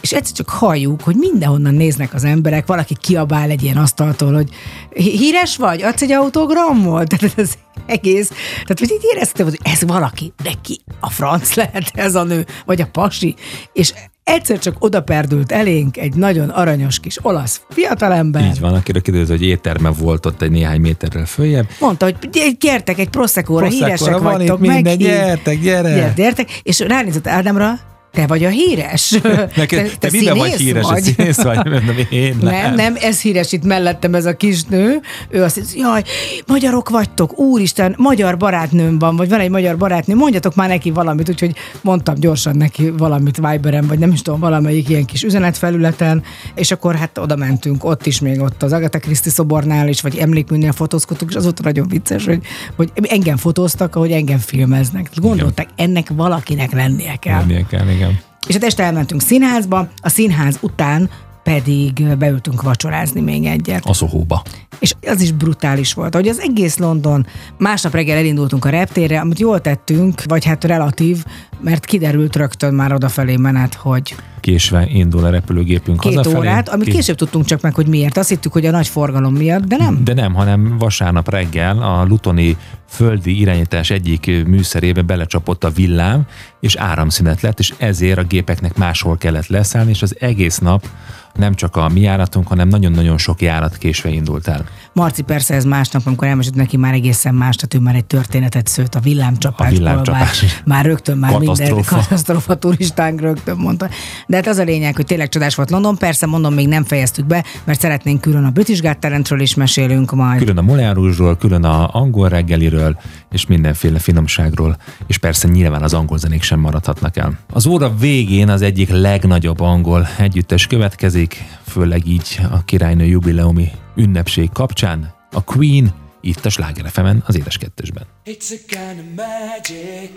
És 0.00 0.12
egyszer 0.12 0.36
csak 0.36 0.48
halljuk, 0.48 1.02
hogy 1.02 1.14
mindenhonnan 1.16 1.74
néznek 1.74 2.14
az 2.14 2.24
emberek, 2.24 2.66
valaki 2.66 2.96
kiabál 3.00 3.50
egy 3.50 3.62
ilyen 3.62 3.76
asztaltól, 3.76 4.32
hogy 4.34 4.48
"Hí- 4.94 5.18
híres 5.18 5.56
vagy, 5.56 5.82
adsz 5.82 6.02
egy 6.02 6.12
autogramot? 6.12 7.08
Tehát 7.16 7.38
ez 7.38 7.52
egész, 7.86 8.28
tehát 8.52 8.78
hogy 8.78 8.90
így 8.90 9.08
éreztem, 9.14 9.46
hogy 9.46 9.58
ez 9.62 9.82
valaki, 9.86 10.32
de 10.42 10.50
ki 10.62 10.80
a 11.00 11.10
franc 11.10 11.54
lehet 11.54 11.90
ez 11.94 12.14
a 12.14 12.22
nő, 12.22 12.46
vagy 12.66 12.80
a 12.80 12.86
pasi, 12.92 13.34
és 13.72 13.92
egyszer 14.24 14.58
csak 14.58 14.76
oda 14.78 15.02
perdült 15.02 15.52
elénk 15.52 15.96
egy 15.96 16.14
nagyon 16.14 16.48
aranyos 16.48 17.00
kis 17.00 17.24
olasz 17.24 17.60
fiatalember, 17.68 18.44
Így 18.44 18.60
van, 18.60 18.74
akiről 18.74 19.02
kiderült, 19.02 19.28
hogy 19.28 19.42
étterme 19.42 19.88
volt 19.90 20.26
ott 20.26 20.42
egy 20.42 20.50
néhány 20.50 20.80
méterrel 20.80 21.26
följebb. 21.26 21.66
Mondta, 21.80 22.04
hogy 22.04 22.16
gy- 22.30 22.56
gyertek 22.58 22.98
egy 22.98 23.08
proszekóra, 23.08 23.66
híresek 23.66 24.18
van 24.18 24.30
itt 24.30 24.36
vagytok, 24.38 24.58
minden, 24.60 24.82
meghív. 24.82 25.06
gyertek, 25.06 25.60
gyere! 25.60 25.94
Gyere, 25.94 26.12
gyertek, 26.16 26.60
és 26.62 26.78
ránézett 26.80 27.26
Ádámra, 27.26 27.78
te 28.10 28.26
vagy 28.26 28.44
a 28.44 28.48
híres? 28.48 29.10
Neked, 29.56 29.96
te, 29.98 30.08
te 30.08 30.08
miben 30.10 30.36
vagy 30.36 30.50
színész 30.50 30.66
híres, 30.66 30.84
vagy? 30.84 31.02
színész 31.02 31.42
vagy? 31.42 31.56
Mondom, 31.56 31.96
én 32.10 32.36
nem. 32.40 32.52
Nem, 32.52 32.74
nem, 32.74 32.94
ez 33.00 33.20
híres 33.20 33.52
itt 33.52 33.64
mellettem 33.64 34.14
ez 34.14 34.24
a 34.24 34.36
kis 34.36 34.64
nő. 34.64 35.00
Ő 35.28 35.42
azt 35.42 35.56
mondja, 35.56 35.88
jaj, 35.88 36.02
magyarok 36.46 36.88
vagytok, 36.88 37.38
úristen, 37.38 37.94
magyar 37.98 38.36
barátnőm 38.36 38.98
van, 38.98 39.16
vagy 39.16 39.28
van 39.28 39.40
egy 39.40 39.50
magyar 39.50 39.76
barátnő, 39.76 40.14
mondjatok 40.14 40.54
már 40.54 40.68
neki 40.68 40.90
valamit, 40.90 41.28
úgyhogy 41.28 41.54
mondtam 41.80 42.14
gyorsan 42.14 42.56
neki 42.56 42.90
valamit 42.90 43.36
Viberen, 43.36 43.86
vagy 43.86 43.98
nem 43.98 44.12
is 44.12 44.22
tudom, 44.22 44.40
valamelyik 44.40 44.88
ilyen 44.88 45.04
kis 45.04 45.22
üzenetfelületen, 45.22 46.22
és 46.54 46.70
akkor 46.70 46.94
hát 46.94 47.18
oda 47.18 47.36
mentünk, 47.36 47.84
ott 47.84 48.06
is 48.06 48.20
még 48.20 48.40
ott 48.40 48.62
az 48.62 48.72
Agatha 48.72 48.98
Christie 48.98 49.32
szobornál 49.32 49.88
is, 49.88 50.00
vagy 50.00 50.16
emlékműnél 50.16 50.72
fotózkodtunk, 50.72 51.30
és 51.30 51.36
az 51.36 51.42
volt 51.42 51.62
nagyon 51.62 51.88
vicces, 51.88 52.24
hogy, 52.24 52.40
hogy 52.76 52.90
engem 53.08 53.36
fotóztak, 53.36 53.96
ahogy 53.96 54.12
engem 54.12 54.38
filmeznek. 54.38 55.10
Gondolták, 55.14 55.68
ennek 55.76 56.08
valakinek 56.14 56.72
lennie 56.72 57.16
kell. 57.16 57.38
Lennie 57.38 57.66
kell, 57.66 57.84
igen. 57.98 58.18
És 58.46 58.54
hát 58.54 58.64
este 58.64 58.82
elmentünk 58.82 59.20
színházba, 59.20 59.88
a 59.96 60.08
színház 60.08 60.58
után 60.60 61.10
pedig 61.42 62.16
beültünk 62.16 62.62
vacsorázni 62.62 63.20
még 63.20 63.44
egyet. 63.44 63.84
A 63.84 63.92
Sohóba. 63.92 64.42
És 64.78 64.94
az 65.06 65.20
is 65.20 65.32
brutális 65.32 65.92
volt, 65.92 66.14
hogy 66.14 66.28
az 66.28 66.40
egész 66.40 66.78
London, 66.78 67.26
másnap 67.56 67.92
reggel 67.92 68.16
elindultunk 68.16 68.64
a 68.64 68.68
reptérre, 68.68 69.20
amit 69.20 69.38
jól 69.38 69.60
tettünk, 69.60 70.22
vagy 70.24 70.44
hát 70.44 70.64
relatív, 70.64 71.24
mert 71.60 71.84
kiderült 71.84 72.36
rögtön 72.36 72.74
már 72.74 72.92
odafelé 72.92 73.36
menet, 73.36 73.74
hogy 73.74 74.14
késve 74.48 74.86
indul 74.88 75.24
a 75.24 75.30
repülőgépünk 75.30 76.00
Két 76.00 76.14
hazafelé. 76.14 76.46
órát, 76.46 76.68
amit 76.68 76.88
később 76.88 77.16
tudtunk 77.16 77.44
csak 77.44 77.60
meg, 77.60 77.74
hogy 77.74 77.86
miért. 77.86 78.16
Azt 78.16 78.28
hittük, 78.28 78.52
hogy 78.52 78.66
a 78.66 78.70
nagy 78.70 78.88
forgalom 78.88 79.34
miatt, 79.34 79.64
de 79.64 79.76
nem. 79.76 80.04
De 80.04 80.14
nem, 80.14 80.34
hanem 80.34 80.78
vasárnap 80.78 81.30
reggel 81.30 81.82
a 81.82 82.04
Lutoni 82.04 82.56
földi 82.88 83.40
irányítás 83.40 83.90
egyik 83.90 84.46
műszerébe 84.46 85.02
belecsapott 85.02 85.64
a 85.64 85.70
villám, 85.70 86.26
és 86.60 86.76
áramszünet 86.76 87.40
lett, 87.40 87.58
és 87.58 87.74
ezért 87.76 88.18
a 88.18 88.22
gépeknek 88.22 88.76
máshol 88.76 89.16
kellett 89.16 89.46
leszállni, 89.46 89.90
és 89.90 90.02
az 90.02 90.16
egész 90.18 90.58
nap 90.58 90.86
nem 91.34 91.54
csak 91.54 91.76
a 91.76 91.88
mi 91.88 92.00
járatunk, 92.00 92.48
hanem 92.48 92.68
nagyon-nagyon 92.68 93.18
sok 93.18 93.42
járat 93.42 93.76
késve 93.76 94.08
indult 94.08 94.48
el. 94.48 94.64
Marci 94.98 95.22
persze 95.22 95.54
ez 95.54 95.64
másnap, 95.64 96.02
amikor 96.06 96.28
elmesélt 96.28 96.54
neki 96.54 96.76
már 96.76 96.94
egészen 96.94 97.34
más, 97.34 97.56
tehát 97.56 97.74
ő 97.74 97.78
már 97.78 97.94
egy 97.94 98.04
történetet 98.04 98.66
szőtt 98.66 98.94
a 98.94 99.00
villámcsapásból. 99.00 99.76
A 99.76 99.78
villámcsapás. 99.78 100.42
Már, 100.42 100.50
már 100.64 100.84
rögtön 100.84 101.18
már 101.18 101.30
minden 101.30 101.48
Katasztrófa. 101.48 101.96
katasztrófa 101.96 102.54
turistánk 102.54 103.20
rögtön 103.20 103.56
mondta. 103.56 103.88
De 104.26 104.36
hát 104.36 104.46
az 104.46 104.58
a 104.58 104.62
lényeg, 104.62 104.96
hogy 104.96 105.06
tényleg 105.06 105.28
csodás 105.28 105.54
volt 105.54 105.70
London. 105.70 105.96
Persze 105.96 106.26
mondom, 106.26 106.54
még 106.54 106.68
nem 106.68 106.84
fejeztük 106.84 107.26
be, 107.26 107.44
mert 107.64 107.80
szeretnénk 107.80 108.20
külön 108.20 108.44
a 108.44 108.50
British 108.50 108.82
Got 108.82 108.98
Talentről 108.98 109.40
is 109.40 109.54
mesélünk 109.54 110.12
majd. 110.12 110.38
Külön 110.38 110.58
a 110.58 110.62
Moulin 110.62 110.94
Rouge-ról, 110.94 111.36
külön 111.36 111.64
a 111.64 111.88
angol 111.92 112.28
reggeliről, 112.28 112.98
és 113.30 113.46
mindenféle 113.46 113.98
finomságról, 113.98 114.76
és 115.06 115.18
persze 115.18 115.48
nyilván 115.48 115.82
az 115.82 115.94
angol 115.94 116.18
zenék 116.18 116.42
sem 116.42 116.60
maradhatnak 116.60 117.16
el. 117.16 117.38
Az 117.52 117.66
óra 117.66 117.94
végén 117.96 118.48
az 118.48 118.62
egyik 118.62 118.90
legnagyobb 118.90 119.60
angol 119.60 120.08
együttes 120.18 120.66
következik, 120.66 121.44
főleg 121.68 122.06
így 122.06 122.40
a 122.50 122.64
királynő 122.64 123.04
jubileumi 123.04 123.70
ünnepség 123.96 124.50
kapcsán, 124.52 125.14
a 125.30 125.44
Queen, 125.44 125.94
itt 126.20 126.44
a 126.44 126.48
Sláger 126.48 126.90
FM-en, 126.90 127.22
az 127.26 127.36
édes 127.36 127.56
kettősben. 127.56 128.06
It's 128.24 128.50
a 128.50 128.58
kind 128.66 128.98
of 128.98 129.26
magic. 129.26 130.10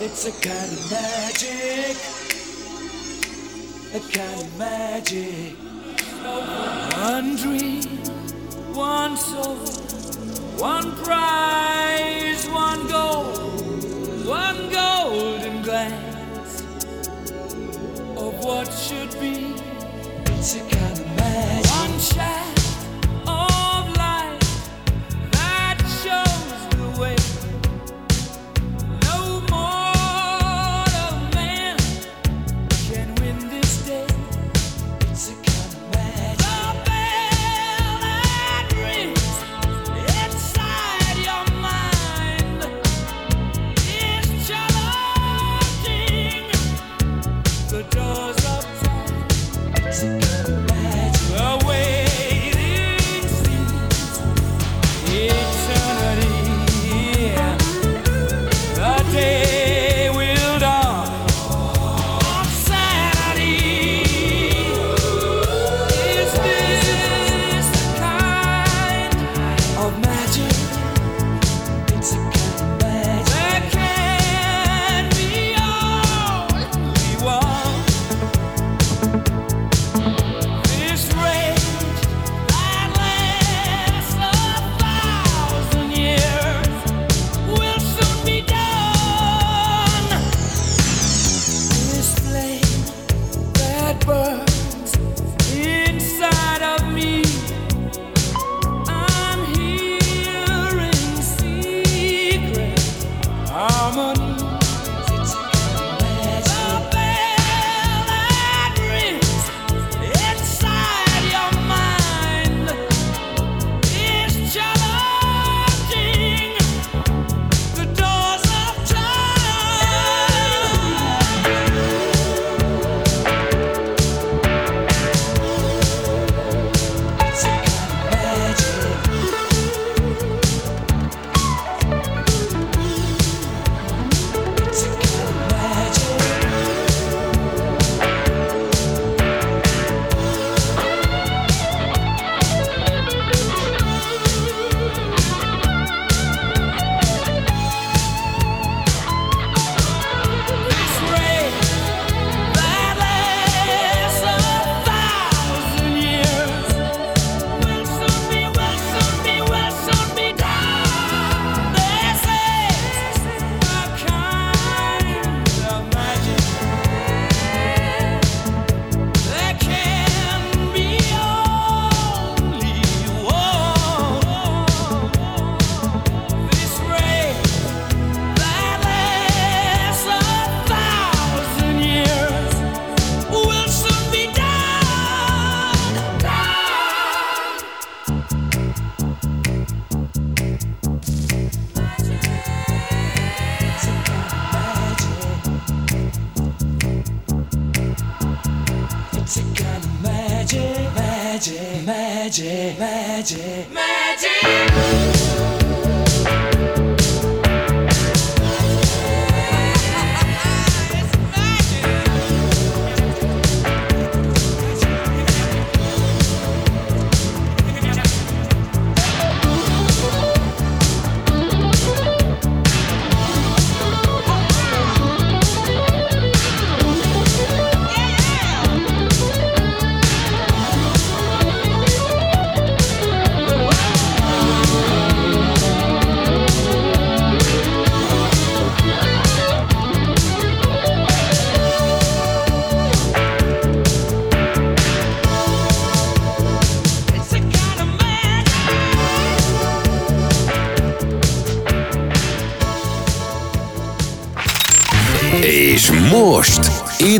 It's 0.00 0.24
a 0.26 0.34
kind 0.40 0.72
of 0.76 0.90
magic. 0.90 1.96
A 3.94 4.00
kind 4.10 4.40
of 4.40 4.58
magic. 4.58 5.56
One 6.94 7.34
dream, 7.34 8.00
one 8.74 9.16
soul, 9.16 9.56
one 10.58 10.92
prize, 11.02 12.46
one 12.48 12.86
goal, 12.90 13.24
one 14.26 14.68
golden 14.70 15.62
glance 15.62 16.11
of 18.28 18.44
what 18.44 18.68
should 18.72 19.10
be. 19.20 19.54
It's 20.32 20.54
a 20.56 20.60
kind 20.60 20.98
of 21.00 21.06
magic. 21.16 21.70
One 21.72 21.98
shaft 21.98 22.61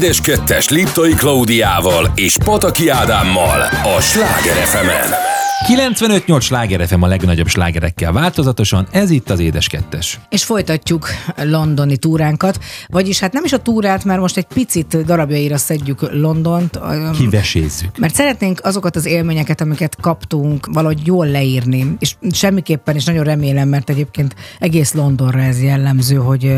Édes 0.03 0.21
Kettes 0.21 0.69
Liptai 0.69 1.15
Klaudiával 1.15 2.13
és 2.15 2.37
Pataki 2.45 2.89
Ádámmal 2.89 3.61
a 3.97 4.01
Sláger 4.01 4.55
fm 4.55 5.32
95-8 5.67 6.41
sláger 6.41 6.87
FM 6.87 7.03
a 7.03 7.07
legnagyobb 7.07 7.47
slágerekkel 7.47 8.13
változatosan, 8.13 8.87
ez 8.91 9.11
itt 9.11 9.31
az 9.31 9.41
Édes 9.41 9.69
Kettes. 9.69 10.21
És 10.29 10.45
folytatjuk 10.45 11.09
londoni 11.37 11.97
túránkat, 11.97 12.59
vagyis 12.87 13.21
hát 13.21 13.33
nem 13.33 13.45
is 13.45 13.53
a 13.53 13.59
túrát, 13.59 14.05
mert 14.05 14.21
most 14.21 14.37
egy 14.37 14.47
picit 14.55 15.05
darabjaira 15.05 15.57
szedjük 15.57 16.13
Londont. 16.13 16.79
Kivesézzük. 17.19 17.99
Mert 17.99 18.15
szeretnénk 18.15 18.61
azokat 18.63 18.97
az 18.97 19.07
élményeket, 19.07 19.61
amiket 19.61 19.97
kaptunk, 20.01 20.67
valahogy 20.73 21.07
jól 21.07 21.27
leírni, 21.27 21.97
és 21.99 22.15
semmiképpen, 22.33 22.95
és 22.95 23.05
nagyon 23.05 23.25
remélem, 23.25 23.69
mert 23.69 23.91
egyébként 23.91 24.35
egész 24.59 24.93
Londonra 24.93 25.41
ez 25.41 25.63
jellemző, 25.63 26.17
hogy, 26.17 26.55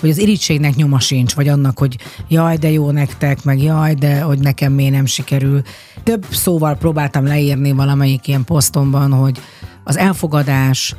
hogy 0.00 0.10
az 0.10 0.18
irítségnek 0.18 0.74
nyoma 0.74 1.00
sincs, 1.00 1.34
vagy 1.34 1.48
annak, 1.48 1.78
hogy 1.78 1.96
jaj, 2.28 2.56
de 2.56 2.70
jó 2.70 2.90
nektek, 2.90 3.44
meg 3.44 3.62
jaj, 3.62 3.94
de 3.94 4.20
hogy 4.20 4.38
nekem 4.38 4.72
miért 4.72 4.92
nem 4.92 5.06
sikerül. 5.06 5.62
Több 6.02 6.24
szóval 6.30 6.76
próbáltam 6.76 7.26
leírni 7.26 7.72
valamelyik 7.72 8.28
ilyen 8.28 8.43
posztomban, 8.44 9.12
hogy 9.12 9.40
az 9.84 9.96
elfogadás, 9.96 10.94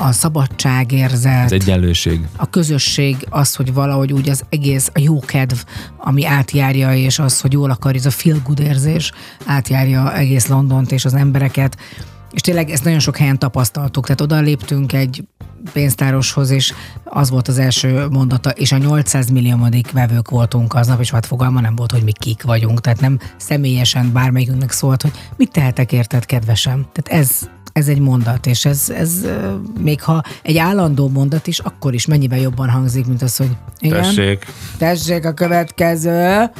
a 0.00 0.12
szabadságérzet, 0.12 1.44
Az 1.44 1.52
egyenlőség. 1.52 2.26
a 2.36 2.50
közösség, 2.50 3.26
az, 3.30 3.54
hogy 3.54 3.72
valahogy 3.74 4.12
úgy 4.12 4.28
az 4.28 4.42
egész, 4.48 4.90
a 4.94 5.00
jókedv, 5.00 5.56
ami 5.96 6.26
átjárja, 6.26 6.94
és 6.94 7.18
az, 7.18 7.40
hogy 7.40 7.52
jól 7.52 7.70
akar, 7.70 7.94
ez 7.94 8.06
a 8.06 8.10
feel 8.10 8.40
good 8.44 8.60
érzés 8.60 9.12
átjárja 9.44 10.14
egész 10.14 10.46
Londont 10.46 10.92
és 10.92 11.04
az 11.04 11.14
embereket. 11.14 11.76
És 12.38 12.44
tényleg 12.44 12.70
ezt 12.70 12.84
nagyon 12.84 12.98
sok 12.98 13.16
helyen 13.16 13.38
tapasztaltuk, 13.38 14.04
tehát 14.04 14.20
oda 14.20 14.40
léptünk 14.40 14.92
egy 14.92 15.24
pénztároshoz, 15.72 16.50
és 16.50 16.72
az 17.04 17.30
volt 17.30 17.48
az 17.48 17.58
első 17.58 18.06
mondata, 18.10 18.50
és 18.50 18.72
a 18.72 18.76
800 18.76 19.30
milliómodik 19.30 19.92
vevők 19.92 20.30
voltunk 20.30 20.74
aznap, 20.74 21.00
és 21.00 21.10
hát 21.10 21.26
fogalma 21.26 21.60
nem 21.60 21.76
volt, 21.76 21.92
hogy 21.92 22.02
mi 22.02 22.12
kik 22.12 22.42
vagyunk, 22.42 22.80
tehát 22.80 23.00
nem 23.00 23.18
személyesen 23.36 24.12
bármelyikünknek 24.12 24.70
szólt, 24.70 25.02
hogy 25.02 25.12
mit 25.36 25.50
tehetek 25.52 25.92
érted, 25.92 26.24
kedvesem. 26.24 26.86
Tehát 26.92 27.22
ez, 27.22 27.48
ez 27.72 27.88
egy 27.88 28.00
mondat, 28.00 28.46
és 28.46 28.64
ez, 28.64 28.90
ez 28.90 29.26
még 29.80 30.02
ha 30.02 30.22
egy 30.42 30.56
állandó 30.56 31.08
mondat 31.08 31.46
is, 31.46 31.58
akkor 31.58 31.94
is 31.94 32.06
mennyivel 32.06 32.38
jobban 32.38 32.70
hangzik, 32.70 33.06
mint 33.06 33.22
az, 33.22 33.36
hogy 33.36 33.50
igen, 33.78 34.02
Tessék. 34.02 34.46
tessék 34.76 35.24
a 35.24 35.32
következő, 35.32 36.50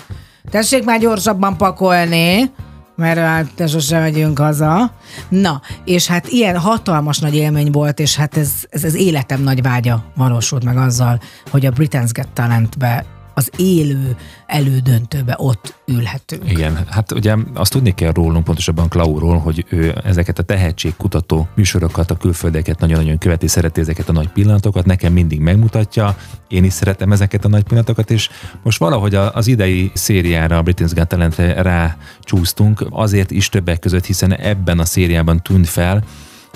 tessék 0.50 0.84
már 0.84 1.00
gyorsabban 1.00 1.56
pakolni, 1.56 2.50
mert 2.98 3.18
hát 3.18 3.54
te 3.54 3.66
sosem 3.66 4.00
megyünk 4.00 4.38
haza. 4.38 4.92
Na, 5.28 5.60
és 5.84 6.06
hát 6.06 6.28
ilyen 6.28 6.58
hatalmas 6.58 7.18
nagy 7.18 7.34
élmény 7.34 7.70
volt, 7.70 7.98
és 8.00 8.16
hát 8.16 8.36
ez, 8.36 8.52
ez, 8.70 8.84
ez 8.84 8.94
életem 8.94 9.42
nagy 9.42 9.62
vágya 9.62 10.04
valósult 10.16 10.64
meg 10.64 10.76
azzal, 10.76 11.20
hogy 11.50 11.66
a 11.66 11.70
Britain's 11.70 12.10
Got 12.12 12.28
Talentbe 12.28 13.04
az 13.38 13.50
élő 13.56 14.16
elődöntőbe 14.46 15.34
ott 15.38 15.80
ülhetünk. 15.86 16.50
Igen, 16.50 16.86
hát 16.88 17.12
ugye 17.12 17.34
azt 17.54 17.72
tudni 17.72 17.94
kell 17.94 18.12
rólunk, 18.12 18.44
pontosabban 18.44 18.88
Klauról, 18.88 19.38
hogy 19.38 19.64
ő 19.68 19.98
ezeket 20.04 20.38
a 20.38 20.42
tehetségkutató 20.42 21.48
műsorokat, 21.54 22.10
a 22.10 22.16
külföldeket 22.16 22.78
nagyon-nagyon 22.78 23.18
követi, 23.18 23.46
szereti 23.46 23.80
ezeket 23.80 24.08
a 24.08 24.12
nagy 24.12 24.28
pillanatokat, 24.28 24.86
nekem 24.86 25.12
mindig 25.12 25.40
megmutatja, 25.40 26.16
én 26.48 26.64
is 26.64 26.72
szeretem 26.72 27.12
ezeket 27.12 27.44
a 27.44 27.48
nagy 27.48 27.62
pillanatokat, 27.62 28.10
és 28.10 28.28
most 28.62 28.78
valahogy 28.78 29.14
az 29.14 29.46
idei 29.46 29.90
szériára, 29.94 30.58
a 30.58 30.62
Britain's 30.62 30.92
Got 30.94 31.08
Talentre 31.08 31.62
rácsúsztunk, 31.62 32.86
azért 32.90 33.30
is 33.30 33.48
többek 33.48 33.78
között, 33.78 34.04
hiszen 34.04 34.36
ebben 34.36 34.78
a 34.78 34.84
szériában 34.84 35.42
tűnt 35.42 35.68
fel, 35.68 36.04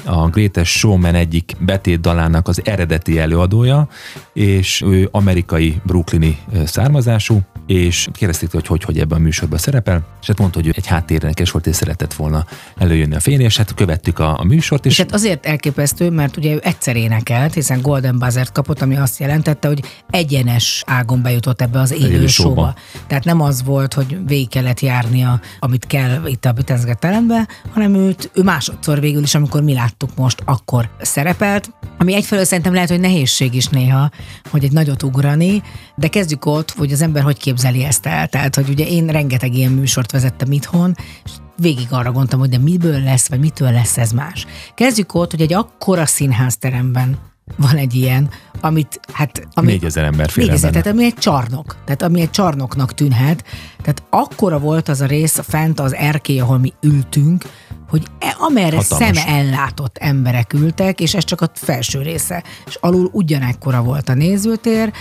a 0.05 0.29
Greatest 0.29 0.73
Showman 0.77 1.15
egyik 1.15 1.53
betét 1.59 2.01
dalának 2.01 2.49
az 2.49 2.61
eredeti 2.65 3.19
előadója, 3.19 3.89
és 4.33 4.83
ő 4.87 5.09
amerikai 5.13 5.81
brooklyni 5.85 6.39
származású, 6.65 7.41
és 7.67 8.09
kérdezték, 8.13 8.51
hogy 8.51 8.67
hogy, 8.67 8.85
hogy 8.85 8.99
ebben 8.99 9.19
a 9.19 9.23
műsorban 9.23 9.59
szerepel, 9.59 10.07
és 10.21 10.27
hát 10.27 10.39
mondta, 10.39 10.59
hogy 10.59 10.69
ő 10.69 10.73
egy 10.77 10.87
háttérnekes 10.87 11.51
volt, 11.51 11.67
és 11.67 11.77
szeretett 11.77 12.15
volna 12.15 12.47
előjönni 12.79 13.15
a 13.15 13.21
fény, 13.21 13.41
és 13.41 13.57
hát 13.57 13.75
követtük 13.75 14.19
a, 14.19 14.39
a 14.39 14.45
műsort, 14.45 14.87
és, 14.87 14.93
És 14.93 14.99
hát 14.99 15.13
azért 15.13 15.47
elképesztő, 15.47 16.11
mert 16.11 16.37
ugye 16.37 16.53
ő 16.55 16.61
egyszer 16.63 16.97
énekelt, 16.97 17.55
hiszen 17.55 17.81
Golden 17.81 18.19
Buzzer-t 18.19 18.53
kapott, 18.53 18.83
ami 18.83 18.97
azt 18.97 19.19
jelentette, 19.19 19.69
hogy 19.69 19.85
egyenes 20.11 20.83
ágon 20.87 21.23
bejutott 21.23 21.61
ebbe 21.61 21.81
az 21.81 21.93
élő, 21.93 22.27
showba. 22.27 22.75
Tehát 23.07 23.25
nem 23.25 23.41
az 23.41 23.63
volt, 23.65 23.95
hogy 23.95 24.19
végig 24.27 24.49
kellett 24.49 24.81
járnia, 24.81 25.41
amit 25.59 25.87
kell 25.87 26.27
itt 26.27 26.45
a 26.45 26.53
Britain's 26.53 26.83
Got 26.85 26.99
Talentbe, 26.99 27.49
hanem 27.73 27.95
őt, 27.95 28.31
ő 28.35 28.43
másodszor 28.43 29.01
végül 29.01 29.23
is, 29.23 29.35
amikor 29.35 29.63
mi 29.63 29.73
láttuk 29.73 30.11
most, 30.17 30.43
akkor 30.45 30.91
szerepelt, 31.01 31.71
ami 31.99 32.15
egyfelől 32.15 32.45
szerintem 32.45 32.75
lehet, 32.75 32.89
hogy 32.89 33.01
nehézség 33.01 33.55
is 33.55 33.67
néha, 33.67 34.11
hogy 34.51 34.65
egy 34.65 34.73
nagyot 34.73 35.03
ugrani, 35.03 35.63
de 35.95 36.09
kezdjük 36.09 36.47
ott, 36.47 36.71
hogy 36.71 36.93
az 36.93 37.03
ember 37.03 37.23
hogy 37.23 37.39
képzeli 37.53 37.85
ezt 37.85 38.07
el. 38.07 38.29
Tehát, 38.29 38.55
hogy 38.55 38.69
ugye 38.69 38.87
én 38.87 39.07
rengeteg 39.07 39.55
ilyen 39.55 39.73
műsort 39.73 40.13
vezettem 40.13 40.53
itthon, 40.53 40.97
és 41.25 41.31
végig 41.57 41.87
arra 41.91 42.11
gondoltam, 42.11 42.39
hogy 42.39 42.49
de 42.49 42.59
miből 42.59 43.03
lesz, 43.03 43.29
vagy 43.29 43.41
mitől 43.41 43.73
lesz 43.73 43.99
ez 43.99 44.13
más. 44.13 44.47
Kezdjük 44.75 45.15
ott, 45.15 45.31
hogy 45.31 45.41
egy 45.41 45.53
akkora 45.53 46.07
színházteremben 46.07 47.19
van 47.57 47.77
egy 47.77 47.95
ilyen, 47.95 48.29
amit 48.61 49.01
hát... 49.13 49.49
Ami, 49.55 49.67
4000 49.67 50.05
ember 50.05 50.31
Négyezer, 50.35 50.71
benne. 50.71 50.83
tehát 50.83 50.99
ami 50.99 51.05
egy 51.05 51.15
csarnok, 51.15 51.77
tehát 51.85 52.03
ami 52.03 52.21
egy 52.21 52.31
csarnoknak 52.31 52.95
tűnhet. 52.95 53.45
Tehát 53.83 54.03
akkora 54.11 54.59
volt 54.59 54.89
az 54.89 55.01
a 55.01 55.07
rész 55.07 55.39
fent 55.43 55.81
az 55.81 55.95
erkély, 55.95 56.41
ahol 56.41 56.59
mi 56.59 56.73
ültünk, 56.81 57.45
hogy 57.89 58.07
e- 58.19 58.37
amerre 58.39 58.77
Hatalmas. 58.77 59.19
szeme 59.19 59.37
ellátott 59.39 59.97
emberek 59.99 60.53
ültek, 60.53 61.01
és 61.01 61.15
ez 61.15 61.25
csak 61.25 61.41
a 61.41 61.51
felső 61.55 62.03
része. 62.03 62.43
És 62.67 62.79
alul 62.81 63.09
ugyanekkora 63.13 63.83
volt 63.83 64.09
a 64.09 64.15
nézőtér, 64.15 64.93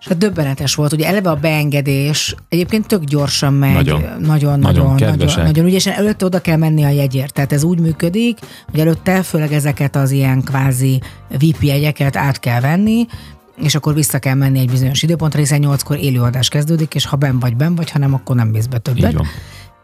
és 0.00 0.08
hát 0.08 0.18
döbbenetes 0.18 0.74
volt, 0.74 0.92
ugye 0.92 1.06
eleve 1.06 1.30
a 1.30 1.34
beengedés 1.34 2.34
egyébként 2.48 2.86
tök 2.86 3.04
gyorsan 3.04 3.52
megy, 3.52 3.74
Nagyon. 3.74 4.00
nagyon, 4.00 4.58
nagyon, 4.58 4.58
Nagyon 4.60 5.44
nagyon, 5.44 5.66
ügyesen. 5.66 5.94
Előtte 5.94 6.24
oda 6.24 6.40
kell 6.40 6.56
menni 6.56 6.84
a 6.84 6.88
jegyért, 6.88 7.32
tehát 7.32 7.52
ez 7.52 7.62
úgy 7.62 7.80
működik, 7.80 8.38
hogy 8.70 8.80
előtte 8.80 9.22
főleg 9.22 9.52
ezeket 9.52 9.96
az 9.96 10.10
ilyen 10.10 10.42
kvázi 10.42 11.00
VIP 11.38 11.62
jegyeket 11.62 12.16
át 12.16 12.40
kell 12.40 12.60
venni, 12.60 13.06
és 13.62 13.74
akkor 13.74 13.94
vissza 13.94 14.18
kell 14.18 14.34
menni 14.34 14.58
egy 14.58 14.70
bizonyos 14.70 15.02
időpontra, 15.02 15.38
hiszen 15.38 15.58
nyolckor 15.58 15.98
élőadás 15.98 16.48
kezdődik, 16.48 16.94
és 16.94 17.06
ha 17.06 17.16
ben 17.16 17.38
vagy 17.38 17.56
ben 17.56 17.74
vagy, 17.74 17.90
ha 17.90 17.98
nem, 17.98 18.14
akkor 18.14 18.36
nem 18.36 18.48
mész 18.48 18.66
be 18.66 18.78
többet. 18.78 19.14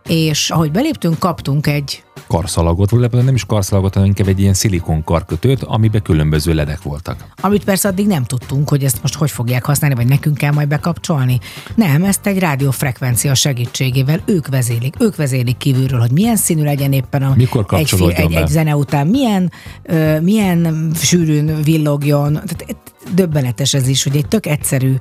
És 0.08 0.50
ahogy 0.50 0.70
beléptünk, 0.70 1.18
kaptunk 1.18 1.66
egy 1.66 2.04
Karszalagot, 2.26 2.90
vagy 2.90 3.24
nem 3.24 3.34
is 3.34 3.44
karszalagot, 3.44 3.94
hanem 3.94 4.08
inkább 4.08 4.28
egy 4.28 4.40
ilyen 4.40 4.54
szilikon 4.54 5.04
karkötőt, 5.04 5.62
amiben 5.62 6.02
különböző 6.02 6.54
ledek 6.54 6.82
voltak. 6.82 7.26
Amit 7.40 7.64
persze 7.64 7.88
addig 7.88 8.06
nem 8.06 8.24
tudtunk, 8.24 8.68
hogy 8.68 8.84
ezt 8.84 9.02
most 9.02 9.14
hogy 9.14 9.30
fogják 9.30 9.64
használni, 9.64 9.96
vagy 9.96 10.06
nekünk 10.06 10.36
kell 10.36 10.52
majd 10.52 10.68
bekapcsolni. 10.68 11.38
Nem, 11.74 12.04
ezt 12.04 12.26
egy 12.26 12.38
rádiófrekvencia 12.38 13.34
segítségével 13.34 14.20
ők 14.24 14.48
vezélik. 14.48 14.94
Ők 14.98 15.16
vezélik 15.16 15.56
kívülről, 15.56 16.00
hogy 16.00 16.10
milyen 16.12 16.36
színű 16.36 16.62
legyen 16.62 16.92
éppen 16.92 17.22
a 17.22 17.34
Mikor 17.36 17.66
egy, 17.70 17.94
egy, 18.14 18.32
be? 18.32 18.40
egy 18.40 18.48
zene 18.48 18.76
után, 18.76 19.06
milyen, 19.06 19.52
ö, 19.82 20.20
milyen 20.20 20.90
sűrűn 20.94 21.62
villogjon. 21.62 22.32
Tehát 22.32 22.64
et- 22.66 22.92
döbbenetes 23.14 23.74
ez 23.74 23.88
is, 23.88 24.02
hogy 24.02 24.16
egy 24.16 24.28
tök 24.28 24.46
egyszerű, 24.46 24.94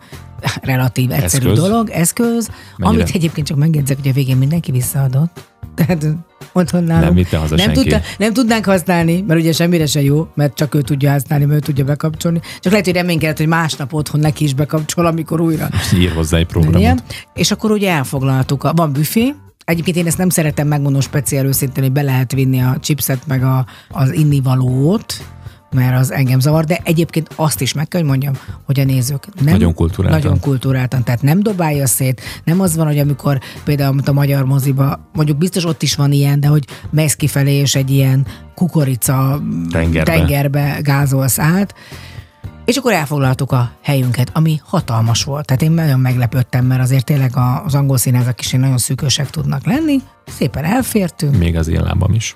relatív 0.61 1.11
egyszerű 1.11 1.49
Eszköz. 1.49 1.63
dolog, 1.63 1.89
eszköz, 1.89 2.49
Mennyire? 2.77 3.01
amit 3.03 3.15
egyébként 3.15 3.47
csak 3.47 3.57
megjegyzek, 3.57 3.97
hogy 4.01 4.09
a 4.09 4.13
végén 4.13 4.37
mindenki 4.37 4.71
visszaadott. 4.71 5.52
Tehát 5.75 6.05
otthon 6.53 6.83
nálunk. 6.83 7.05
Nem 7.05 7.15
vitte 7.15 7.37
haza 7.37 7.55
nem, 7.55 7.65
senki. 7.65 7.81
tudta, 7.81 8.01
nem 8.17 8.33
tudnánk 8.33 8.65
használni, 8.65 9.21
mert 9.27 9.39
ugye 9.39 9.51
semmire 9.51 9.85
se 9.85 10.01
jó, 10.01 10.27
mert 10.35 10.55
csak 10.55 10.75
ő 10.75 10.81
tudja 10.81 11.11
használni, 11.11 11.45
mert 11.45 11.57
ő 11.57 11.65
tudja 11.65 11.83
bekapcsolni. 11.85 12.41
Csak 12.59 12.71
lehet, 12.71 12.85
hogy 12.85 12.95
reménykedett, 12.95 13.37
hogy 13.37 13.47
másnap 13.47 13.93
otthon 13.93 14.21
neki 14.21 14.43
is 14.43 14.53
bekapcsol, 14.53 15.05
amikor 15.05 15.41
újra. 15.41 15.69
Ír 15.95 16.11
hozzá 16.11 16.37
egy 16.37 16.45
programot. 16.45 16.79
Ilyen. 16.79 16.99
És 17.33 17.51
akkor 17.51 17.71
ugye 17.71 17.91
elfoglaltuk. 17.91 18.63
A, 18.63 18.73
van 18.73 18.91
büfé, 18.93 19.33
Egyébként 19.65 19.97
én 19.97 20.05
ezt 20.05 20.17
nem 20.17 20.29
szeretem 20.29 20.67
megmondom 20.67 21.01
speciál 21.01 21.45
őszintén, 21.45 21.83
hogy 21.83 21.91
be 21.91 22.01
lehet 22.01 22.31
vinni 22.31 22.61
a 22.61 22.77
chipset 22.79 23.27
meg 23.27 23.43
a, 23.43 23.65
az 23.89 24.11
innivalót, 24.13 25.13
mert 25.73 25.99
az 25.99 26.11
engem 26.11 26.39
zavar, 26.39 26.65
de 26.65 26.79
egyébként 26.83 27.29
azt 27.35 27.61
is 27.61 27.73
meg 27.73 27.87
kell, 27.87 27.99
hogy 27.99 28.09
mondjam, 28.09 28.33
hogy 28.65 28.79
a 28.79 28.83
nézők 28.83 29.27
nem, 29.35 29.53
Nagyon 29.53 29.73
kulturáltan. 29.73 30.21
Nagyon 30.21 30.39
kulturáltan, 30.39 31.03
tehát 31.03 31.21
nem 31.21 31.39
dobálja 31.39 31.87
szét, 31.87 32.21
nem 32.43 32.59
az 32.59 32.75
van, 32.75 32.85
hogy 32.85 32.99
amikor 32.99 33.39
például 33.63 33.99
a 34.05 34.11
magyar 34.11 34.45
moziba, 34.45 35.09
mondjuk 35.13 35.37
biztos 35.37 35.65
ott 35.65 35.81
is 35.81 35.95
van 35.95 36.11
ilyen, 36.11 36.39
de 36.39 36.47
hogy 36.47 36.65
mész 36.89 37.15
kifelé, 37.15 37.53
és 37.53 37.75
egy 37.75 37.89
ilyen 37.89 38.25
kukorica 38.55 39.41
Tengerbe. 39.71 40.11
tengerbe 40.11 40.77
gázolsz 40.81 41.39
át, 41.39 41.73
és 42.65 42.77
akkor 42.77 42.93
elfoglaltuk 42.93 43.51
a 43.51 43.71
helyünket, 43.81 44.29
ami 44.33 44.59
hatalmas 44.63 45.23
volt. 45.23 45.45
Tehát 45.45 45.61
én 45.61 45.71
nagyon 45.71 45.99
meglepődtem, 45.99 46.65
mert 46.65 46.81
azért 46.81 47.05
tényleg 47.05 47.31
az 47.65 47.75
angol 47.75 47.97
színházak 47.97 48.39
is 48.39 48.51
nagyon 48.51 48.77
szűkösek 48.77 49.29
tudnak 49.29 49.65
lenni. 49.65 49.97
Szépen 50.25 50.63
elfértünk, 50.63 51.37
Még 51.37 51.55
az 51.55 51.67
én 51.67 51.81
lábam 51.81 52.13
is. 52.13 52.35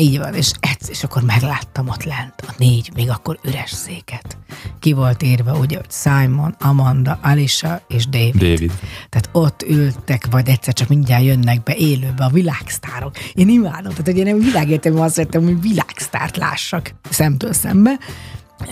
Így 0.00 0.18
van, 0.18 0.34
és, 0.34 0.52
ez- 0.60 0.90
és 0.90 1.04
akkor 1.04 1.22
megláttam 1.22 1.88
ott 1.88 2.04
lent 2.04 2.34
a 2.46 2.52
négy, 2.58 2.90
még 2.94 3.10
akkor 3.10 3.38
üres 3.44 3.70
széket. 3.70 4.36
Ki 4.80 4.92
volt 4.92 5.22
írva, 5.22 5.52
ugye, 5.58 5.76
hogy 5.76 5.90
Simon, 5.90 6.54
Amanda, 6.60 7.18
Alicia 7.22 7.80
és 7.88 8.06
David. 8.06 8.34
David. 8.36 8.72
Tehát 9.08 9.28
ott 9.32 9.62
ültek, 9.68 10.26
vagy 10.30 10.48
egyszer 10.48 10.72
csak 10.74 10.88
mindjárt 10.88 11.24
jönnek 11.24 11.62
be 11.62 11.74
élőbe 11.76 12.24
a 12.24 12.28
világsztárok. 12.28 13.16
Én 13.34 13.48
imádom, 13.48 13.90
tehát 13.90 14.06
hogy 14.06 14.16
én 14.18 14.24
nem 14.24 14.38
világértem, 14.38 15.00
azt 15.00 15.14
szeretem, 15.14 15.42
hogy 15.42 15.60
világsztárt 15.60 16.36
lássak 16.36 16.94
szemtől 17.10 17.52
szembe. 17.52 17.98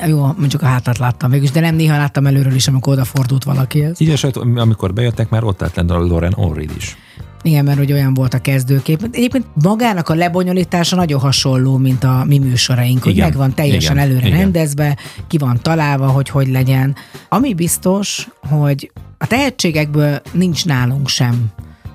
Jó, 0.06 0.26
mondjuk 0.26 0.62
a 0.62 0.66
hátát 0.66 0.98
láttam 0.98 1.30
végül 1.30 1.48
de 1.52 1.60
nem 1.60 1.74
néha 1.74 1.96
láttam 1.96 2.26
előről 2.26 2.54
is, 2.54 2.68
amikor 2.68 2.92
odafordult 2.92 3.44
valakihez. 3.44 4.00
Így 4.00 4.08
és 4.08 4.24
amikor 4.54 4.92
bejöttek, 4.92 5.28
már 5.28 5.44
ott 5.44 5.62
állt 5.62 5.76
lent 5.76 5.90
a 5.90 5.98
Lauren 5.98 6.32
Orrid 6.36 6.70
is. 6.76 6.96
Igen, 7.42 7.64
mert 7.64 7.78
hogy 7.78 7.92
olyan 7.92 8.14
volt 8.14 8.34
a 8.34 8.40
kezdőkép. 8.40 9.08
Egyébként 9.10 9.46
magának 9.62 10.08
a 10.08 10.14
lebonyolítása 10.14 10.96
nagyon 10.96 11.20
hasonló, 11.20 11.76
mint 11.76 12.04
a 12.04 12.24
mi 12.26 12.38
műsoraink, 12.38 13.02
hogy 13.02 13.12
Igen, 13.12 13.28
meg 13.28 13.36
van 13.36 13.54
teljesen 13.54 13.96
igen, 13.96 14.08
előre 14.08 14.26
igen. 14.26 14.38
rendezve, 14.38 14.96
ki 15.26 15.38
van 15.38 15.58
találva, 15.62 16.06
hogy 16.06 16.28
hogy 16.28 16.48
legyen. 16.48 16.96
Ami 17.28 17.54
biztos, 17.54 18.28
hogy 18.48 18.92
a 19.18 19.26
tehetségekből 19.26 20.20
nincs 20.32 20.64
nálunk 20.64 21.08
sem 21.08 21.52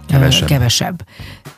Kevesebb. 0.08 0.48
kevesebb. 0.48 1.06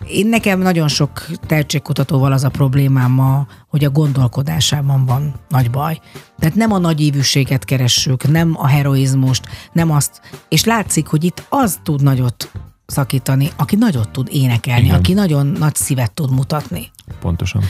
Én 0.08 0.28
nekem 0.28 0.60
nagyon 0.60 0.88
sok 0.88 1.26
tehetségkutatóval 1.48 2.32
az 2.32 2.44
a 2.44 2.50
problémám 2.50 3.12
ma, 3.12 3.48
hogy 3.68 3.84
a 3.84 3.90
gondolkodásában 3.90 5.06
van 5.06 5.34
nagy 5.50 5.70
baj. 5.70 6.00
Tehát 6.40 6.56
nem 6.56 6.72
a 6.72 6.78
nagy 6.78 7.02
ívűséget 7.02 7.66
keressük, 7.66 8.28
nem 8.28 8.54
a 8.58 8.68
heroizmust, 8.68 9.44
nem 9.72 9.92
azt, 9.92 10.22
és 10.50 10.64
látszik, 10.64 11.08
hogy 11.08 11.24
itt 11.24 11.46
az 11.50 11.80
tud 11.84 12.04
nagyot 12.04 12.52
szakítani, 12.90 13.50
aki 13.56 13.76
nagyot 13.76 14.10
tud 14.10 14.28
énekelni, 14.32 14.86
Igen. 14.86 14.96
aki 14.96 15.14
nagyon 15.14 15.46
nagy 15.46 15.76
szívet 15.76 16.12
tud 16.12 16.32
mutatni. 16.32 16.92
Pontosan. 17.20 17.64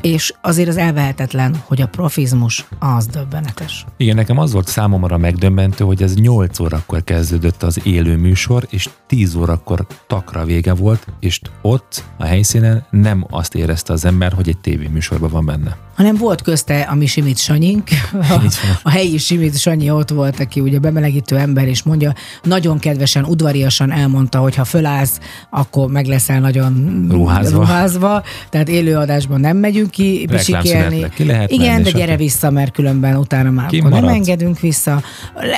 És 0.00 0.34
azért 0.40 0.68
az 0.68 0.76
elvehetetlen, 0.76 1.62
hogy 1.64 1.80
a 1.80 1.86
profizmus 1.86 2.66
az 2.78 3.06
döbbenetes. 3.06 3.84
Igen, 3.96 4.14
nekem 4.14 4.38
az 4.38 4.52
volt 4.52 4.68
számomra 4.68 5.18
megdöbbentő, 5.18 5.84
hogy 5.84 6.02
ez 6.02 6.14
8 6.14 6.60
órakor 6.60 7.04
kezdődött 7.04 7.62
az 7.62 7.80
élő 7.82 8.16
műsor, 8.16 8.66
és 8.70 8.88
10 9.06 9.34
órakor 9.34 9.86
takra 10.06 10.44
vége 10.44 10.74
volt, 10.74 11.06
és 11.20 11.40
ott 11.62 12.04
a 12.16 12.24
helyszínen 12.24 12.84
nem 12.90 13.26
azt 13.30 13.54
érezte 13.54 13.92
az 13.92 14.04
ember, 14.04 14.32
hogy 14.32 14.48
egy 14.48 14.58
tévéműsorban 14.58 15.30
van 15.30 15.44
benne. 15.44 15.76
hanem 15.94 16.16
volt 16.16 16.42
közte 16.42 16.80
a 16.80 16.94
mi 16.94 17.06
Simit 17.06 17.38
Sanyink, 17.38 17.88
a, 18.12 18.42
a 18.82 18.90
helyi 18.90 19.18
Simit 19.18 19.58
Sanyi 19.58 19.90
ott 19.90 20.10
volt, 20.10 20.40
aki 20.40 20.60
ugye 20.60 20.78
bemelegítő 20.78 21.36
ember, 21.36 21.68
és 21.68 21.82
mondja, 21.82 22.14
nagyon 22.42 22.78
kedvesen, 22.78 23.24
udvariasan 23.24 23.92
elmondta, 23.92 24.38
hogy 24.38 24.54
ha 24.54 24.64
fölállsz, 24.64 25.18
akkor 25.50 25.90
meg 25.90 26.06
leszel 26.06 26.40
nagyon 26.40 27.06
Ruházva. 27.10 27.58
ruházva 27.58 28.22
tehát 28.50 28.68
élőadásban 28.68 29.40
nem 29.40 29.56
megyünk 29.56 29.79
ki 29.86 30.26
pisikélni. 30.28 30.68
Reklámszünetre 30.70 31.08
ki 31.08 31.24
lehet 31.24 31.50
Igen, 31.50 31.72
menni, 31.72 31.82
de 31.82 31.90
gyere 31.90 32.16
vissza, 32.16 32.50
mert 32.50 32.72
különben 32.72 33.16
utána 33.16 33.50
már 33.50 33.68
Ki 33.68 33.78
akkor 33.78 33.90
nem 33.90 34.08
engedünk 34.08 34.60
vissza. 34.60 35.02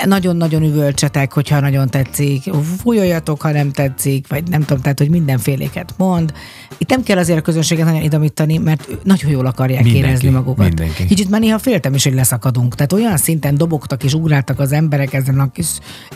Nagyon-nagyon 0.05 0.62
üvöltsetek, 0.62 1.33
hogyha 1.33 1.61
nagyon 1.61 1.89
tetszik, 1.89 2.43
fújoljatok, 2.83 3.41
ha 3.41 3.51
nem 3.51 3.70
tetszik, 3.70 4.29
vagy 4.29 4.49
nem 4.49 4.61
tudom, 4.61 4.83
tehát, 4.83 4.99
hogy 4.99 5.11
mindenféléket 5.11 5.95
mond. 5.97 6.33
Itt 6.79 6.89
nem 6.89 7.03
kell 7.03 7.18
azért 7.18 7.39
a 7.39 7.43
közönséget 7.43 7.85
nagyon 7.85 8.03
idomítani, 8.03 8.59
mert 8.59 8.89
nagyon 9.05 9.31
jól 9.31 9.47
akarják 9.47 9.83
Mindenki, 9.83 10.09
érezni 10.09 10.29
magukat. 10.29 10.66
mindenki. 10.66 11.05
Kicsit 11.05 11.31
már 11.31 11.41
néha 11.41 11.59
féltem 11.59 11.95
is, 11.95 12.05
hogy 12.05 12.14
leszakadunk. 12.14 12.75
Tehát 12.75 12.93
olyan 12.93 13.16
szinten 13.16 13.55
dobogtak 13.55 14.05
és 14.05 14.14
ugráltak 14.14 14.59
az 14.61 14.73
emberek 14.73 15.12
ezen 15.12 15.41
a 15.41 15.51
kis 15.51 15.66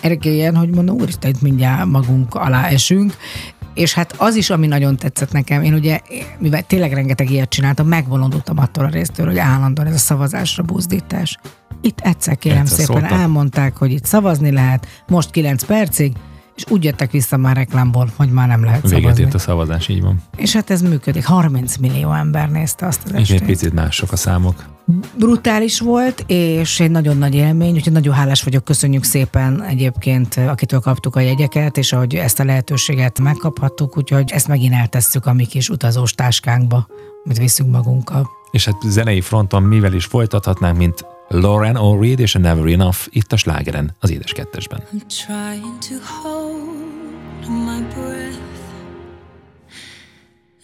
erkélyen, 0.01 0.57
hogy 0.57 0.69
mondom, 0.75 0.97
úristen, 0.97 1.31
itt 1.31 1.41
mindjárt 1.43 1.85
magunk 1.85 2.35
alá 2.35 2.69
esünk. 2.69 3.17
És 3.77 3.95
hát 3.95 4.14
az 4.16 4.35
is, 4.35 4.51
ami 4.51 4.66
nagyon 4.66 4.97
tetszett 4.97 5.33
nekem, 5.33 5.62
én 5.62 5.74
ugye, 5.74 6.01
mivel 6.39 6.62
tényleg 6.62 6.93
rengeteg 6.93 7.31
ilyet 7.31 7.49
csináltam, 7.49 7.87
megbolondultam 7.87 8.59
attól 8.59 8.85
a 8.85 8.89
résztől, 8.89 9.27
hogy 9.27 9.39
állandóan 9.39 9.89
ez 9.89 9.95
a 9.95 9.99
szavazásra 9.99 10.62
buzdítás. 10.62 11.39
Itt 11.81 12.01
egyszer 12.01 12.37
kérem 12.37 12.61
Egyszer 12.61 12.79
szépen 12.79 13.01
szóltak. 13.01 13.18
elmondták, 13.18 13.77
hogy 13.77 13.93
itt 13.93 14.05
szavazni 14.05 14.53
lehet, 14.53 14.87
most 15.07 15.31
9 15.31 15.64
percig, 15.64 16.12
és 16.57 16.65
úgy 16.69 16.85
jöttek 16.85 17.11
vissza 17.11 17.37
már 17.37 17.57
reklámból, 17.57 18.11
hogy 18.17 18.29
már 18.31 18.49
nem 18.49 18.65
lehet 18.65 18.83
Véget 18.83 18.99
szavazni. 19.01 19.23
ért 19.23 19.35
a 19.35 19.39
szavazás, 19.39 19.89
így 19.89 20.03
van. 20.03 20.23
És 20.37 20.53
hát 20.53 20.71
ez 20.71 20.81
működik. 20.83 21.25
30 21.25 21.77
millió 21.77 22.13
ember 22.13 22.51
nézte 22.51 22.87
azt 22.87 23.01
az 23.05 23.13
És 23.15 23.31
egy 23.31 23.43
picit 23.43 23.73
mások 23.73 24.13
a 24.13 24.17
számok. 24.17 24.65
brutális 25.19 25.81
volt, 25.81 26.25
és 26.27 26.81
egy 26.81 26.91
nagyon 26.91 27.17
nagy 27.17 27.35
élmény, 27.35 27.75
úgyhogy 27.75 27.93
nagyon 27.93 28.15
hálás 28.15 28.43
vagyok, 28.43 28.65
köszönjük 28.65 29.05
szépen 29.05 29.63
egyébként, 29.63 30.37
akitől 30.37 30.81
kaptuk 30.81 31.17
a 31.17 31.21
jegyeket, 31.21 31.77
és 31.77 31.93
ahogy 31.93 32.15
ezt 32.15 32.41
a 32.41 32.45
lehetőséget 32.45 33.21
megkaphattuk, 33.21 33.97
úgyhogy 33.97 34.31
ezt 34.31 34.49
megint 34.49 34.75
eltesszük 34.75 35.27
a 35.27 35.33
mi 35.33 35.47
kis 35.47 35.69
utazós 35.69 36.13
táskánkba, 36.13 36.87
amit 37.25 37.39
viszünk 37.39 37.71
magunkkal. 37.71 38.29
És 38.51 38.65
hát 38.65 38.77
zenei 38.85 39.21
fronton 39.21 39.63
mivel 39.63 39.93
is 39.93 40.05
folytathatnánk, 40.05 40.77
mint 40.77 41.05
Lauren 41.29 41.77
O'Reed 41.77 42.18
és 42.18 42.35
a 42.35 42.39
Never 42.39 42.66
Enough 42.66 42.99
itt 43.11 43.33
a 43.33 43.37
slágeren, 43.37 43.95
az 44.01 44.11
édes 44.11 44.33
kettesben. 44.33 44.83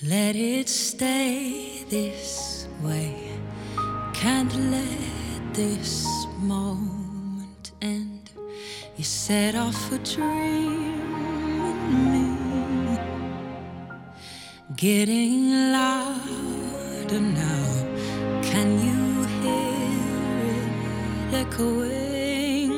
Let 0.08 0.34
it 0.34 0.68
stay 0.68 1.84
this 1.88 2.66
way. 2.82 3.14
Can't 4.12 4.52
let 4.70 5.52
this 5.52 6.04
moment 6.40 7.72
end. 7.78 8.32
You 8.96 9.04
set 9.04 9.54
off 9.54 9.92
a 9.92 9.98
dream 10.14 11.00
in 11.90 12.10
me. 12.10 12.98
Getting 14.76 15.70
louder 15.70 17.20
now. 17.20 17.86
Can 18.40 18.78
you 18.84 19.01
echoing? 21.35 22.72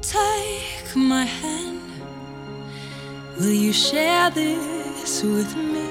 Take 0.00 0.96
my 0.96 1.24
hand. 1.24 1.80
Will 3.38 3.52
you 3.52 3.72
share 3.72 4.30
this 4.30 5.22
with 5.22 5.54
me? 5.56 5.88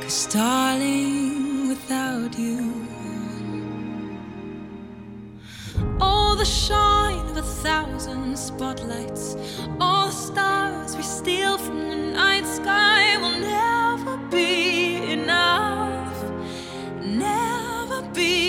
Cause, 0.00 0.26
darling, 0.32 1.68
without 1.68 2.38
you, 2.38 2.86
all 6.00 6.36
the 6.36 6.44
shine 6.44 7.18
of 7.30 7.36
a 7.38 7.42
thousand 7.42 8.36
spotlights, 8.38 9.36
all 9.80 10.06
the 10.06 10.12
stars 10.12 10.96
we 10.96 11.02
steal 11.02 11.58
from 11.58 11.88
the 11.88 11.96
night 11.96 12.46
sky 12.46 13.16
will 13.18 13.38
never 13.40 14.16
be 14.30 15.12
enough. 15.12 16.16
Never 17.02 18.02
be 18.14 18.45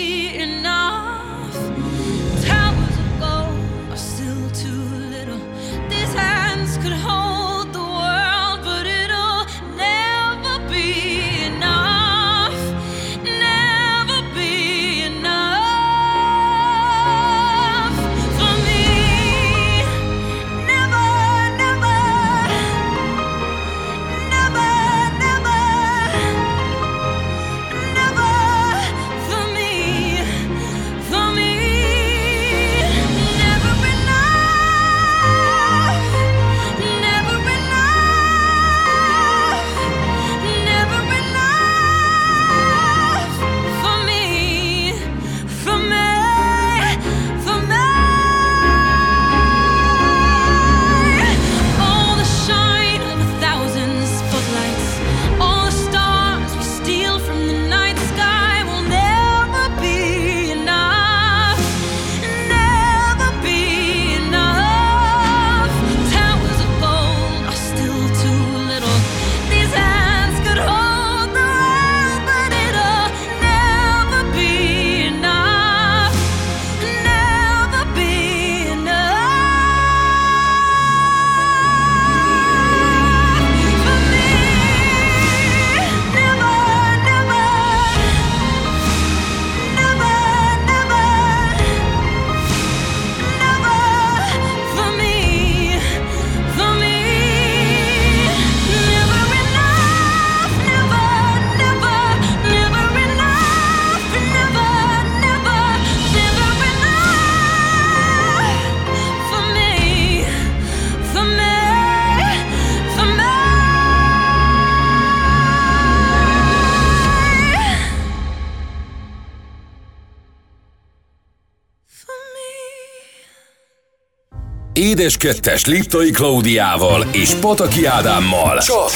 Édes 124.98 125.16
Kettes 125.16 125.64
Liptai 125.64 126.10
Klaudiával 126.10 127.06
és 127.12 127.34
Pataki 127.34 127.84
Ádámmal. 127.84 128.58
Csak 128.58 128.90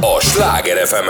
a 0.00 0.20
Sláger 0.20 0.86
fm 0.86 1.08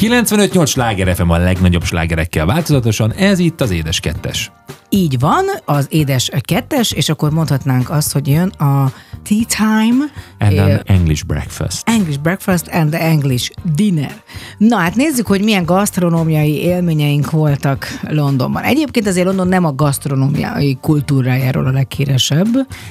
95-8 0.00 0.66
sláger 0.66 1.14
FM 1.14 1.30
a 1.30 1.38
legnagyobb 1.38 1.84
slágerekkel 1.84 2.46
változatosan, 2.46 3.12
ez 3.12 3.38
itt 3.38 3.60
az 3.60 3.70
Édes 3.70 4.00
Kettes. 4.00 4.52
Így 4.88 5.18
van, 5.18 5.44
az 5.64 5.86
édes 5.88 6.30
kettes, 6.40 6.92
és 6.92 7.08
akkor 7.08 7.30
mondhatnánk 7.30 7.90
azt, 7.90 8.12
hogy 8.12 8.28
jön 8.28 8.48
a 8.48 8.92
tea 9.30 9.44
time, 9.46 10.10
And 10.38 10.58
eh, 10.58 10.64
an 10.64 10.80
English 10.86 11.24
breakfast. 11.24 11.88
English 11.88 12.18
breakfast 12.18 12.68
and 12.68 12.90
the 12.90 13.00
English 13.00 13.50
dinner. 13.74 14.22
Na 14.58 14.76
hát 14.76 14.94
nézzük, 14.94 15.26
hogy 15.26 15.42
milyen 15.42 15.64
gasztronómiai 15.64 16.62
élményeink 16.62 17.30
voltak 17.30 17.86
Londonban. 18.02 18.62
Egyébként 18.62 19.06
azért 19.06 19.26
London 19.26 19.48
nem 19.48 19.64
a 19.64 19.74
gasztronómiai 19.74 20.78
kultúrájáról 20.80 21.66
a 21.66 21.70
leghíresebb. 21.70 22.48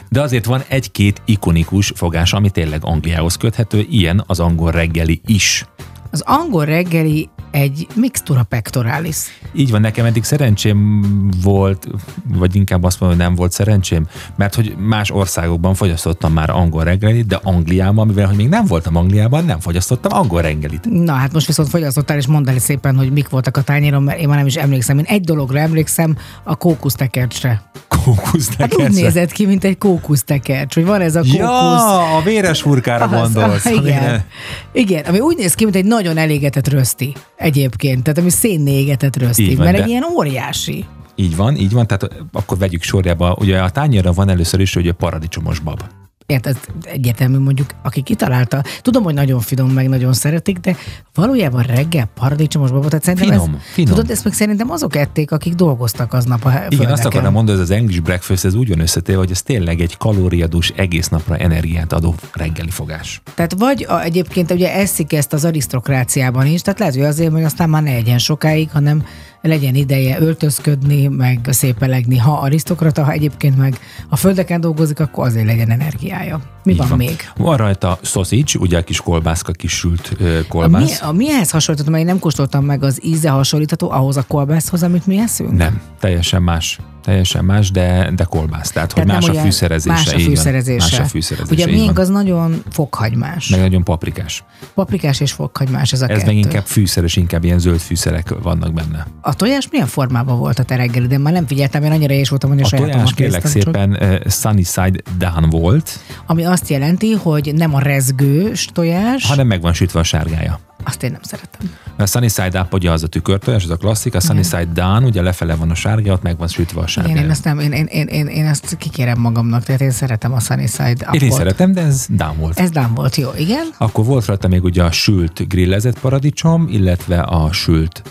De 0.09 0.21
azért 0.21 0.45
van 0.45 0.61
egy-két 0.67 1.21
ikonikus 1.25 1.91
fogás, 1.95 2.33
ami 2.33 2.49
tényleg 2.49 2.79
Angliához 2.83 3.35
köthető, 3.35 3.85
ilyen 3.89 4.23
az 4.27 4.39
angol 4.39 4.71
reggeli 4.71 5.21
is. 5.25 5.65
Az 6.11 6.21
angol 6.25 6.65
reggeli 6.65 7.29
egy 7.51 7.87
mixtura 7.95 8.43
pectoralis. 8.43 9.17
Így 9.53 9.71
van, 9.71 9.81
nekem 9.81 10.05
eddig 10.05 10.23
szerencsém 10.23 11.01
volt, 11.43 11.87
vagy 12.33 12.55
inkább 12.55 12.83
azt 12.83 12.99
mondom, 12.99 13.17
hogy 13.17 13.27
nem 13.27 13.35
volt 13.37 13.51
szerencsém, 13.51 14.07
mert 14.35 14.55
hogy 14.55 14.75
más 14.77 15.11
országokban 15.11 15.73
fogyasztottam 15.73 16.33
már 16.33 16.49
angol 16.49 16.83
reggelit, 16.83 17.25
de 17.27 17.39
Angliában, 17.43 18.07
mivel 18.07 18.27
hogy 18.27 18.35
még 18.35 18.49
nem 18.49 18.65
voltam 18.65 18.95
Angliában, 18.95 19.45
nem 19.45 19.59
fogyasztottam 19.59 20.17
angol 20.17 20.41
reggelit. 20.41 20.85
Na 20.89 21.13
hát 21.13 21.33
most 21.33 21.47
viszont 21.47 21.69
fogyazottál, 21.69 22.17
és 22.17 22.27
mondd 22.27 22.49
el 22.49 22.59
szépen, 22.59 22.95
hogy 22.97 23.11
mik 23.11 23.29
voltak 23.29 23.57
a 23.57 23.61
tányéron, 23.61 24.03
mert 24.03 24.19
én 24.19 24.27
már 24.27 24.37
nem 24.37 24.45
is 24.47 24.55
emlékszem. 24.55 24.97
Én 24.97 25.05
egy 25.07 25.21
dologra 25.21 25.59
emlékszem, 25.59 26.17
a 26.43 26.55
kókusztekercsre. 26.55 27.61
Kókusz 27.87 28.49
Hát 28.57 28.75
úgy 28.75 28.91
nézett 28.91 29.31
ki, 29.31 29.45
mint 29.45 29.63
egy 29.63 29.77
kókusztekercs, 29.77 30.73
hogy 30.75 30.85
van 30.85 31.01
ez 31.01 31.15
a 31.15 31.19
kókusz. 31.19 31.35
Ja, 31.37 32.15
a 32.17 32.21
véres 32.23 32.61
hurkára 32.61 33.03
Az, 33.05 33.11
gondolsz. 33.33 33.65
ami- 33.65 33.75
igen. 33.87 34.23
igen, 34.71 35.05
ami 35.05 35.19
úgy 35.19 35.37
néz 35.37 35.53
ki, 35.53 35.63
mint 35.63 35.75
egy 35.75 35.85
nagyon 35.85 36.17
elégetett 36.17 36.67
röszti 36.67 37.13
egyébként, 37.39 38.03
tehát 38.03 38.19
ami 38.19 38.29
szénné 38.29 38.71
égetett 38.71 39.15
röszti, 39.17 39.49
Így 39.49 39.55
van, 39.55 39.65
mert 39.65 39.77
de- 39.77 39.83
egy 39.83 39.89
ilyen 39.89 40.03
óriási. 40.03 40.85
Így 41.15 41.35
van, 41.35 41.55
így 41.55 41.71
van, 41.71 41.87
tehát 41.87 42.09
akkor 42.31 42.57
vegyük 42.57 42.83
sorjába. 42.83 43.37
Ugye 43.39 43.61
a 43.61 43.69
tányérra 43.69 44.11
van 44.11 44.29
először 44.29 44.59
is, 44.59 44.73
hogy 44.73 44.87
a 44.87 44.93
paradicsomos 44.93 45.59
bab. 45.59 45.81
Érted, 46.29 46.57
egyértelmű 46.83 47.37
mondjuk, 47.37 47.69
aki 47.83 48.01
kitalálta, 48.01 48.63
tudom, 48.81 49.03
hogy 49.03 49.13
nagyon 49.13 49.39
finom, 49.39 49.69
meg 49.69 49.89
nagyon 49.89 50.13
szeretik, 50.13 50.57
de 50.57 50.75
valójában 51.13 51.63
reggel 51.63 52.09
paradicsomos 52.15 52.71
babot, 52.71 52.89
tehát 52.89 53.03
szerintem 53.03 53.29
Finom, 53.29 53.53
ez, 53.53 53.61
finom. 53.73 53.93
tudod, 53.93 54.11
ezt 54.11 54.23
meg 54.23 54.33
szerintem 54.33 54.71
azok 54.71 54.95
ették, 54.95 55.31
akik 55.31 55.53
dolgoztak 55.53 56.13
aznap 56.13 56.45
a 56.45 56.49
Igen, 56.49 56.61
földeken. 56.61 56.91
azt 56.93 57.05
akarom 57.05 57.33
mondani, 57.33 57.57
hogy 57.57 57.69
az 57.69 57.75
English 57.75 58.01
breakfast 58.01 58.45
ez 58.45 58.53
úgy 58.53 58.69
van 58.69 58.79
összetéve, 58.79 59.17
hogy 59.17 59.31
ez 59.31 59.41
tényleg 59.41 59.79
egy 59.79 59.97
kalóriadús, 59.97 60.69
egész 60.75 61.07
napra 61.07 61.35
energiát 61.37 61.93
adó 61.93 62.15
reggeli 62.33 62.69
fogás. 62.69 63.21
Tehát 63.35 63.53
vagy 63.57 63.85
a, 63.89 64.01
egyébként 64.01 64.51
ugye 64.51 64.73
eszik 64.73 65.13
ezt 65.13 65.33
az 65.33 65.45
arisztokráciában 65.45 66.45
is, 66.45 66.61
tehát 66.61 66.79
lehet, 66.79 66.95
hogy 66.95 67.03
azért, 67.03 67.31
hogy 67.31 67.43
aztán 67.43 67.69
már 67.69 67.83
ne 67.83 67.91
egyen 67.91 68.17
sokáig, 68.17 68.69
hanem 68.71 69.03
legyen 69.41 69.75
ideje 69.75 70.19
öltözködni, 70.19 71.07
meg 71.07 71.47
szépen 71.49 71.89
legni, 71.89 72.17
ha 72.17 72.31
arisztokrata, 72.31 73.03
ha 73.03 73.11
egyébként 73.11 73.57
meg 73.57 73.79
a 74.09 74.15
földeken 74.15 74.61
dolgozik, 74.61 74.99
akkor 74.99 75.25
azért 75.27 75.45
legyen 75.45 75.71
energiája. 75.71 76.39
Mi 76.63 76.71
Így 76.71 76.77
van, 76.87 76.97
még? 76.97 77.15
Van 77.37 77.57
rajta 77.57 77.99
sausage, 78.01 78.59
ugye 78.59 78.77
a 78.77 78.83
kis 78.83 79.01
kolbászka, 79.01 79.51
kis 79.51 79.71
sült 79.71 80.11
ö, 80.19 80.35
A 80.35 80.37
mi, 80.39 80.45
kolbász. 80.47 81.01
a 81.01 81.11
mihez 81.11 81.49
hasonlítatom, 81.51 81.93
mert 81.93 82.05
én 82.05 82.09
nem 82.11 82.19
kóstoltam 82.21 82.65
meg 82.65 82.83
az 82.83 83.05
íze 83.05 83.29
hasonlítható 83.29 83.91
ahhoz 83.91 84.17
a 84.17 84.23
kolbászhoz, 84.27 84.83
amit 84.83 85.05
mi 85.07 85.17
eszünk? 85.19 85.51
Nem, 85.57 85.81
teljesen 85.99 86.41
más. 86.41 86.79
Teljesen 87.09 87.45
más, 87.45 87.71
de, 87.71 88.11
de 88.15 88.23
kolbász. 88.23 88.71
Tehát, 88.71 88.91
hogy 88.91 89.05
Tehát 89.05 89.21
más 89.21 89.37
a 89.37 89.41
fűszerezése. 89.41 89.93
Más 89.93 90.07
a 90.07 90.11
van. 90.11 90.21
fűszerezése. 90.21 90.77
Más 90.91 90.99
a 90.99 91.03
fűszerezése. 91.03 91.53
Ugye 91.53 91.67
így 91.67 91.79
miénk 91.79 91.99
az 91.99 92.09
nagyon 92.09 92.63
fokhagymás. 92.69 93.47
Meg 93.49 93.59
nagyon 93.59 93.83
paprikás. 93.83 94.43
Paprikás 94.73 95.19
és 95.19 95.31
fokhagymás 95.31 95.91
ez 95.91 96.01
a 96.01 96.07
Ez 96.07 96.17
kettő. 96.17 96.25
meg 96.25 96.35
inkább 96.35 96.65
fűszeres, 96.65 97.15
inkább 97.15 97.43
ilyen 97.43 97.59
zöld 97.59 97.79
fűszerek 97.79 98.33
vannak 98.41 98.73
benne. 98.73 99.05
A 99.21 99.33
tojás 99.33 99.67
milyen 99.71 99.87
formában 99.87 100.37
volt 100.39 100.59
a 100.59 100.63
te 100.63 100.75
reggeli? 100.75 101.07
De 101.07 101.17
már 101.17 101.33
nem 101.33 101.47
figyeltem, 101.47 101.83
én 101.83 101.91
annyira 101.91 102.13
is 102.13 102.29
voltam, 102.29 102.49
hogy 102.49 102.61
a, 102.61 102.65
A 102.65 102.69
tojás 102.69 103.13
kérlek 103.13 103.45
szépen 103.45 103.89
uh, 103.89 104.15
sunny 104.27 104.63
side 104.63 104.99
down 105.17 105.49
volt, 105.49 105.99
Ami 106.25 106.45
azt 106.45 106.69
jelenti, 106.69 107.11
hogy 107.13 107.53
nem 107.55 107.73
a 107.73 107.79
rezgős 107.79 108.65
tojás, 108.73 109.25
hanem 109.25 109.47
meg 109.47 109.61
van 109.61 109.73
sütve 109.73 109.99
a 109.99 110.03
sárgája. 110.03 110.59
Azt 110.83 111.03
én 111.03 111.11
nem 111.11 111.21
szeretem. 111.23 111.71
A 111.97 112.05
sunny 112.05 112.27
side 112.27 112.59
up 112.61 112.73
ugye 112.73 112.91
az 112.91 113.03
a 113.03 113.07
tükörtojás, 113.07 113.63
az 113.63 113.69
a 113.69 113.75
klasszik, 113.77 114.15
a 114.15 114.19
sunny 114.19 114.43
side 114.43 114.69
down, 114.73 115.03
ugye 115.03 115.21
lefele 115.21 115.55
van 115.55 115.69
a 115.69 115.75
sárga, 115.75 116.13
ott 116.13 116.21
meg 116.21 116.37
van 116.37 116.47
sütve 116.47 116.79
a 116.79 116.83
Igen, 116.83 116.87
sárgája. 116.87 117.21
én 117.21 117.29
ezt 117.29 117.43
nem, 117.43 117.59
én, 117.59 117.71
én, 117.71 117.85
én, 117.85 118.07
én, 118.07 118.27
én 118.27 118.45
ezt 118.45 118.77
kikérem 118.77 119.19
magamnak, 119.19 119.63
tehát 119.63 119.81
én 119.81 119.91
szeretem 119.91 120.33
a 120.33 120.39
Sunny 120.39 120.67
Side 120.67 121.07
Én 121.11 121.13
is 121.13 121.21
Up-ot. 121.21 121.37
szeretem, 121.37 121.71
de 121.71 121.81
ez 121.81 122.05
down 122.09 122.37
volt. 122.37 122.59
Ez 122.59 122.69
nem 122.69 122.93
volt 122.93 123.15
jó, 123.15 123.29
igen? 123.37 123.67
Akkor 123.77 124.05
volt 124.05 124.25
rajta 124.25 124.47
még 124.47 124.63
ugye 124.63 124.83
a 124.83 124.91
sült 124.91 125.47
grillezett 125.47 125.99
paradicsom, 125.99 126.67
illetve 126.69 127.19
a 127.19 127.51
sült 127.51 128.01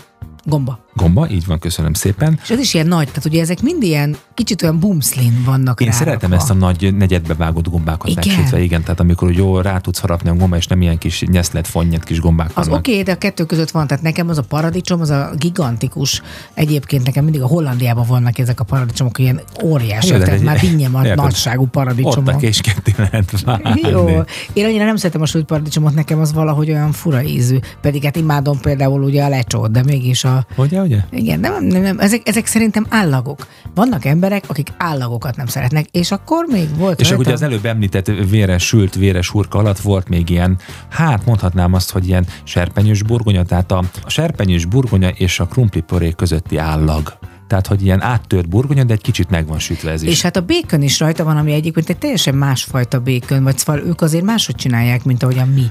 Gomba. 0.45 0.79
Gomba, 0.93 1.29
így 1.29 1.45
van, 1.45 1.59
köszönöm 1.59 1.93
szépen. 1.93 2.39
És 2.43 2.49
ez 2.49 2.59
is 2.59 2.73
ilyen 2.73 2.87
nagy, 2.87 3.07
tehát 3.07 3.25
ugye 3.25 3.41
ezek 3.41 3.61
mind 3.61 3.83
ilyen 3.83 4.15
kicsit 4.33 4.61
olyan 4.61 4.79
bumszlin 4.79 5.41
vannak 5.45 5.81
Én 5.81 5.87
rárakva. 5.87 6.05
szeretem 6.05 6.33
ezt 6.33 6.49
a 6.49 6.53
nagy 6.53 6.95
negyedbe 6.95 7.33
vágott 7.33 7.67
gombákat 7.69 8.09
Igen. 8.09 8.23
megsütve, 8.27 8.61
igen, 8.61 8.81
tehát 8.81 8.99
amikor 8.99 9.31
jól 9.31 9.61
rá 9.61 9.77
tudsz 9.77 9.99
harapni 9.99 10.29
a 10.29 10.33
gomba, 10.35 10.55
és 10.55 10.67
nem 10.67 10.81
ilyen 10.81 10.97
kis 10.97 11.21
nyeszlet, 11.21 11.67
fonnyet 11.67 12.03
kis 12.03 12.19
gombák 12.19 12.51
Az 12.53 12.67
oké, 12.67 12.91
okay, 12.91 13.03
de 13.03 13.11
a 13.11 13.15
kettő 13.17 13.45
között 13.45 13.71
van, 13.71 13.87
tehát 13.87 14.03
nekem 14.03 14.29
az 14.29 14.37
a 14.37 14.41
paradicsom, 14.41 15.01
az 15.01 15.09
a 15.09 15.31
gigantikus, 15.37 16.21
egyébként 16.53 17.05
nekem 17.05 17.23
mindig 17.23 17.41
a 17.41 17.47
Hollandiában 17.47 18.05
vannak 18.07 18.37
ezek 18.39 18.59
a 18.59 18.63
paradicsomok, 18.63 19.19
ilyen 19.19 19.41
óriásiak, 19.63 20.03
Érted, 20.19 20.23
tehát 20.25 20.39
egy- 20.39 20.45
már 20.45 20.59
dinnyem 20.59 20.95
a 20.95 21.01
nagyságú 21.15 21.61
Ott 21.61 21.67
a 21.67 21.71
paradicsomok. 21.71 22.37
késketté 22.37 22.93
lehet 22.97 23.41
várni. 23.41 23.81
Jó. 23.89 24.07
Én 24.53 24.65
annyira 24.65 24.85
nem 24.85 24.95
szeretem 24.95 25.21
a 25.21 25.25
sült 25.25 25.45
paradicsomot, 25.45 25.93
nekem 25.93 26.19
az 26.19 26.33
valahogy 26.33 26.69
olyan 26.69 26.91
fura 26.91 27.23
ízű. 27.23 27.57
Pedig 27.81 28.03
hát 28.03 28.15
imádom 28.15 28.59
például 28.59 29.03
ugye 29.03 29.23
a 29.23 29.29
lecsót, 29.29 29.71
de 29.71 29.83
mégis 29.83 30.23
a... 30.23 30.45
Ugye, 30.55 30.78
ugye? 30.81 30.99
Igen, 31.11 31.39
nem, 31.39 31.63
nem, 31.63 31.81
nem. 31.81 31.99
Ezek, 31.99 32.27
ezek 32.27 32.45
szerintem 32.45 32.85
állagok. 32.89 33.47
Vannak 33.75 34.05
emberek, 34.05 34.43
akik 34.47 34.67
állagokat 34.77 35.35
nem 35.35 35.45
szeretnek, 35.45 35.85
és 35.91 36.11
akkor 36.11 36.45
még 36.45 36.77
volt 36.77 36.99
És 36.99 37.11
akkor 37.11 37.25
rajta- 37.25 37.33
ugye 37.39 37.45
az 37.45 37.51
előbb 37.51 37.65
említett 37.65 38.11
véres, 38.29 38.65
sült 38.67 38.95
véres 38.95 39.29
hurka 39.29 39.57
alatt 39.59 39.79
volt 39.79 40.09
még 40.09 40.29
ilyen, 40.29 40.57
hát 40.89 41.25
mondhatnám 41.25 41.73
azt, 41.73 41.91
hogy 41.91 42.07
ilyen 42.07 42.25
serpenyős 42.43 43.03
burgonya, 43.03 43.43
tehát 43.43 43.71
a, 43.71 43.83
a 44.05 44.09
serpenyős 44.09 44.65
burgonya 44.65 45.09
és 45.09 45.39
a 45.39 45.45
krumpliporé 45.45 46.11
közötti 46.11 46.57
állag. 46.57 47.17
Tehát, 47.47 47.67
hogy 47.67 47.83
ilyen 47.83 48.01
áttört 48.01 48.49
burgonya, 48.49 48.83
de 48.83 48.93
egy 48.93 49.01
kicsit 49.01 49.29
meg 49.29 49.47
van 49.47 49.59
sütve 49.59 49.91
ez 49.91 50.01
is. 50.01 50.09
És 50.09 50.21
hát 50.21 50.35
a 50.35 50.41
békön 50.41 50.81
is 50.81 50.99
rajta 50.99 51.23
van, 51.23 51.37
ami 51.37 51.53
egyébként 51.53 51.89
egy 51.89 51.97
teljesen 51.97 52.35
másfajta 52.35 52.99
békön, 52.99 53.43
vagy 53.43 53.57
szóval 53.57 53.81
ők 53.81 54.01
azért 54.01 54.23
máshogy 54.23 54.55
csinálják, 54.55 55.03
mint 55.03 55.23
ahogyan 55.23 55.47
mi. 55.47 55.63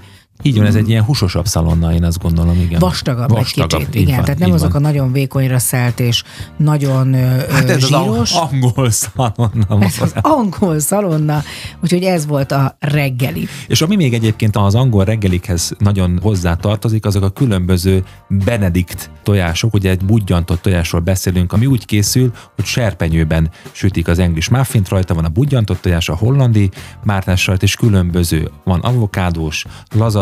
Így 0.42 0.56
van, 0.56 0.66
ez 0.66 0.74
egy 0.74 0.88
ilyen 0.88 1.02
húsosabb 1.04 1.46
szalonna, 1.46 1.92
én 1.92 2.04
azt 2.04 2.18
gondolom, 2.22 2.60
igen. 2.60 2.78
Vastagabb, 2.78 3.30
Vastagabb 3.30 3.80
egy 3.80 3.86
kicsit, 3.86 4.00
igen. 4.00 4.14
van, 4.14 4.24
tehát 4.24 4.40
nem 4.40 4.52
azok 4.52 4.72
van. 4.72 4.84
a 4.84 4.86
nagyon 4.86 5.12
vékonyra 5.12 5.58
szelt 5.58 6.00
és 6.00 6.22
nagyon 6.56 7.14
Hát 7.50 7.70
ez 7.70 7.86
zsíros. 7.86 8.32
az 8.32 8.48
angol 8.50 8.90
szalonna. 8.90 9.78
ez 9.80 9.96
az 10.00 10.14
angol 10.20 10.78
szalonna, 10.78 11.42
úgyhogy 11.82 12.02
ez 12.02 12.26
volt 12.26 12.52
a 12.52 12.76
reggeli. 12.80 13.48
És 13.66 13.82
ami 13.82 13.96
még 13.96 14.14
egyébként 14.14 14.56
az 14.56 14.74
angol 14.74 15.04
reggelikhez 15.04 15.72
nagyon 15.78 16.18
hozzá 16.22 16.54
tartozik, 16.54 17.04
azok 17.06 17.22
a 17.22 17.30
különböző 17.30 18.04
Benedikt 18.28 19.10
tojások, 19.22 19.74
ugye 19.74 19.90
egy 19.90 20.04
budjantott 20.04 20.60
tojásról 20.62 21.00
beszélünk, 21.00 21.52
ami 21.52 21.66
úgy 21.66 21.84
készül, 21.84 22.32
hogy 22.56 22.64
serpenyőben 22.64 23.50
sütik 23.72 24.08
az 24.08 24.18
English 24.18 24.50
muffint, 24.50 24.88
rajta 24.88 25.14
van 25.14 25.24
a 25.24 25.28
budjantott 25.28 25.80
tojás, 25.80 26.08
a 26.08 26.16
hollandi 26.16 26.70
mártás 27.04 27.46
rajta, 27.46 27.64
és 27.64 27.74
különböző, 27.74 28.50
van 28.64 28.80
avokádós, 28.80 29.64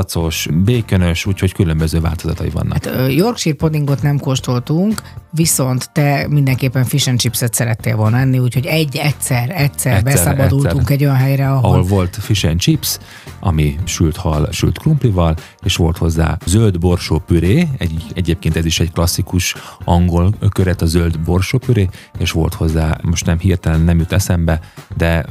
lazacos, 0.07 0.48
békönös, 0.64 1.26
úgyhogy 1.26 1.52
különböző 1.52 2.00
változatai 2.00 2.50
vannak. 2.50 2.84
Hát 2.84 3.12
Yorkshire 3.12 3.57
puddingot 3.57 4.02
nem 4.02 4.18
kóstoltunk, 4.18 5.02
viszont 5.30 5.90
te 5.92 6.26
mindenképpen 6.30 6.84
fish 6.84 7.09
and 7.09 7.18
chipset 7.18 7.54
szerettél 7.54 7.96
volna 7.96 8.18
enni, 8.18 8.38
úgyhogy 8.38 8.66
egy, 8.66 8.96
egyszer, 8.96 9.50
egyszer, 9.50 9.57
Egyszer, 9.57 10.02
beszabadultunk 10.02 10.78
egyszer. 10.80 10.92
egy 10.92 11.04
olyan 11.04 11.16
helyre, 11.16 11.50
ahol, 11.50 11.70
ahol 11.70 11.82
volt 11.82 12.16
fish 12.20 12.46
and 12.46 12.61
chips, 12.61 12.98
ami 13.40 13.78
sült 13.84 14.16
hal, 14.16 14.48
sült 14.52 14.78
krumplival, 14.78 15.36
és 15.64 15.76
volt 15.76 15.96
hozzá 15.96 16.38
zöld 16.46 16.78
borsó 16.78 17.18
püré, 17.18 17.68
egy, 17.78 18.04
egyébként 18.14 18.57
ez 18.57 18.64
is 18.64 18.80
egy 18.80 18.92
klasszikus 18.92 19.54
angol 19.84 20.34
köret, 20.52 20.82
a 20.82 20.86
zöld 20.86 21.20
borsó 21.20 21.59
püré, 21.59 21.88
és 22.18 22.30
volt 22.30 22.54
hozzá, 22.54 22.98
most 23.02 23.26
nem 23.26 23.38
hirtelen 23.38 23.80
nem 23.80 23.98
jut 23.98 24.12
eszembe, 24.12 24.61
de 24.96 25.24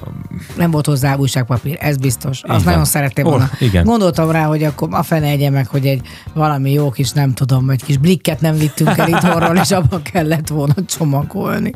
nem 0.57 0.71
volt 0.71 0.85
hozzá 0.85 1.15
újságpapír, 1.15 1.77
ez 1.79 1.97
biztos. 1.97 2.41
Azt 2.43 2.65
nagyon 2.65 2.85
szerettem 2.85 3.23
volna. 3.23 3.49
igen. 3.59 3.83
Gondoltam 3.83 4.31
rá, 4.31 4.45
hogy 4.45 4.63
akkor 4.65 4.87
a 4.91 5.03
fene 5.03 5.27
egye 5.27 5.49
meg, 5.49 5.67
hogy 5.67 5.85
egy 5.87 6.07
valami 6.33 6.71
jó 6.71 6.89
kis, 6.89 7.11
nem 7.11 7.33
tudom, 7.33 7.69
egy 7.69 7.83
kis 7.83 7.97
blikket 7.97 8.41
nem 8.41 8.57
vittünk 8.57 8.97
el 8.97 9.07
itthonról, 9.07 9.55
és 9.55 9.71
abban 9.71 10.01
kellett 10.01 10.47
volna 10.47 10.73
csomagolni. 10.85 11.71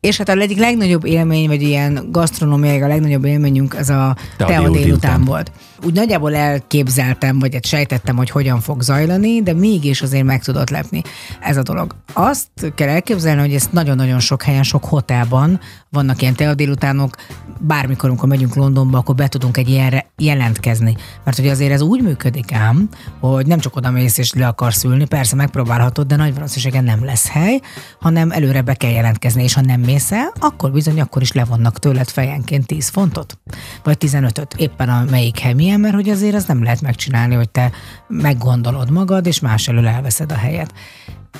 És 0.00 0.16
hát 0.16 0.28
a 0.28 0.32
egyik 0.32 0.58
legnagyobb 0.58 1.04
élmény, 1.04 1.46
vagy 1.48 1.62
ilyen 1.62 2.08
gasztronómiai 2.10 2.82
a 2.82 2.86
legnagyobb 2.86 3.24
élményünk, 3.24 3.74
ez 3.74 3.88
a 3.88 4.16
Tea 4.36 4.70
délután 4.70 5.24
volt. 5.24 5.52
Úgy 5.84 5.94
nagyjából 5.94 6.34
elképzeltem, 6.34 7.38
vagy 7.38 7.54
hát 7.54 7.66
sejtettem, 7.66 8.16
hogy 8.16 8.30
hogyan 8.30 8.60
fog 8.60 8.82
zajlani, 8.82 9.42
de 9.42 9.52
mégis 9.52 10.02
azért 10.02 10.24
meg 10.24 10.42
tudott 10.42 10.70
lepni 10.70 11.02
ez 11.40 11.56
a 11.56 11.62
dolog. 11.62 11.94
Azt 12.12 12.48
kell 12.74 12.88
elképzelni, 12.88 13.40
hogy 13.40 13.54
ezt 13.54 13.72
nagyon-nagyon 13.72 14.18
sok 14.18 14.42
helyen, 14.42 14.62
sok 14.62 14.84
hotelban 14.84 15.60
vannak 15.90 16.22
ilyen 16.22 16.34
tea 16.34 16.54
délutánok, 16.54 17.16
bármikor, 17.58 18.08
amikor 18.08 18.28
megyünk 18.28 18.54
Londonba, 18.54 18.98
akkor 18.98 19.14
be 19.14 19.28
tudunk 19.28 19.56
egy 19.56 19.68
ilyenre 19.68 20.06
jelentkezni. 20.16 20.96
Mert 21.24 21.36
hogy 21.36 21.48
azért 21.48 21.72
ez 21.72 21.80
úgy 21.80 22.02
működik 22.02 22.52
ám, 22.52 22.88
hogy 23.20 23.46
nem 23.46 23.58
csak 23.58 23.76
oda 23.76 23.90
mész 23.90 24.18
és 24.18 24.32
le 24.32 24.46
akarsz 24.46 24.84
ülni, 24.84 25.06
persze 25.06 25.36
megpróbálhatod, 25.36 26.06
de 26.06 26.16
nagy 26.16 26.34
valószínűséggel 26.34 26.82
nem 26.82 27.04
lesz 27.04 27.28
hely, 27.28 27.60
hanem 28.00 28.30
előre 28.30 28.62
be 28.62 28.74
kell 28.74 28.90
jelentkezni, 28.90 29.42
és 29.42 29.54
ha 29.54 29.60
nem 29.60 29.80
mész 29.90 30.12
el, 30.12 30.32
akkor 30.38 30.72
bizony 30.72 31.00
akkor 31.00 31.22
is 31.22 31.32
levonnak 31.32 31.78
tőled 31.78 32.08
fejenként 32.08 32.66
10 32.66 32.88
fontot, 32.88 33.38
vagy 33.82 33.96
15-öt, 34.00 34.54
éppen 34.56 34.88
a 34.88 35.04
melyik 35.10 35.38
hely 35.38 35.52
milyen, 35.52 35.80
mert 35.80 35.94
hogy 35.94 36.08
azért 36.08 36.34
ez 36.34 36.44
nem 36.44 36.62
lehet 36.62 36.80
megcsinálni, 36.80 37.34
hogy 37.34 37.50
te 37.50 37.70
meggondolod 38.08 38.90
magad, 38.90 39.26
és 39.26 39.40
más 39.40 39.68
elől 39.68 39.86
elveszed 39.86 40.32
a 40.32 40.34
helyet. 40.34 40.72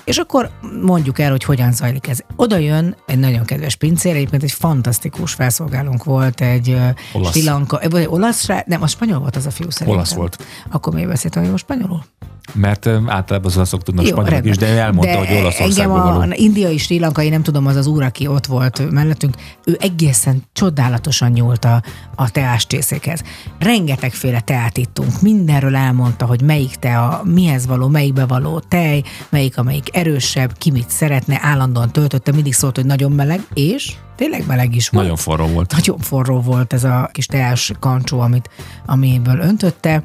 És 0.05 0.17
akkor 0.19 0.51
mondjuk 0.83 1.19
el, 1.19 1.31
hogy 1.31 1.45
hogyan 1.45 1.73
zajlik 1.73 2.09
ez. 2.09 2.19
Oda 2.37 2.57
jön 2.57 2.97
egy 3.07 3.19
nagyon 3.19 3.45
kedves 3.45 3.77
pincér, 3.77 4.15
egyébként 4.15 4.43
egy 4.43 4.53
fantasztikus 4.53 5.33
felszolgálónk 5.33 6.05
volt, 6.05 6.41
egy 6.41 6.77
Olasz. 7.13 7.31
Sri 7.31 7.45
Lanka, 7.45 7.81
vagy 7.91 8.07
olasz, 8.07 8.47
nem, 8.67 8.83
a 8.83 8.87
spanyol 8.87 9.19
volt 9.19 9.37
az 9.37 9.47
a 9.47 9.51
fiú 9.51 9.71
szerintem. 9.71 9.97
Olasz 9.97 10.15
volt. 10.15 10.45
Akkor 10.71 10.93
miért 10.93 11.09
beszéltem, 11.09 11.43
hogy 11.43 11.51
most 11.51 11.65
spanyolul? 11.65 12.05
Mert 12.55 12.87
általában 12.87 13.45
az 13.45 13.57
olaszok 13.57 13.83
tudnak 13.83 14.07
spanyolok 14.07 14.45
is, 14.45 14.57
de 14.57 14.67
elmondta, 14.67 15.13
De 15.13 15.19
hogy 15.19 15.27
engem 15.27 15.43
Olaszországban 15.43 16.01
a 16.01 16.19
való. 16.19 16.33
indiai, 16.35 16.79
sri 16.79 16.99
lankai, 16.99 17.29
nem 17.29 17.43
tudom, 17.43 17.67
az 17.67 17.77
az 17.77 17.87
úr, 17.87 18.03
aki 18.03 18.27
ott 18.27 18.47
volt 18.47 18.91
mellettünk, 18.91 19.35
ő 19.65 19.77
egészen 19.81 20.43
csodálatosan 20.53 21.31
nyúlt 21.31 21.65
a, 21.65 21.83
a 22.15 22.31
teás 22.31 22.67
csészékhez. 22.67 23.23
Rengetegféle 23.59 24.41
teát 24.41 24.79
ittunk, 24.79 25.21
mindenről 25.21 25.77
elmondta, 25.77 26.27
hogy 26.27 26.43
melyik 26.43 26.75
tea, 26.77 27.23
mihez 27.25 27.67
való, 27.67 27.89
melyikbe 27.89 28.27
való 28.27 28.59
tej, 28.69 29.03
melyik 29.29 29.59
amelyik 29.59 29.97
erősebb, 29.97 30.59
ki 30.59 30.71
mit 30.71 30.91
szeretne, 30.91 31.39
állandóan 31.43 31.91
töltötte, 31.91 32.33
mindig 32.33 32.55
szólt, 32.55 32.77
hogy 32.77 32.87
nagyon 32.87 33.13
meleg, 33.13 33.41
és 33.55 33.93
tényleg 34.17 34.47
meleg 34.47 34.75
is 34.75 34.89
volt. 34.89 35.05
Nagyon 35.05 35.21
forró 35.21 35.47
volt. 35.47 35.73
Nagyon 35.73 35.99
forró 35.99 36.41
volt 36.41 36.73
ez 36.73 36.85
a 36.85 37.09
kis 37.13 37.27
teás 37.27 37.73
kancsó, 37.81 38.21
amit, 38.21 38.51
amiből 38.87 39.39
öntötte, 39.39 40.03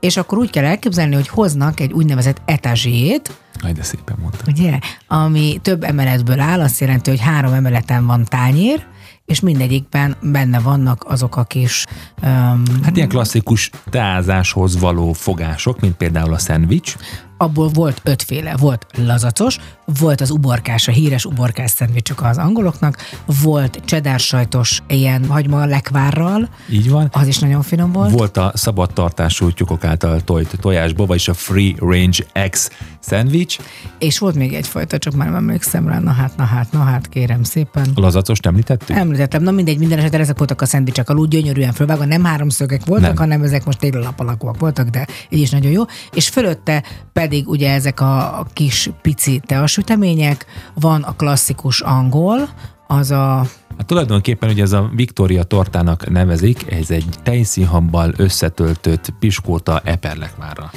és 0.00 0.16
akkor 0.16 0.38
úgy 0.38 0.50
kell 0.50 0.64
elképzelni, 0.64 1.14
hogy 1.14 1.28
hoznak 1.28 1.80
egy 1.80 1.92
úgynevezett 1.92 2.42
etazsiét, 2.44 3.36
Aj, 3.62 3.72
de 3.72 3.82
szépen 3.82 4.16
mondta. 4.20 4.44
ugye, 4.46 4.78
ami 5.06 5.58
több 5.62 5.82
emeletből 5.82 6.40
áll, 6.40 6.60
azt 6.60 6.80
jelenti, 6.80 7.10
hogy 7.10 7.20
három 7.20 7.52
emeleten 7.52 8.06
van 8.06 8.24
tányér, 8.24 8.86
és 9.26 9.40
mindegyikben 9.40 10.16
benne 10.22 10.58
vannak 10.60 11.04
azok 11.08 11.36
a 11.36 11.44
kis 11.44 11.84
um, 12.22 12.62
Hát 12.82 12.96
ilyen 12.96 13.08
klasszikus 13.08 13.70
teázáshoz 13.90 14.78
való 14.80 15.12
fogások, 15.12 15.80
mint 15.80 15.94
például 15.94 16.34
a 16.34 16.38
szendvics. 16.38 16.96
Abból 17.36 17.68
volt 17.68 18.00
ötféle. 18.04 18.56
Volt 18.56 18.86
lazacos, 18.96 19.58
volt 19.98 20.20
az 20.20 20.30
uborkás, 20.30 20.88
a 20.88 20.92
híres 20.92 21.24
uborkás 21.24 21.70
szendvicsok 21.70 22.22
az 22.22 22.38
angoloknak, 22.38 22.96
volt 23.42 23.80
cheddar 23.84 24.20
sajtos 24.20 24.82
ilyen 24.88 25.26
hagyma 25.26 25.64
lekvárral, 25.64 26.48
Így 26.70 26.90
van. 26.90 27.08
az 27.12 27.26
is 27.26 27.38
nagyon 27.38 27.62
finom 27.62 27.92
volt. 27.92 28.10
Volt 28.10 28.36
a 28.36 28.52
szabadtartású 28.54 29.50
tyúkok 29.50 29.84
által 29.84 30.20
tojt 30.20 30.56
tojásba, 30.60 31.06
vagyis 31.06 31.28
a 31.28 31.34
Free 31.34 31.74
Range 31.78 32.48
X 32.50 32.70
szendvics. 33.00 33.56
És 33.98 34.18
volt 34.18 34.34
még 34.34 34.54
egyfajta, 34.54 34.98
csak 34.98 35.14
már 35.14 35.26
nem 35.26 35.36
emlékszem 35.36 35.88
rá, 35.88 35.98
na 35.98 36.10
hát, 36.10 36.36
na 36.36 36.44
hát, 36.44 36.72
na 36.72 36.78
hát, 36.78 37.08
kérem 37.08 37.42
szépen. 37.42 37.88
A 37.94 38.00
lazacost 38.00 38.46
említettük? 38.46 38.96
Említettem, 38.96 39.42
na 39.42 39.50
mindegy, 39.50 39.78
minden 39.78 39.98
esetre 39.98 40.18
ezek 40.18 40.38
voltak 40.38 40.60
a 40.60 40.66
szendvicsek, 40.66 41.10
alul 41.10 41.26
gyönyörűen 41.26 41.72
fölvágva, 41.72 42.04
nem 42.04 42.24
háromszögek 42.24 42.84
voltak, 42.84 43.06
nem. 43.06 43.16
hanem 43.16 43.42
ezek 43.42 43.64
most 43.64 43.78
téglalap 43.78 44.20
alakúak 44.20 44.58
voltak, 44.58 44.88
de 44.88 45.06
így 45.28 45.40
is 45.40 45.50
nagyon 45.50 45.70
jó. 45.70 45.82
És 46.12 46.28
fölötte 46.28 46.82
pedig 47.12 47.25
ugye 47.46 47.72
ezek 47.72 48.00
a 48.00 48.46
kis 48.52 48.90
pici 49.02 49.40
teasütemények, 49.46 50.46
van 50.74 51.02
a 51.02 51.12
klasszikus 51.16 51.80
angol, 51.80 52.48
az 52.86 53.10
a 53.10 53.46
Hát 53.76 53.86
tulajdonképpen 53.86 54.50
ugye 54.50 54.62
ez 54.62 54.72
a 54.72 54.90
Victoria 54.94 55.42
tortának 55.42 56.10
nevezik, 56.10 56.72
ez 56.72 56.90
egy 56.90 57.06
tejszínhabbal 57.22 58.12
összetöltött 58.16 59.12
piskóta 59.18 59.80
eperlekvárra. 59.84 60.70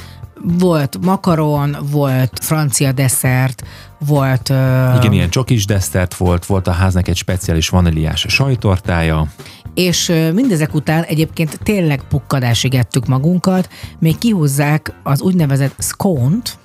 volt 0.60 0.97
makaron, 1.02 1.78
volt 1.91 2.39
francia 2.41 2.91
desszert, 2.91 3.64
volt... 4.08 4.50
ö, 4.50 4.93
Igen, 4.95 5.12
ilyen 5.12 5.30
csokis 5.30 5.66
desszert 5.66 6.16
volt, 6.16 6.45
volt 6.45 6.68
a 6.68 6.72
háznak 6.72 7.08
egy 7.08 7.18
speciális 7.18 7.70
vaníliás 7.70 8.26
sajtortája, 8.30 9.28
És 9.74 10.14
mindezek 10.34 10.74
után 10.74 11.04
egyébként 11.04 11.60
tényleg 11.64 12.04
pukkadásig 12.10 12.76
ettük 12.76 13.06
magunkat, 13.06 13.70
még 14.00 14.18
kihúzzák 14.18 14.94
az 15.04 15.22
úgynevezett 15.22 15.76
scone-t, 15.78 16.58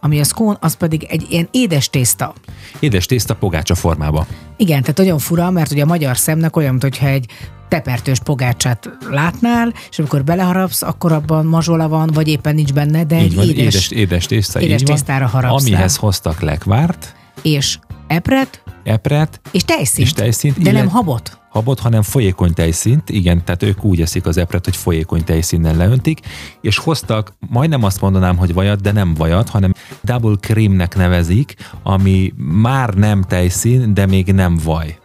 ami 0.00 0.20
a 0.20 0.24
scone, 0.24 0.56
az 0.60 0.74
pedig 0.74 1.06
egy 1.10 1.26
ilyen 1.30 1.48
édes 1.50 1.90
tészta. 1.90 2.32
édes 2.78 3.06
tészta 3.06 3.34
pogácsa 3.34 3.74
formába. 3.74 4.26
Igen, 4.56 4.80
tehát 4.80 4.96
nagyon 4.96 5.18
fura, 5.18 5.50
mert 5.50 5.70
ugye 5.70 5.82
a 5.82 5.86
magyar 5.86 6.16
szemnek 6.16 6.56
olyan, 6.56 6.74
mintha 6.74 7.06
egy 7.06 7.26
tepertős 7.68 8.18
pogácsát 8.18 8.90
látnál, 9.10 9.72
és 9.90 9.98
amikor 9.98 10.24
beleharapsz, 10.24 10.82
akkor 10.82 11.12
abban 11.12 11.46
mazsola 11.46 11.88
van, 11.88 12.10
vagy 12.14 12.28
éppen 12.28 12.54
nincs 12.54 12.72
benne, 12.72 13.04
de 13.04 13.16
Így 13.16 13.22
egy 13.22 13.34
van, 13.34 13.44
édes, 13.44 13.56
édes, 13.56 13.90
édes 13.90 14.26
tészta, 14.26 14.60
édes 14.60 14.82
tésztára 14.82 15.26
harapsz 15.26 15.62
Amihez 15.62 15.94
rá. 15.94 16.00
hoztak 16.00 16.40
lekvárt, 16.40 17.14
és 17.42 17.78
epret, 18.06 18.62
epret, 18.84 19.40
és 19.50 19.64
tejszínt. 19.64 20.06
És 20.06 20.12
tejszínt, 20.12 20.56
De 20.58 20.70
nem 20.72 20.80
illet- 20.80 20.92
habot. 20.92 21.38
Habot, 21.50 21.80
hanem 21.80 22.02
folyékony 22.02 22.52
tejszínt, 22.52 23.10
igen, 23.10 23.44
tehát 23.44 23.62
ők 23.62 23.84
úgy 23.84 24.00
eszik 24.00 24.26
az 24.26 24.36
epret, 24.36 24.64
hogy 24.64 24.76
folyékony 24.76 25.24
tejszínnel 25.24 25.76
leöntik, 25.76 26.20
és 26.60 26.78
hoztak, 26.78 27.32
majdnem 27.48 27.84
azt 27.84 28.00
mondanám, 28.00 28.36
hogy 28.36 28.54
vajat, 28.54 28.80
de 28.80 28.92
nem 28.92 29.14
vajat, 29.14 29.48
hanem 29.48 29.72
double 30.02 30.36
creamnek 30.40 30.96
nevezik, 30.96 31.54
ami 31.82 32.32
már 32.36 32.94
nem 32.94 33.22
tejszín, 33.22 33.94
de 33.94 34.06
még 34.06 34.32
nem 34.32 34.58
vaj. 34.64 34.98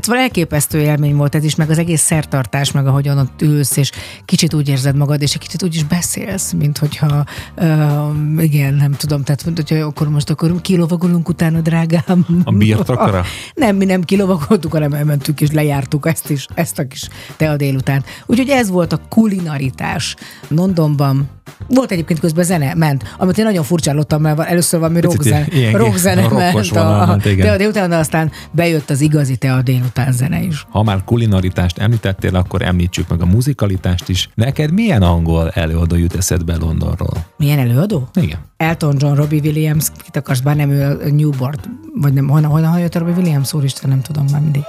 Hát 0.00 0.08
szóval 0.08 0.24
elképesztő 0.24 0.80
élmény 0.80 1.16
volt 1.16 1.34
ez 1.34 1.44
is, 1.44 1.54
meg 1.54 1.70
az 1.70 1.78
egész 1.78 2.00
szertartás, 2.00 2.72
meg 2.72 2.86
ahogyan 2.86 3.18
ott 3.18 3.42
ülsz, 3.42 3.76
és 3.76 3.90
kicsit 4.24 4.54
úgy 4.54 4.68
érzed 4.68 4.96
magad, 4.96 5.22
és 5.22 5.34
egy 5.34 5.40
kicsit 5.40 5.62
úgy 5.62 5.74
is 5.74 5.84
beszélsz, 5.84 6.52
mint 6.52 6.78
hogyha, 6.78 7.24
uh, 7.56 8.42
igen, 8.42 8.74
nem 8.74 8.92
tudom, 8.92 9.22
tehát 9.22 9.44
mint 9.44 9.56
hogyha 9.56 9.86
akkor 9.86 10.08
most 10.08 10.30
akkor 10.30 10.60
kilovagolunk 10.60 11.28
utána, 11.28 11.60
drágám. 11.60 12.26
A 12.44 12.52
birtokra? 12.52 13.24
Nem, 13.54 13.76
mi 13.76 13.84
nem 13.84 14.02
kilovagoltuk, 14.02 14.72
hanem 14.72 14.92
elmentünk 14.92 15.40
és 15.40 15.50
lejártuk 15.50 16.06
ezt 16.06 16.30
is, 16.30 16.46
ezt 16.54 16.78
a 16.78 16.86
kis 16.86 17.08
tea 17.36 17.56
délután. 17.56 18.04
Úgyhogy 18.26 18.48
ez 18.48 18.70
volt 18.70 18.92
a 18.92 19.00
kulinaritás 19.08 20.16
Londonban. 20.48 21.28
Volt 21.68 21.90
egyébként 21.90 22.20
közben 22.20 22.44
zene, 22.44 22.74
ment, 22.74 23.14
amit 23.18 23.38
én 23.38 23.44
nagyon 23.44 23.64
furcsálottam, 23.64 24.22
mert 24.22 24.40
először 24.40 24.80
valami 24.80 25.00
rockzene, 25.00 25.46
rockzene 25.72 26.28
ment, 26.28 26.76
a, 26.76 27.06
ment, 27.06 27.24
igen. 27.24 27.56
délután, 27.56 27.90
de 27.90 27.96
aztán 27.96 28.30
bejött 28.50 28.90
az 28.90 29.00
igazi 29.00 29.36
tea 29.36 29.62
délután 29.62 30.12
zene 30.12 30.42
is. 30.42 30.66
Ha 30.70 30.82
már 30.82 31.04
kulinaritást 31.04 31.78
említettél, 31.78 32.36
akkor 32.36 32.62
említsük 32.62 33.08
meg 33.08 33.22
a 33.22 33.26
muzikalitást 33.26 34.08
is. 34.08 34.28
Neked 34.34 34.72
milyen 34.72 35.02
angol 35.02 35.50
előadó 35.50 35.96
jut 35.96 36.16
eszedbe 36.16 36.56
Londonról? 36.56 37.26
Milyen 37.36 37.58
előadó? 37.58 38.08
Igen. 38.14 38.38
Elton 38.56 38.96
John, 38.98 39.14
Robbie 39.14 39.40
Williams, 39.40 39.86
kit 40.04 40.16
akarsz, 40.16 40.40
bár 40.40 40.56
nem 40.56 40.70
ő 40.70 41.00
a 41.04 41.10
Newport, 41.10 41.68
vagy 41.94 42.12
nem, 42.12 42.28
honnan, 42.28 42.50
honnan 42.50 42.78
jött 42.78 42.94
a 42.94 42.98
Robbie 42.98 43.14
Williams, 43.14 43.52
úristen, 43.52 43.90
nem 43.90 44.00
tudom 44.00 44.24
már 44.32 44.40
mindig. 44.40 44.62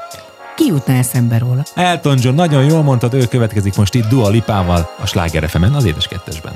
Ki 0.61 0.67
jutna 0.67 0.93
eszembe 0.93 1.37
róla? 1.37 1.63
Elton 1.75 2.17
John, 2.21 2.35
nagyon 2.35 2.63
jól 2.63 2.83
mondtad, 2.83 3.13
ő 3.13 3.25
következik 3.25 3.75
most 3.75 3.93
itt 3.93 4.07
Dua 4.07 4.29
Lipával 4.29 4.89
a 5.01 5.05
Sláger 5.05 5.49
FM-en, 5.49 5.73
az 5.73 5.85
édes 5.85 6.07
kettesben. 6.07 6.53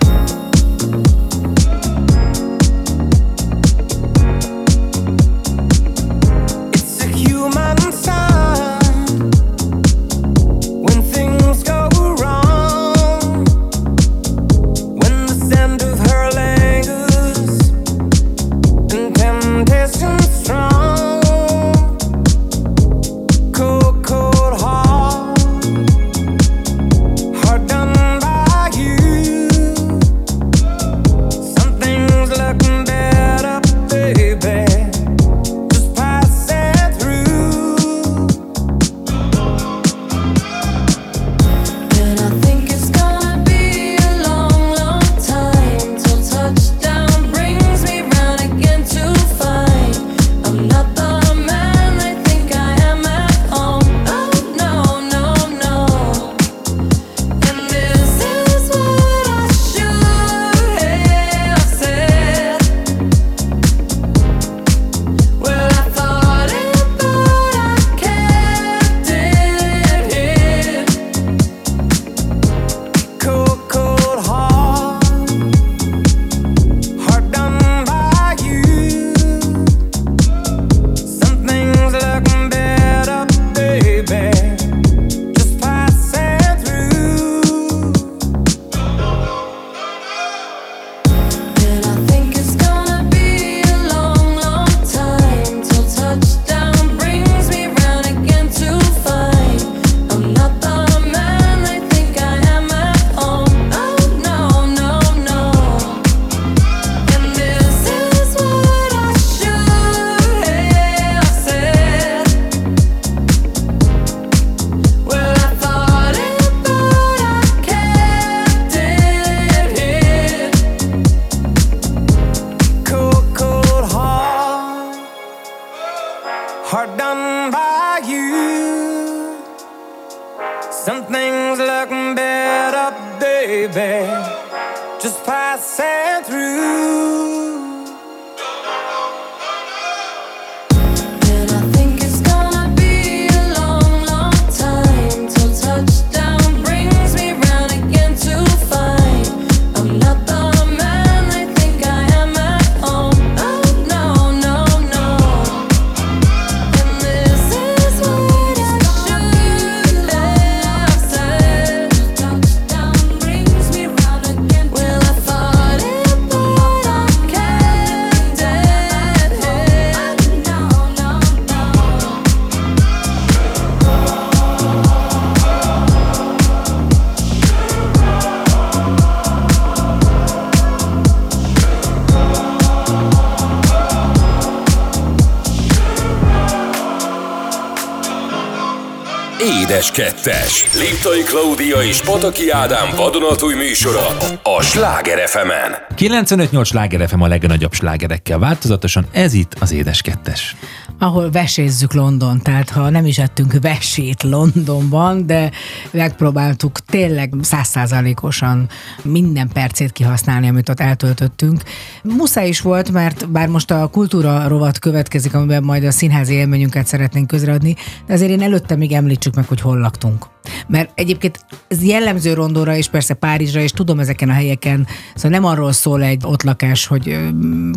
Édes 189.76 189.92
Kettes. 189.92 190.66
Liptai 190.74 191.24
Klaudia 191.24 191.84
és 191.84 192.02
Pataki 192.02 192.50
Ádám 192.50 192.90
vadonatúj 192.96 193.54
műsora 193.54 194.08
a 194.44 194.62
Sláger 194.62 195.28
fm 195.28 195.50
95-8 195.98 196.66
sláger 196.66 197.08
FM 197.08 197.22
a 197.22 197.28
legnagyobb 197.28 197.74
slágerekkel 197.74 198.40
változatosan, 198.40 199.06
ez 199.12 199.34
itt 199.34 199.56
az 199.60 199.72
Édes 199.72 200.02
Kettes. 200.02 200.56
Ahol 201.00 201.32
vesézzük 201.32 201.94
London, 201.94 202.42
tehát 202.42 202.70
ha 202.70 202.90
nem 202.90 203.06
is 203.06 203.18
ettünk 203.18 203.54
vesét 203.62 204.24
Londonban, 204.24 205.26
de 205.26 205.52
megpróbáltuk 205.92 206.80
tényleg 206.80 207.34
százszázalékosan 207.42 208.70
minden 209.04 209.48
percét 209.48 209.92
kihasználni, 209.92 210.48
amit 210.48 210.70
ott 210.70 210.80
eltöltöttünk. 210.80 211.64
Muszáj 212.04 212.48
is 212.48 212.62
volt, 212.62 212.92
mert 212.92 213.30
bár 213.30 213.48
most 213.48 213.72
a 213.72 213.88
kultúra 213.88 214.48
rovat 214.48 214.80
következik, 214.80 215.34
amiben 215.34 215.64
majd 215.64 215.84
a 215.84 215.92
színházi 215.92 216.34
élményünket 216.34 216.88
szeretnénk 216.88 217.28
közreadni, 217.28 217.76
de 218.06 218.14
azért 218.14 218.32
én 218.32 218.42
előtte 218.42 218.76
még 218.76 218.92
említsük 218.92 219.36
meg, 219.36 219.48
hogy 219.48 219.62
hol 219.62 219.78
laktunk. 219.78 220.26
Mert 220.68 220.92
egyébként 220.96 221.45
ez 221.68 221.84
jellemző 221.84 222.34
Rondóra 222.34 222.76
és 222.76 222.88
persze 222.88 223.14
Párizsra, 223.14 223.60
és 223.60 223.72
tudom 223.72 224.00
ezeken 224.00 224.30
a 224.30 224.34
helyeken, 224.34 224.88
szóval 225.16 225.32
nem 225.32 225.46
arról 225.46 225.72
szól 225.72 226.04
egy 226.04 226.22
ott 226.26 226.44
lakás, 226.44 226.86
hogy 226.86 227.20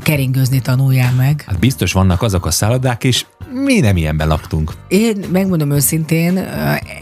keringőzni 0.02 0.60
tanuljál 0.60 1.12
meg. 1.12 1.44
Hát 1.47 1.59
biztos 1.59 1.93
vannak 1.93 2.23
azok 2.23 2.47
a 2.47 2.51
szállodák 2.51 3.05
is, 3.05 3.27
mi 3.52 3.81
nem 3.81 3.97
ilyenben 3.97 4.28
laktunk. 4.28 4.73
Én 4.89 5.24
megmondom 5.32 5.70
őszintén, 5.70 6.39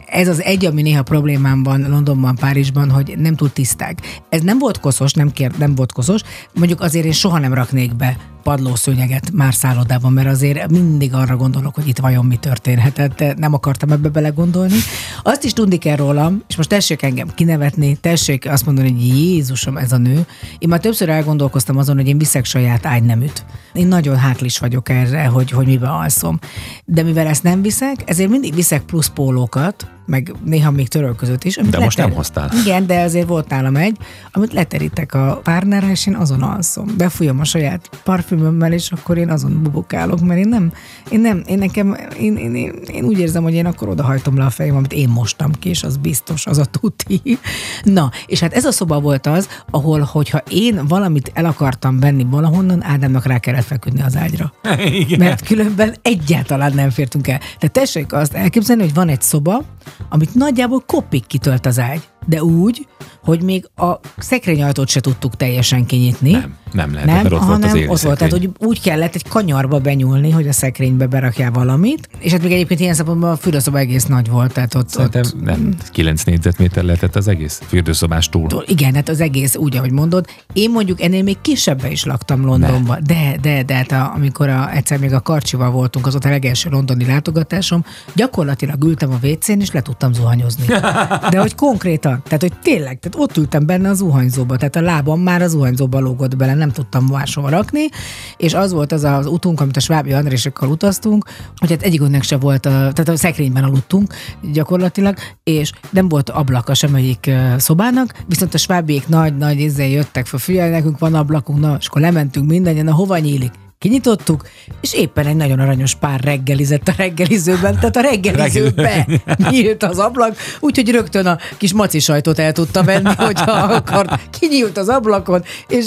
ez 0.07 0.29
az 0.29 0.43
egy, 0.43 0.65
ami 0.65 0.83
néha 0.83 1.03
problémám 1.03 1.63
van 1.63 1.87
Londonban, 1.89 2.35
Párizsban, 2.35 2.91
hogy 2.91 3.15
nem 3.19 3.35
túl 3.35 3.53
tiszták. 3.53 3.99
Ez 4.29 4.43
nem 4.43 4.59
volt 4.59 4.81
koszos, 4.81 5.13
nem, 5.13 5.33
kér, 5.33 5.51
nem 5.59 5.75
volt 5.75 5.93
koszos, 5.93 6.21
mondjuk 6.55 6.81
azért 6.81 7.05
én 7.05 7.13
soha 7.13 7.39
nem 7.39 7.55
raknék 7.55 7.97
be 7.97 8.17
padlószőnyeget 8.47 9.31
már 9.33 9.55
szállodában, 9.55 10.13
mert 10.13 10.29
azért 10.29 10.71
mindig 10.71 11.15
arra 11.15 11.37
gondolok, 11.37 11.75
hogy 11.75 11.89
itt 11.89 11.99
vajon 11.99 12.25
mi 12.25 12.37
történhetett, 12.37 13.37
nem 13.37 13.55
akartam 13.55 13.93
ebbe 13.93 14.09
belegondolni. 14.09 14.79
Azt 15.23 15.45
is 15.45 15.53
tudni 15.53 15.77
kell 15.77 15.97
rólam, 15.97 16.43
és 16.49 16.57
most 16.57 16.69
tessék 16.69 17.03
engem 17.03 17.29
kinevetni, 17.35 17.97
tessék 17.97 18.51
azt 18.51 18.67
mondani, 18.67 18.91
hogy 18.91 19.07
Jézusom, 19.07 19.77
ez 19.77 19.93
a 19.93 19.97
nő. 19.97 20.27
Én 20.59 20.69
már 20.69 20.81
többször 20.81 21.09
elgondolkoztam 21.09 21.77
azon, 21.77 21.97
hogy 21.97 22.09
én 22.09 22.19
viszek 22.19 22.45
saját 22.45 22.87
ágyneműt. 22.87 23.45
Én 23.73 23.87
nagyon 23.87 24.17
hátlis 24.17 24.59
vagyok 24.59 24.89
erre, 24.89 25.27
hogy, 25.27 25.51
hogy 25.51 25.67
miben 25.67 25.91
alszom. 25.91 26.39
De 26.85 27.03
mivel 27.03 27.27
ezt 27.27 27.43
nem 27.43 27.63
viszek, 27.63 28.03
ezért 28.05 28.31
mindig 28.31 28.55
viszek 28.55 28.83
plusz 28.83 29.09
pólókat, 29.09 29.96
meg 30.07 30.35
néha 30.45 30.71
még 30.71 30.89
törölközött 30.89 31.45
is. 31.45 31.57
Amit 31.57 31.71
De 31.71 31.79
most 31.79 31.97
nem 31.97 32.09
leter- 32.09 32.25
hoztál. 32.25 32.51
Igen, 32.65 32.87
de 32.87 33.01
azért 33.01 33.29
volt 33.29 33.49
nálam 33.49 33.77
egy, 33.77 33.97
amit 34.33 34.53
leterítek 34.53 35.15
a 35.15 35.41
párnára, 35.43 35.89
és 35.91 36.07
én 36.07 36.15
azon 36.15 36.43
alszom. 36.43 36.87
Befújom 36.97 37.41
a 37.41 37.45
saját 37.45 37.91
parfümömmel, 38.05 38.73
és 38.73 38.93
akkor 38.93 39.19
én 39.19 39.31
azon 39.31 39.63
bubukálok, 39.63 40.21
mert 40.21 40.41
én 40.41 40.49
nem, 40.49 40.73
én 41.11 41.21
nem, 41.21 41.43
én 41.47 41.59
nekem, 41.59 41.97
én, 42.21 42.37
én, 42.37 42.55
én, 42.55 42.73
én 42.93 43.05
úgy 43.05 43.19
érzem, 43.19 43.43
hogy 43.43 43.55
én 43.55 43.67
akkor 43.67 43.89
odahajtom 43.89 44.37
le 44.39 44.45
a 44.45 44.51
fejem, 44.51 44.77
amit 44.77 44.93
én 44.93 45.09
mostam 45.09 45.53
ki, 45.53 45.69
és 45.69 45.83
az 45.83 45.97
biztos, 45.97 46.47
az 46.47 46.59
a 46.59 46.65
tuti. 46.65 47.39
Na, 47.83 48.11
és 48.27 48.41
hát 48.41 48.53
ez 48.53 48.65
a 48.65 48.73
szoba 48.73 49.01
volt 49.01 49.27
az, 49.27 49.49
ahol, 49.71 50.01
hogyha 50.01 50.43
én 50.51 50.81
valamit 50.89 51.31
el 51.35 51.45
akartam 51.45 52.01
venni 52.01 52.27
valahonnan, 52.31 52.85
Ádámnak 52.85 53.27
rá 53.27 53.39
kellett 53.39 53.65
feküdni 53.65 54.03
az 54.03 54.17
ágyra. 54.17 54.53
Igen. 55.03 55.19
Mert 55.19 55.47
különben 55.47 55.95
egyáltalán 56.03 56.73
nem 56.75 56.91
fértünk 56.91 57.29
el. 57.29 57.41
De 57.61 57.69
tessék 57.69 58.13
azt 58.13 58.35
elképzelni, 58.35 58.83
hogy 58.83 58.95
van 58.95 59.09
egy 59.09 59.23
szoba, 59.23 59.63
amit 60.09 60.35
nagyjából 60.35 60.83
kopik 60.87 61.27
kitölt 61.27 61.67
az 61.67 61.79
ágy, 61.79 62.03
de 62.27 62.43
úgy, 62.43 62.87
hogy 63.25 63.43
még 63.43 63.69
a 63.77 64.01
szekrényajtót 64.19 64.89
se 64.89 65.01
tudtuk 65.01 65.37
teljesen 65.37 65.87
kinyitni. 65.87 66.31
Nem, 66.31 66.55
nem 66.73 66.93
lehetett, 66.93 67.15
nem, 67.15 67.23
mert 67.23 67.35
ott 67.35 67.41
volt 67.41 67.53
hanem 67.53 67.69
az 67.69 67.75
éli 67.75 67.89
ott 67.89 68.01
volt, 68.01 68.19
tehát 68.19 68.33
hogy 68.33 68.51
úgy 68.59 68.81
kellett 68.81 69.15
egy 69.15 69.29
kanyarba 69.29 69.79
benyúlni, 69.79 70.31
hogy 70.31 70.49
a 70.49 70.53
szekrénybe 70.53 71.07
berakjál 71.07 71.51
valamit, 71.51 72.09
és 72.19 72.33
hát 72.33 72.43
még 72.43 72.53
egyébként 72.53 72.81
ilyen 72.81 72.95
szempontból 72.95 73.29
a 73.29 73.37
fürdőszoba 73.37 73.79
egész 73.79 74.05
nagy 74.05 74.29
volt, 74.29 74.53
tehát 74.53 74.75
ott, 74.75 74.89
Szerintem 74.89 75.23
ott 75.23 75.45
nem, 75.45 75.75
9 75.93 76.23
négyzetméter 76.23 76.85
lehetett 76.85 77.17
az 77.17 77.29
egész 77.29 77.63
fürdőszobás 77.67 78.29
túl. 78.29 78.49
Túl- 78.49 78.69
Igen, 78.69 78.95
hát 78.95 79.09
az 79.09 79.21
egész 79.21 79.57
úgy, 79.57 79.77
ahogy 79.77 79.93
mondod. 79.93 80.27
Én 80.53 80.71
mondjuk 80.71 81.03
ennél 81.03 81.23
még 81.23 81.37
kisebben 81.41 81.91
is 81.91 82.05
laktam 82.05 82.45
Londonban. 82.45 82.99
De, 83.07 83.37
de, 83.41 83.63
de 83.63 83.75
hát 83.75 83.93
a, 83.93 84.13
amikor 84.15 84.49
a, 84.49 84.75
egyszer 84.75 84.99
még 84.99 85.13
a 85.13 85.21
Karcsival 85.21 85.71
voltunk, 85.71 86.07
az 86.07 86.15
ott 86.15 86.25
a 86.25 86.29
legelső 86.29 86.71
londoni 86.71 87.07
látogatásom, 87.07 87.85
gyakorlatilag 88.15 88.85
ültem 88.85 89.11
a 89.11 89.27
WC-n, 89.27 89.61
és 89.61 89.71
le 89.71 89.83
tudtam 89.83 90.13
zuhanyozni. 90.13 90.65
De 91.31 91.39
hogy 91.39 91.55
konkrétan, 91.55 92.16
tehát 92.23 92.41
hogy 92.41 92.53
tényleg, 92.63 92.99
tehát 92.99 93.19
ott 93.19 93.37
ültem 93.37 93.67
benne 93.67 93.89
a 93.89 93.95
zuhanyzóba, 93.95 94.57
tehát 94.57 94.77
a 94.77 94.81
lábam 94.81 95.21
már 95.21 95.43
a 95.43 95.49
zuhanyzóba 95.49 95.99
lógott 95.99 96.37
bele, 96.37 96.55
nem 96.55 96.71
tudtam 96.71 97.05
máshova 97.05 97.49
rakni, 97.49 97.89
és 98.37 98.55
az 98.55 98.73
volt 98.73 98.93
az 98.93 99.05
az 99.05 99.27
utunk, 99.27 99.61
amit 99.61 99.77
a 99.77 99.81
Svábi 99.81 100.13
Andrésekkal 100.13 100.69
utaztunk, 100.69 101.25
hogy 101.57 101.71
hát 101.71 101.83
egyikünknek 101.83 102.23
se 102.23 102.37
volt, 102.37 102.67
a, 102.67 102.71
tehát 102.71 103.09
a 103.09 103.17
szekrényben 103.17 103.65
aludtunk 103.65 104.15
gyakorlatilag, 104.53 105.17
és 105.45 105.73
nem 105.91 106.09
volt 106.09 106.31
ablaka 106.31 106.75
semmelyik 106.75 107.31
szobának, 107.57 108.15
viszont 108.27 108.55
a 108.55 108.59
svábiék 108.59 109.09
nagy-nagy 109.09 109.61
izzel 109.61 109.89
jöttek 109.89 110.27
fel, 110.27 110.39
figyelj, 110.39 110.71
nekünk 110.71 110.99
van 110.99 111.15
ablakunk, 111.15 111.61
na, 111.61 111.77
és 111.81 111.87
akkor 111.87 112.01
lementünk 112.01 112.49
mindannyian, 112.49 112.85
na 112.85 112.95
hova 112.95 113.19
nyílik? 113.19 113.53
Kinyitottuk, 113.79 114.47
és 114.81 114.95
éppen 114.95 115.27
egy 115.27 115.37
nagyon 115.37 115.59
aranyos 115.59 115.95
pár 115.95 116.21
reggelizett 116.21 116.89
a 116.89 116.93
reggelizőben, 116.97 117.75
tehát 117.75 117.97
a 117.97 118.01
reggelizőbe 118.01 119.07
nyílt 119.51 119.83
az 119.83 119.99
ablak, 119.99 120.37
úgyhogy 120.61 120.91
rögtön 120.91 121.27
a 121.27 121.39
kis 121.57 121.73
maci 121.73 121.99
sajtot 121.99 122.39
el 122.39 122.53
tudta 122.53 122.83
venni, 122.83 123.15
hogyha 123.27 123.51
akart. 123.53 124.29
Kinyílt 124.39 124.79
az 124.79 124.89
ablakon, 124.89 125.43
és 125.69 125.87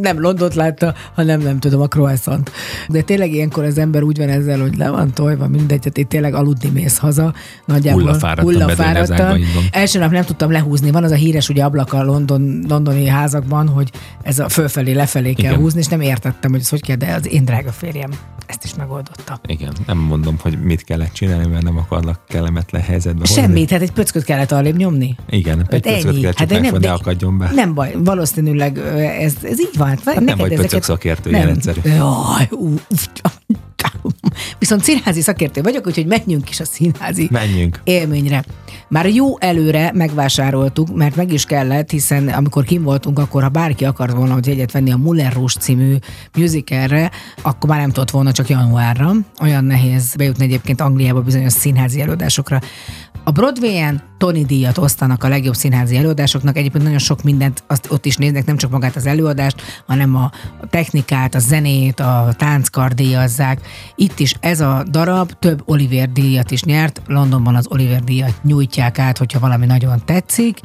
nem 0.00 0.20
Londot 0.20 0.54
látta, 0.54 0.94
hanem 1.14 1.40
nem 1.40 1.58
tudom, 1.58 1.80
a 1.80 1.86
croissant. 1.86 2.50
De 2.88 3.02
tényleg 3.02 3.32
ilyenkor 3.32 3.64
az 3.64 3.78
ember 3.78 4.02
úgy 4.02 4.18
van 4.18 4.28
ezzel, 4.28 4.60
hogy 4.60 4.76
le 4.76 4.90
van 4.90 5.12
tojva, 5.12 5.48
mindegy, 5.48 5.78
tehát 5.78 5.98
itt 5.98 6.08
tényleg 6.08 6.34
aludni 6.34 6.68
mész 6.68 6.98
haza. 6.98 7.34
Nagyjából 7.64 8.02
így 9.36 9.54
van. 9.54 9.64
Első 9.70 9.98
nap 9.98 10.10
nem 10.10 10.24
tudtam 10.24 10.50
lehúzni. 10.50 10.90
Van 10.90 11.04
az 11.04 11.10
a 11.10 11.14
híres 11.14 11.48
ugye 11.48 11.64
ablak 11.64 11.92
a 11.92 12.04
London, 12.04 12.64
londoni 12.68 13.06
házakban, 13.06 13.68
hogy 13.68 13.90
ez 14.22 14.38
a 14.38 14.48
fölfelé, 14.48 14.92
lefelé 14.92 15.32
kell 15.32 15.50
Igen. 15.50 15.62
húzni, 15.62 15.80
és 15.80 15.86
nem 15.86 16.00
értettem, 16.00 16.50
hogy 16.50 16.60
ez 16.60 16.68
hogy 16.68 16.82
kell, 16.82 16.96
de 16.96 17.14
az 17.14 17.28
én 17.30 17.44
drága 17.44 17.72
férjem 17.72 18.10
ezt 18.50 18.64
is 18.64 18.74
megoldotta. 18.74 19.40
Igen, 19.46 19.72
nem 19.86 19.98
mondom, 19.98 20.36
hogy 20.40 20.62
mit 20.62 20.84
kellett 20.84 21.12
csinálni, 21.12 21.46
mert 21.46 21.62
nem 21.62 21.76
akarlak 21.78 22.20
kellemetlen 22.28 22.82
helyzetbe 22.82 23.18
hozni. 23.20 23.42
Semmit, 23.42 23.70
hát 23.70 23.80
egy 23.80 23.92
pöcköt 23.92 24.24
kellett 24.24 24.52
arrébb 24.52 24.76
nyomni. 24.76 25.16
Igen, 25.30 25.58
egy 25.58 25.86
Hát 25.86 26.02
pöcöt 26.02 26.20
kell 26.20 26.32
csak 26.32 26.48
de 26.48 26.60
megfogni, 26.60 26.86
ne 26.86 26.92
akadjon 26.92 27.38
be. 27.38 27.50
Nem 27.54 27.74
baj, 27.74 27.94
valószínűleg 27.98 28.78
ez, 28.78 29.34
ez 29.42 29.60
így 29.60 29.76
van. 29.76 29.88
Hát 29.88 30.04
nem 30.04 30.14
neked 30.24 30.38
vagy 30.38 30.52
ezeket- 30.52 30.70
pöcök 30.70 30.82
szakértő, 30.82 31.30
nem. 31.30 31.40
ilyen 31.40 31.54
egyszerű. 31.56 31.80
Jaj, 31.84 32.48
ú, 32.50 32.74
Viszont 34.60 34.84
színházi 34.84 35.20
szakértő 35.20 35.60
vagyok, 35.60 35.86
úgyhogy 35.86 36.06
menjünk 36.06 36.50
is 36.50 36.60
a 36.60 36.64
színházi 36.64 37.28
Menjünk. 37.30 37.80
élményre. 37.84 38.44
Már 38.88 39.08
jó 39.08 39.38
előre 39.38 39.90
megvásároltuk, 39.94 40.94
mert 40.94 41.16
meg 41.16 41.32
is 41.32 41.44
kellett, 41.44 41.90
hiszen 41.90 42.28
amikor 42.28 42.64
kim 42.64 42.82
voltunk, 42.82 43.18
akkor 43.18 43.42
ha 43.42 43.48
bárki 43.48 43.84
akart 43.84 44.12
volna 44.12 44.32
hogy 44.32 44.48
egyet 44.48 44.72
venni 44.72 44.92
a 44.92 44.96
Muller 44.96 45.32
Rouge 45.32 45.52
című 45.60 45.96
musicalre, 46.36 47.10
akkor 47.42 47.70
már 47.70 47.78
nem 47.78 47.90
tudott 47.90 48.10
volna 48.10 48.32
csak 48.32 48.48
januárra. 48.48 49.12
Olyan 49.42 49.64
nehéz 49.64 50.14
bejutni 50.14 50.44
egyébként 50.44 50.80
Angliába 50.80 51.20
bizonyos 51.20 51.52
színházi 51.52 52.00
előadásokra. 52.00 52.60
A 53.24 53.30
Broadway-en 53.30 54.02
Tony 54.18 54.46
díjat 54.46 54.78
osztanak 54.78 55.24
a 55.24 55.28
legjobb 55.28 55.54
színházi 55.54 55.96
előadásoknak. 55.96 56.56
Egyébként 56.56 56.84
nagyon 56.84 56.98
sok 56.98 57.22
mindent 57.22 57.62
azt 57.66 57.90
ott 57.90 58.04
is 58.04 58.16
néznek, 58.16 58.44
nem 58.44 58.56
csak 58.56 58.70
magát 58.70 58.96
az 58.96 59.06
előadást, 59.06 59.62
hanem 59.86 60.16
a 60.16 60.30
technikát, 60.70 61.34
a 61.34 61.38
zenét, 61.38 62.00
a 62.00 62.34
tánckar 62.36 62.92
díjazzák. 62.92 63.60
Itt 63.94 64.18
is 64.18 64.34
ez 64.40 64.60
a 64.60 64.84
darab 64.90 65.32
több 65.38 65.62
Oliver 65.64 66.12
díjat 66.12 66.50
is 66.50 66.62
nyert. 66.62 67.02
Londonban 67.06 67.54
az 67.54 67.66
Oliver 67.68 68.04
díjat 68.04 68.42
nyújtják 68.42 68.98
át, 68.98 69.18
hogyha 69.18 69.38
valami 69.38 69.66
nagyon 69.66 70.02
tetszik 70.04 70.60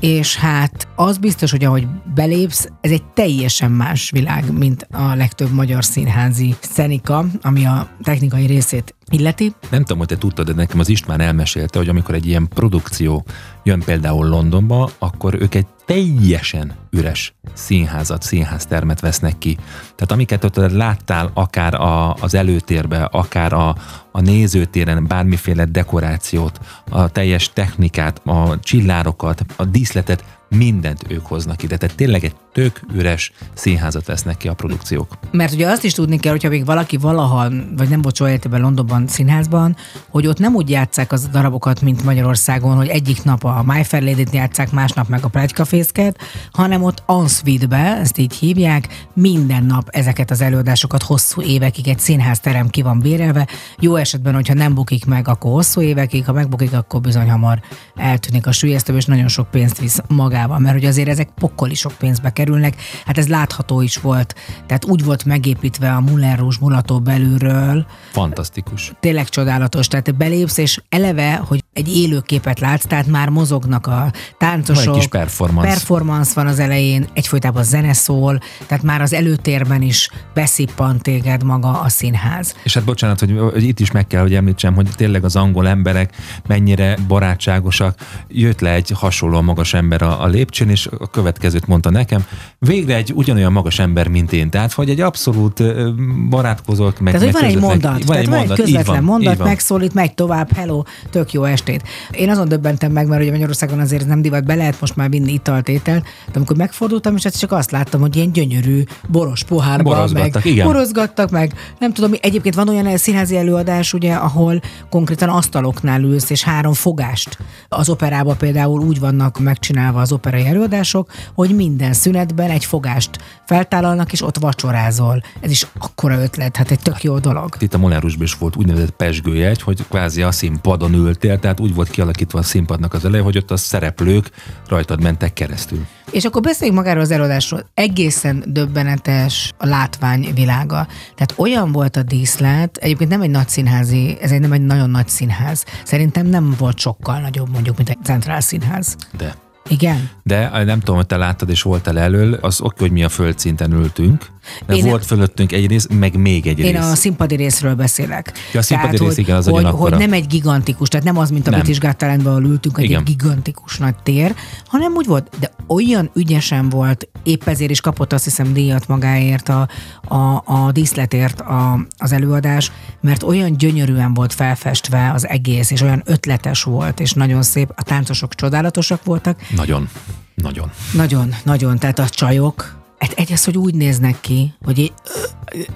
és 0.00 0.36
hát 0.36 0.88
az 0.96 1.18
biztos, 1.18 1.50
hogy 1.50 1.64
ahogy 1.64 1.86
belépsz, 2.14 2.68
ez 2.80 2.90
egy 2.90 3.04
teljesen 3.04 3.70
más 3.70 4.10
világ, 4.10 4.52
mint 4.58 4.86
a 4.90 5.14
legtöbb 5.14 5.52
magyar 5.52 5.84
színházi 5.84 6.54
szenika, 6.60 7.26
ami 7.42 7.64
a 7.64 7.88
technikai 8.02 8.46
részét 8.46 8.94
illeti. 9.12 9.54
Nem 9.70 9.80
tudom, 9.80 9.98
hogy 9.98 10.06
te 10.06 10.16
tudtad, 10.16 10.46
de 10.46 10.52
nekem 10.52 10.78
az 10.78 10.88
István 10.88 11.20
elmesélte, 11.20 11.78
hogy 11.78 11.88
amikor 11.88 12.14
egy 12.14 12.26
ilyen 12.26 12.48
produkció 12.48 13.24
jön 13.62 13.80
például 13.80 14.28
Londonba, 14.28 14.90
akkor 14.98 15.34
ők 15.34 15.54
egy 15.54 15.66
teljesen 15.84 16.72
üres 16.90 17.34
színházat, 17.52 18.22
színháztermet 18.22 19.00
vesznek 19.00 19.38
ki. 19.38 19.54
Tehát 19.80 20.12
amiket 20.12 20.44
ott 20.44 20.56
láttál, 20.56 21.30
akár 21.34 21.74
a, 21.74 22.14
az 22.14 22.34
előtérbe, 22.34 23.04
akár 23.04 23.52
a, 23.52 23.76
a 24.12 24.20
nézőtéren, 24.20 25.06
bármiféle 25.06 25.64
dekorációt, 25.64 26.60
a 26.90 27.08
teljes 27.08 27.52
technikát, 27.52 28.26
a 28.26 28.60
csillárokat, 28.60 29.44
a 29.56 29.64
díszletet, 29.64 30.24
mindent 30.56 31.04
ők 31.08 31.26
hoznak 31.26 31.62
ide. 31.62 31.76
Tehát 31.76 31.96
tényleg 31.96 32.24
egy 32.24 32.34
tök 32.52 32.80
üres 32.94 33.32
színházat 33.54 34.06
vesznek 34.06 34.36
ki 34.36 34.48
a 34.48 34.54
produkciók. 34.54 35.18
Mert 35.30 35.52
ugye 35.52 35.68
azt 35.68 35.84
is 35.84 35.92
tudni 35.92 36.18
kell, 36.18 36.32
hogyha 36.32 36.48
még 36.48 36.64
valaki 36.64 36.96
valaha, 36.96 37.48
vagy 37.76 37.88
nem 37.88 38.02
volt 38.02 38.16
soha 38.16 38.30
életében 38.30 38.60
Londonban 38.60 39.06
színházban, 39.06 39.76
hogy 40.08 40.26
ott 40.26 40.38
nem 40.38 40.54
úgy 40.54 40.70
játszák 40.70 41.12
az 41.12 41.28
darabokat, 41.28 41.80
mint 41.80 42.04
Magyarországon, 42.04 42.76
hogy 42.76 42.88
egyik 42.88 43.22
nap 43.22 43.44
a 43.44 43.62
My 43.66 43.84
Fair 43.84 44.02
Lady-t 44.02 44.34
játszák, 44.34 44.70
másnap 44.70 45.08
meg 45.08 45.24
a 45.24 45.28
Pride 45.28 46.12
hanem 46.52 46.82
ott 46.82 47.02
ensuite-be, 47.06 47.96
ezt 47.96 48.18
így 48.18 48.34
hívják, 48.34 49.06
minden 49.14 49.64
nap 49.64 49.88
ezeket 49.88 50.30
az 50.30 50.40
előadásokat 50.40 51.02
hosszú 51.02 51.42
évekig 51.42 51.88
egy 51.88 51.98
színházterem 51.98 52.68
ki 52.68 52.82
van 52.82 52.98
bérelve. 52.98 53.46
Jó 53.78 53.96
esetben, 53.96 54.34
hogyha 54.34 54.54
nem 54.54 54.74
bukik 54.74 55.06
meg, 55.06 55.28
akkor 55.28 55.52
hosszú 55.52 55.80
évekig, 55.80 56.24
ha 56.24 56.32
megbukik, 56.32 56.72
akkor 56.72 57.00
bizony 57.00 57.30
hamar 57.30 57.60
eltűnik 57.94 58.46
a 58.46 58.52
sülyeztő, 58.52 58.96
és 58.96 59.04
nagyon 59.04 59.28
sok 59.28 59.50
pénzt 59.50 59.78
visz 59.78 60.00
magával, 60.42 60.58
mert 60.58 60.74
hogy 60.74 60.84
azért 60.84 61.08
ezek 61.08 61.28
pokoli 61.34 61.74
sok 61.74 61.92
pénzbe 61.92 62.30
kerülnek. 62.30 62.74
Hát 63.06 63.18
ez 63.18 63.28
látható 63.28 63.80
is 63.80 63.96
volt. 63.96 64.34
Tehát 64.66 64.84
úgy 64.84 65.04
volt 65.04 65.24
megépítve 65.24 65.92
a 65.92 66.00
Moulin 66.00 66.36
Rouge 66.36 66.56
mulató 66.60 67.00
belülről, 67.00 67.86
Fantasztikus. 68.10 68.92
tényleg 69.00 69.28
csodálatos. 69.28 69.88
Tehát 69.88 70.16
belépsz, 70.16 70.58
és 70.58 70.80
eleve, 70.88 71.34
hogy 71.34 71.64
egy 71.72 71.96
élőképet 71.96 72.60
látsz, 72.60 72.84
tehát 72.86 73.06
már 73.06 73.28
mozognak 73.28 73.86
a 73.86 74.12
táncosok. 74.38 74.84
Van 74.84 74.94
egy 74.94 75.00
kis 75.00 75.08
performance. 75.08 75.68
Performance 75.68 76.32
van 76.34 76.46
az 76.46 76.58
elején, 76.58 77.06
egyfolytában 77.12 77.64
zene 77.64 77.92
szól, 77.92 78.40
tehát 78.66 78.82
már 78.82 79.00
az 79.00 79.12
előtérben 79.12 79.82
is 79.82 80.10
beszippant 80.34 81.02
téged 81.02 81.42
maga 81.42 81.80
a 81.80 81.88
színház. 81.88 82.54
És 82.62 82.74
hát 82.74 82.84
bocsánat, 82.84 83.20
hogy, 83.20 83.38
hogy 83.52 83.62
itt 83.62 83.80
is 83.80 83.90
meg 83.90 84.06
kell, 84.06 84.22
hogy 84.22 84.34
említsem, 84.34 84.74
hogy 84.74 84.88
tényleg 84.96 85.24
az 85.24 85.36
angol 85.36 85.68
emberek 85.68 86.14
mennyire 86.46 86.96
barátságosak. 87.08 87.98
Jött 88.28 88.60
le 88.60 88.70
egy 88.70 88.90
hasonló 88.94 89.40
magas 89.40 89.74
ember 89.74 90.02
a, 90.02 90.22
a 90.22 90.26
lépcsőn, 90.32 90.68
és 90.68 90.88
a 90.98 91.10
következőt 91.10 91.66
mondta 91.66 91.90
nekem. 91.90 92.24
Végre 92.58 92.94
egy 92.94 93.12
ugyanolyan 93.14 93.52
magas 93.52 93.78
ember, 93.78 94.08
mint 94.08 94.32
én. 94.32 94.50
Tehát, 94.50 94.72
hogy 94.72 94.90
egy 94.90 95.00
abszolút 95.00 95.60
ö, 95.60 95.90
barátkozok, 96.28 97.00
meg 97.00 97.12
Tehát, 97.12 97.32
meg 97.32 97.42
van 97.42 97.50
egy 97.50 97.58
mondat, 97.58 98.04
van 98.04 98.16
egy, 98.16 98.28
van 98.28 98.38
egy 98.38 98.50
így 98.50 98.56
közvetlen 98.56 98.96
van, 98.96 99.04
mondat, 99.04 99.36
van. 99.36 99.46
megszólít, 99.46 99.94
megy 99.94 100.14
tovább, 100.14 100.52
hello, 100.52 100.82
tök 101.10 101.32
jó 101.32 101.44
estét. 101.44 101.82
Én 102.10 102.30
azon 102.30 102.48
döbbentem 102.48 102.92
meg, 102.92 103.06
mert 103.06 103.22
ugye 103.22 103.30
Magyarországon 103.30 103.78
azért 103.78 104.06
nem 104.06 104.22
divat, 104.22 104.44
be 104.44 104.54
lehet 104.54 104.80
most 104.80 104.96
már 104.96 105.10
vinni 105.10 105.32
italt, 105.32 105.68
ételt, 105.68 106.02
de 106.02 106.32
amikor 106.34 106.56
megfordultam, 106.56 107.16
és 107.16 107.22
hát 107.22 107.38
csak 107.38 107.52
azt 107.52 107.70
láttam, 107.70 108.00
hogy 108.00 108.16
ilyen 108.16 108.32
gyönyörű 108.32 108.82
boros 109.08 109.44
pohárban, 109.44 110.10
meg 110.12 110.36
igen. 110.42 110.66
borozgattak, 110.66 111.30
meg 111.30 111.54
nem 111.78 111.92
tudom, 111.92 112.12
egyébként 112.20 112.54
van 112.54 112.68
olyan 112.68 112.96
színházi 112.96 113.36
előadás, 113.36 113.92
ugye, 113.92 114.14
ahol 114.14 114.60
konkrétan 114.90 115.28
asztaloknál 115.28 116.02
ülsz, 116.02 116.30
és 116.30 116.42
három 116.42 116.72
fogást. 116.72 117.38
Az 117.68 117.88
operában 117.88 118.36
például 118.36 118.80
úgy 118.80 119.00
vannak 119.00 119.38
megcsinálva 119.38 120.00
az 120.00 120.11
operai 120.12 120.46
előadások, 120.46 121.10
hogy 121.34 121.54
minden 121.54 121.92
szünetben 121.92 122.50
egy 122.50 122.64
fogást 122.64 123.10
feltállalnak, 123.46 124.12
és 124.12 124.22
ott 124.22 124.38
vacsorázol. 124.38 125.22
Ez 125.40 125.50
is 125.50 125.66
akkora 125.78 126.22
ötlet, 126.22 126.56
hát 126.56 126.70
egy 126.70 126.80
tök 126.80 127.02
jó 127.02 127.18
dolog. 127.18 127.56
Itt 127.58 127.74
a 127.74 127.78
Molárusban 127.78 128.24
is 128.24 128.34
volt 128.34 128.56
úgynevezett 128.56 128.90
pesgőjegy, 128.90 129.62
hogy 129.62 129.86
kvázi 129.88 130.22
a 130.22 130.32
színpadon 130.32 130.94
ültél, 130.94 131.38
tehát 131.38 131.60
úgy 131.60 131.74
volt 131.74 131.90
kialakítva 131.90 132.38
a 132.38 132.42
színpadnak 132.42 132.94
az 132.94 133.04
eleje, 133.04 133.22
hogy 133.22 133.36
ott 133.36 133.50
a 133.50 133.56
szereplők 133.56 134.30
rajtad 134.68 135.02
mentek 135.02 135.32
keresztül. 135.32 135.86
És 136.10 136.24
akkor 136.24 136.42
beszéljünk 136.42 136.78
magáról 136.78 137.02
az 137.02 137.10
előadásról. 137.10 137.70
Egészen 137.74 138.44
döbbenetes 138.46 139.52
a 139.58 139.66
látványvilága. 139.66 140.86
Tehát 141.14 141.34
olyan 141.36 141.72
volt 141.72 141.96
a 141.96 142.02
díszlet, 142.02 142.76
egyébként 142.76 143.10
nem 143.10 143.20
egy 143.20 143.30
nagy 143.30 143.48
színházi, 143.48 144.16
ez 144.20 144.30
egy 144.30 144.40
nem 144.40 144.52
egy 144.52 144.64
nagyon 144.64 144.90
nagy 144.90 145.08
színház. 145.08 145.64
Szerintem 145.84 146.26
nem 146.26 146.54
volt 146.58 146.78
sokkal 146.78 147.20
nagyobb 147.20 147.50
mondjuk, 147.50 147.76
mint 147.76 147.88
egy 147.88 148.02
centrál 148.02 148.40
színház. 148.40 148.96
De 149.16 149.34
Igen? 149.68 150.10
De 150.22 150.50
eh, 150.52 150.64
nem 150.64 150.78
tudom, 150.78 150.96
hogy 150.96 151.06
te 151.06 151.16
láttad 151.16 151.48
és 151.48 151.62
voltál 151.62 151.98
elől, 151.98 152.34
az 152.34 152.60
oké, 152.60 152.76
hogy 152.78 152.90
mi 152.90 153.04
a 153.04 153.08
földszinten 153.08 153.72
ültünk, 153.72 154.26
mert 154.66 154.78
Én- 154.78 154.88
volt 154.88 155.06
fölöttünk 155.06 155.52
egy 155.52 155.66
rész, 155.66 155.86
meg 155.90 156.16
még 156.16 156.46
egy 156.46 156.58
Én 156.58 156.72
rész. 156.72 156.84
a 156.84 156.94
színpadi 156.94 157.34
részről 157.34 157.74
beszélek. 157.74 158.32
Ja, 158.52 158.60
a 158.60 158.62
színpadi 158.62 158.96
tehát, 158.96 159.06
rész, 159.06 159.14
hogy, 159.14 159.24
igen, 159.24 159.36
az 159.36 159.46
hogy, 159.46 159.64
hogy 159.64 159.94
nem 159.96 160.12
egy 160.12 160.26
gigantikus, 160.26 160.88
tehát 160.88 161.06
nem 161.06 161.18
az, 161.18 161.30
mint 161.30 161.48
a 161.48 161.92
Talentben, 161.96 162.32
ahol 162.32 162.44
ültünk, 162.44 162.78
Igen. 162.78 162.98
egy 162.98 163.04
gigantikus 163.04 163.78
nagy 163.78 163.94
tér, 164.02 164.34
hanem 164.66 164.92
úgy 164.92 165.06
volt, 165.06 165.28
de 165.40 165.50
olyan 165.72 166.10
ügyesen 166.14 166.68
volt, 166.68 167.08
épp 167.22 167.46
ezért 167.46 167.70
is 167.70 167.80
kapott 167.80 168.12
azt 168.12 168.24
hiszem 168.24 168.52
díjat 168.52 168.88
magáért, 168.88 169.48
a, 169.48 169.68
a, 170.08 170.42
a 170.44 170.72
díszletért 170.72 171.40
a, 171.40 171.86
az 171.96 172.12
előadás, 172.12 172.72
mert 173.00 173.22
olyan 173.22 173.56
gyönyörűen 173.56 174.14
volt 174.14 174.32
felfestve 174.32 175.12
az 175.12 175.28
egész, 175.28 175.70
és 175.70 175.80
olyan 175.80 176.02
ötletes 176.04 176.62
volt, 176.62 177.00
és 177.00 177.12
nagyon 177.12 177.42
szép. 177.42 177.72
A 177.76 177.82
táncosok 177.82 178.34
csodálatosak 178.34 179.04
voltak, 179.04 179.40
Nagyon, 179.56 179.88
nagyon. 180.34 180.70
nagyon, 180.92 181.34
nagyon, 181.44 181.78
tehát 181.78 181.98
a 181.98 182.08
csajok, 182.08 182.81
hát 183.02 183.18
egy 183.18 183.32
az, 183.32 183.44
hogy 183.44 183.56
úgy 183.56 183.74
néznek 183.74 184.20
ki, 184.20 184.52
hogy 184.64 184.78
így, 184.78 184.92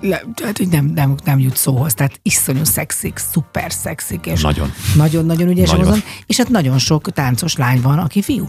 le, 0.01 0.23
tehát, 0.35 0.57
hogy 0.57 0.69
nem, 0.69 0.87
nem, 0.95 1.15
nem 1.25 1.39
jut 1.39 1.57
szóhoz, 1.57 1.95
tehát 1.95 2.21
iszonyú 2.23 2.65
szexik, 2.65 3.19
szuper 3.33 3.73
szexik, 3.73 4.27
és 4.27 4.43
Nagyon. 4.43 4.73
nagyon-nagyon 4.95 5.49
ügyesen 5.49 5.77
Nagyon. 5.77 5.93
hozom, 5.93 6.09
és 6.27 6.37
hát 6.37 6.49
nagyon 6.49 6.79
sok 6.79 7.13
táncos 7.13 7.57
lány 7.57 7.81
van, 7.81 7.99
aki 7.99 8.23
fiú. 8.23 8.49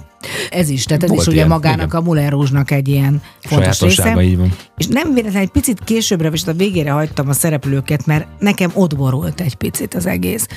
Ez 0.49 0.69
is, 0.69 0.83
tehát 0.83 1.03
ez 1.03 1.09
Volt 1.09 1.21
is 1.21 1.27
ugye 1.27 1.35
ilyen, 1.35 1.47
magának 1.47 1.87
igen. 1.87 2.01
a 2.01 2.03
Moulin 2.03 2.29
Rouge-nak 2.29 2.71
egy 2.71 2.87
ilyen 2.87 3.21
fontos 3.39 3.81
része. 3.81 4.21
Így 4.23 4.37
van. 4.37 4.53
És 4.77 4.87
nem 4.87 5.13
véletlen, 5.13 5.41
egy 5.41 5.49
picit 5.49 5.83
későbbre, 5.83 6.29
és 6.29 6.43
a 6.43 6.53
végére 6.53 6.91
hagytam 6.91 7.29
a 7.29 7.33
szereplőket, 7.33 8.05
mert 8.05 8.27
nekem 8.39 8.71
ott 8.73 8.95
borult 8.95 9.41
egy 9.41 9.55
picit 9.55 9.93
az 9.93 10.05
egész. 10.05 10.47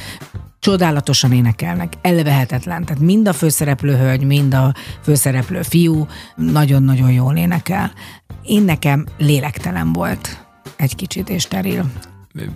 Csodálatosan 0.61 1.33
énekelnek, 1.33 1.93
elvehetetlen. 2.03 2.85
Tehát 2.85 3.03
mind 3.03 3.29
a 3.29 3.33
főszereplő 3.33 3.97
hölgy, 3.97 4.23
mind 4.23 4.55
a 4.55 4.75
főszereplő 5.03 5.63
fiú 5.63 6.07
nagyon-nagyon 6.37 7.11
jól 7.11 7.37
énekel. 7.37 7.93
Én 8.43 8.63
nekem 8.63 9.07
lélektelen 9.19 9.93
volt 9.93 10.47
egy 10.77 10.95
kicsit, 10.95 11.29
és 11.29 11.43
steril. 11.43 11.91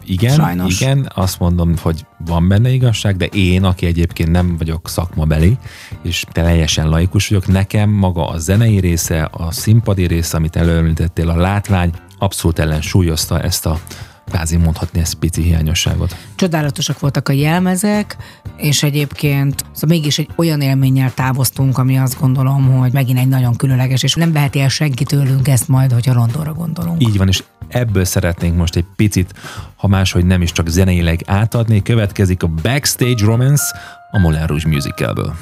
Igen, 0.04 0.34
Sajnos. 0.34 0.80
igen, 0.80 1.10
azt 1.14 1.38
mondom, 1.38 1.74
hogy 1.82 2.06
van 2.26 2.48
benne 2.48 2.68
igazság, 2.70 3.16
de 3.16 3.24
én, 3.24 3.64
aki 3.64 3.86
egyébként 3.86 4.30
nem 4.30 4.56
vagyok 4.56 4.88
szakmabeli, 4.88 5.58
és 6.02 6.24
teljesen 6.32 6.88
laikus 6.88 7.28
vagyok, 7.28 7.46
nekem 7.46 7.90
maga 7.90 8.28
a 8.28 8.38
zenei 8.38 8.78
része, 8.78 9.28
a 9.32 9.50
színpadi 9.50 10.06
része, 10.06 10.36
amit 10.36 10.56
előemlítettél, 10.56 11.28
a 11.28 11.36
látvány 11.36 11.92
abszolút 12.18 12.58
ellensúlyozta 12.58 13.40
ezt 13.40 13.66
a 13.66 13.80
kvázi 14.30 14.56
mondhatni 14.56 15.00
ezt 15.00 15.14
pici 15.14 15.42
hiányosságot. 15.42 16.16
Csodálatosak 16.34 17.00
voltak 17.00 17.28
a 17.28 17.32
jelmezek, 17.32 18.16
és 18.56 18.82
egyébként 18.82 19.64
szóval 19.72 19.96
mégis 19.96 20.18
egy 20.18 20.28
olyan 20.36 20.60
élménnyel 20.60 21.14
távoztunk, 21.14 21.78
ami 21.78 21.98
azt 21.98 22.20
gondolom, 22.20 22.78
hogy 22.78 22.92
megint 22.92 23.18
egy 23.18 23.28
nagyon 23.28 23.56
különleges, 23.56 24.02
és 24.02 24.14
nem 24.14 24.32
veheti 24.32 24.60
el 24.60 24.68
senki 24.68 25.04
tőlünk 25.04 25.48
ezt 25.48 25.68
majd, 25.68 25.92
hogyha 25.92 26.14
Londonra 26.14 26.52
gondolunk. 26.52 27.02
Így 27.02 27.18
van, 27.18 27.28
és 27.28 27.42
ebből 27.68 28.04
szeretnénk 28.04 28.56
most 28.56 28.76
egy 28.76 28.86
picit, 28.96 29.34
ha 29.76 29.88
máshogy 29.88 30.26
nem 30.26 30.42
is 30.42 30.52
csak 30.52 30.68
zeneileg 30.68 31.20
átadni. 31.26 31.82
Következik 31.82 32.42
a 32.42 32.46
Backstage 32.46 33.24
Romance 33.24 33.64
a 34.10 34.18
Moulin 34.18 34.46
Rouge 34.46 34.68
musicalből. 34.68 35.34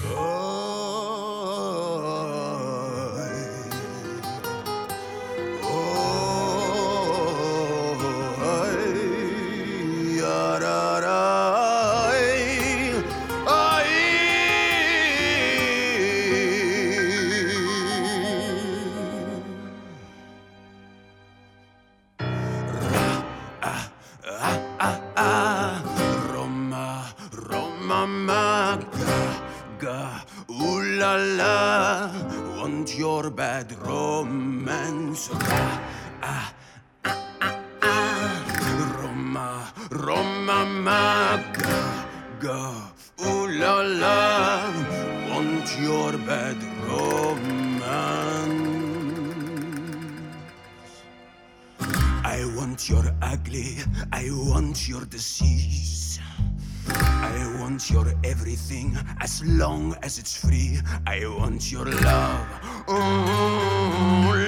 want 61.63 61.73
your 61.73 62.03
love. 62.03 62.47
Ooh, 62.89 62.95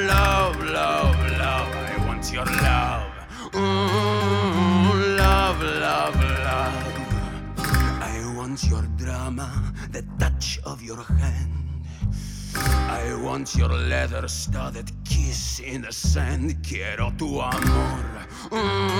love, 0.09 0.61
love, 0.65 1.16
love. 1.39 1.69
I 1.77 2.07
want 2.07 2.32
your 2.32 2.45
love. 2.45 3.07
Ooh, 3.55 5.16
love, 5.16 5.62
love, 5.62 6.16
love. 6.49 7.57
I 8.03 8.35
want 8.36 8.65
your 8.65 8.82
drama, 8.97 9.49
the 9.93 10.05
touch 10.19 10.59
of 10.65 10.82
your 10.82 11.03
hand. 11.03 11.85
I 12.57 13.16
want 13.23 13.55
your 13.55 13.69
leather 13.69 14.27
studded 14.27 14.91
kiss 15.05 15.61
in 15.61 15.82
the 15.82 15.93
sand. 15.93 16.57
Quiero 16.66 17.12
tu 17.16 17.41
amor. 17.41 18.27
Mm. 18.51 18.94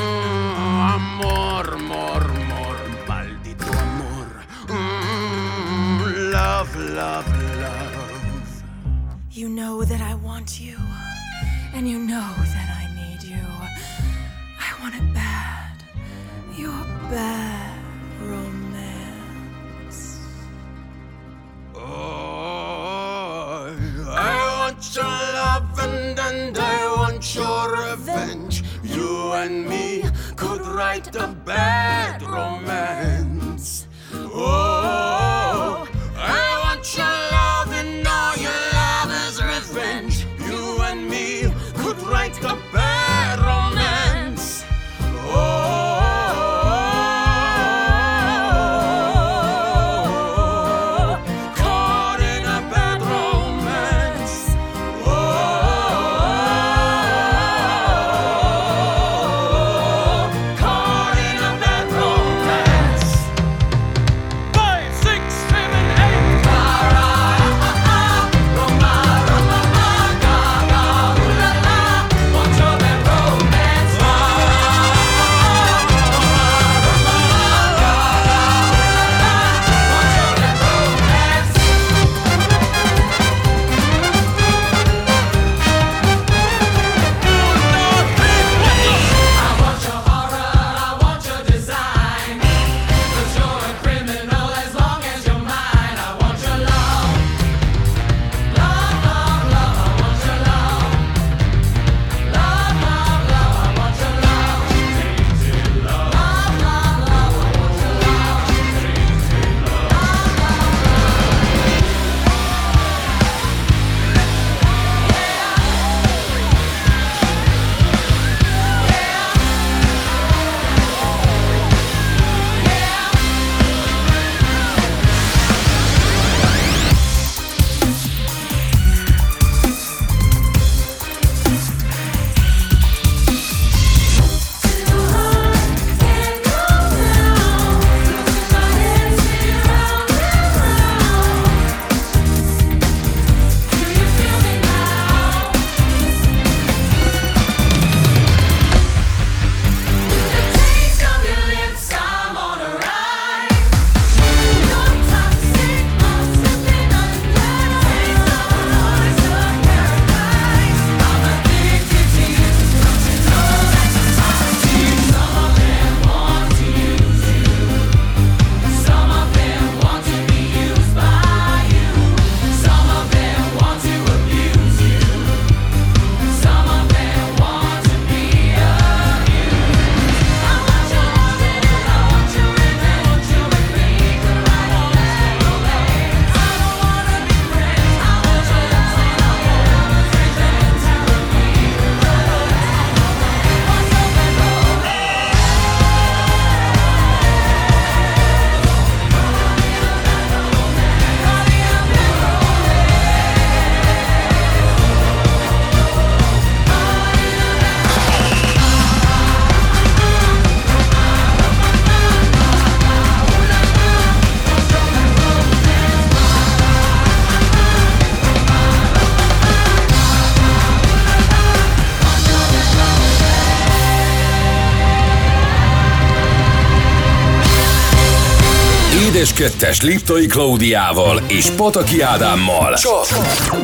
és 229.25 229.33
2-es 229.37 229.83
Liptai 229.83 230.27
Klaudiával 230.27 231.23
és 231.27 231.51
Pataki 231.51 232.01
Ádámmal. 232.01 232.75
Csak 232.75 233.07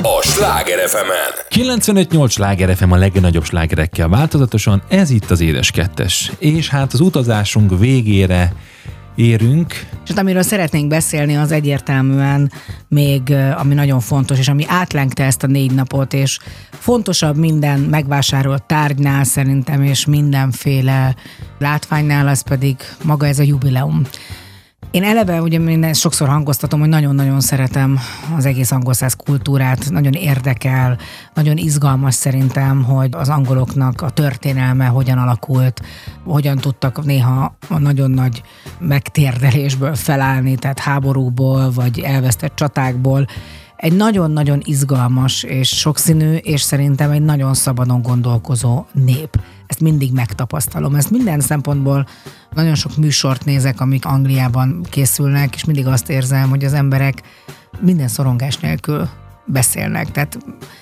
a 0.03 0.23
Sláger 0.23 0.89
fm 0.89 1.11
95-8 1.51 2.31
Sláger 2.31 2.77
FM 2.77 2.91
a 2.91 2.97
legnagyobb 2.97 3.45
slágerekkel 3.45 4.09
változatosan, 4.09 4.83
ez 4.89 5.11
itt 5.11 5.31
az 5.31 5.41
Édes 5.41 5.71
2 5.71 6.07
És 6.39 6.69
hát 6.69 6.93
az 6.93 7.01
utazásunk 7.01 7.79
végére 7.79 8.53
érünk. 9.15 9.73
És 10.05 10.09
hát 10.09 10.19
amiről 10.19 10.43
szeretnénk 10.43 10.89
beszélni, 10.89 11.37
az 11.37 11.53
egyértelműen 11.53 12.53
még, 12.89 13.35
ami 13.57 13.75
nagyon 13.75 14.01
fontos, 14.01 14.39
és 14.39 14.49
ami 14.49 14.65
átlengte 14.69 15.25
ezt 15.25 15.43
a 15.43 15.47
négy 15.47 15.73
napot, 15.73 16.13
és 16.13 16.39
fontosabb 16.71 17.37
minden 17.37 17.81
megvásárolt 17.81 18.63
tárgynál 18.63 19.25
szerintem, 19.25 19.83
és 19.83 20.07
mindenféle 20.07 21.15
látványnál, 21.59 22.29
az 22.29 22.43
pedig 22.43 22.77
maga 23.03 23.27
ez 23.27 23.39
a 23.39 23.43
jubileum. 23.43 24.03
Én 24.91 25.03
eleve, 25.03 25.43
ugye 25.43 25.79
ezt 25.81 26.01
sokszor 26.01 26.29
hangoztatom, 26.29 26.81
hogy 26.81 26.89
nagyon-nagyon 26.89 27.41
szeretem 27.41 27.99
az 28.37 28.45
egész 28.45 28.71
angol 28.71 28.93
száz 28.93 29.15
kultúrát, 29.15 29.91
nagyon 29.91 30.13
érdekel, 30.13 30.99
nagyon 31.35 31.57
izgalmas 31.57 32.15
szerintem, 32.15 32.85
hogy 32.85 33.09
az 33.13 33.29
angoloknak 33.29 34.03
a 34.03 34.11
történelme 34.11 34.87
hogyan 34.87 35.19
alakult, 35.19 35.83
hogyan 36.25 36.57
tudtak 36.57 37.05
néha 37.05 37.55
a 37.69 37.79
nagyon 37.79 38.11
nagy 38.11 38.43
megtérdelésből 38.79 39.95
felállni, 39.95 40.57
tehát 40.57 40.79
háborúból, 40.79 41.71
vagy 41.71 42.01
elvesztett 42.01 42.55
csatákból. 42.55 43.27
Egy 43.81 43.97
nagyon-nagyon 43.97 44.61
izgalmas 44.65 45.43
és 45.43 45.69
sokszínű, 45.69 46.35
és 46.35 46.61
szerintem 46.61 47.11
egy 47.11 47.23
nagyon 47.23 47.55
szabadon 47.55 48.03
gondolkozó 48.03 48.85
nép. 48.93 49.41
Ezt 49.67 49.81
mindig 49.81 50.13
megtapasztalom. 50.13 50.95
Ezt 50.95 51.11
minden 51.11 51.41
szempontból 51.41 52.07
nagyon 52.55 52.75
sok 52.75 52.97
műsort 52.97 53.45
nézek, 53.45 53.81
amik 53.81 54.05
Angliában 54.05 54.87
készülnek, 54.91 55.55
és 55.55 55.65
mindig 55.65 55.87
azt 55.87 56.11
érzem, 56.11 56.49
hogy 56.49 56.65
az 56.65 56.73
emberek 56.73 57.23
minden 57.81 58.09
szorongás 58.09 58.59
nélkül 58.59 59.09
beszélnek. 59.47 60.11
Tehát, 60.13 60.39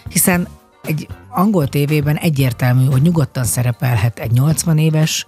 hiszen 0.09 0.49
egy 0.83 1.07
angol 1.29 1.69
tévében 1.69 2.17
egyértelmű, 2.17 2.85
hogy 2.85 3.03
nyugodtan 3.03 3.45
szerepelhet 3.45 4.19
egy 4.19 4.31
80 4.31 4.79
éves 4.79 5.25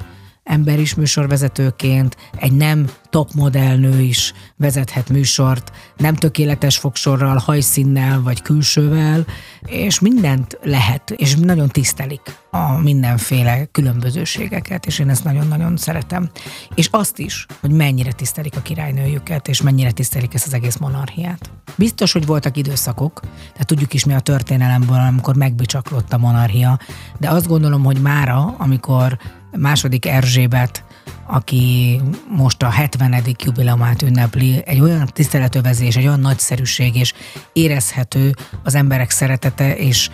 ember 0.51 0.79
is 0.79 0.95
műsorvezetőként, 0.95 2.17
egy 2.37 2.53
nem 2.53 2.91
top 3.11 3.33
modellnő 3.35 4.01
is 4.01 4.33
vezethet 4.57 5.09
műsort, 5.09 5.73
nem 5.97 6.15
tökéletes 6.15 6.79
fogsorral, 6.79 7.37
hajszínnel 7.37 8.23
vagy 8.23 8.43
külsővel, 8.43 9.27
és 9.67 10.01
mindent 10.01 10.59
lehet, 10.63 11.11
és 11.11 11.35
nagyon 11.35 11.69
tisztelik 11.69 12.21
a 12.51 12.79
mindenféle 12.79 13.65
különbözőségeket, 13.65 14.87
és 14.87 14.99
én 14.99 15.09
ezt 15.09 15.25
nagyon-nagyon 15.25 15.77
szeretem. 15.77 16.31
És 16.75 16.89
azt 16.91 17.19
is, 17.19 17.47
hogy 17.61 17.71
mennyire 17.71 18.13
tisztelik 18.13 18.57
a 18.57 18.63
királynőjüket, 18.63 19.49
és 19.49 19.63
mennyire 19.63 19.91
tisztelik 19.91 20.35
ezt 20.35 20.47
az 20.47 20.55
egész 20.55 20.77
monarchiát. 20.77 21.51
Biztos, 21.77 22.13
hogy 22.13 22.27
voltak 22.27 22.57
időszakok, 22.57 23.21
tehát 23.21 23.67
tudjuk 23.67 23.95
is 23.95 24.05
mi 24.05 24.15
a 24.15 24.21
történelemből, 24.21 24.99
amikor 24.99 25.37
megbicsaklott 25.37 26.13
a 26.13 26.19
monarchia, 26.19 26.79
de 27.19 27.31
azt 27.31 27.47
gondolom, 27.47 27.85
hogy 27.85 28.01
mára, 28.01 28.55
amikor 28.59 29.19
második 29.59 30.07
Erzsébet, 30.07 30.85
aki 31.27 32.01
most 32.29 32.63
a 32.63 32.71
70. 32.71 33.25
jubileumát 33.39 34.03
ünnepli, 34.03 34.63
egy 34.65 34.81
olyan 34.81 35.07
tiszteletövezés, 35.13 35.97
egy 35.97 36.07
olyan 36.07 36.21
nagyszerűség, 36.21 36.97
és 36.97 37.13
érezhető 37.53 38.35
az 38.63 38.75
emberek 38.75 39.11
szeretete, 39.11 39.77
és, 39.77 40.11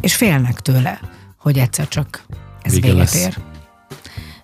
és 0.00 0.16
félnek 0.16 0.60
tőle, 0.60 1.00
hogy 1.38 1.58
egyszer 1.58 1.88
csak 1.88 2.24
ez 2.62 2.72
Vége 2.72 2.86
véget 2.86 3.12
lesz. 3.12 3.24
ér. 3.24 3.36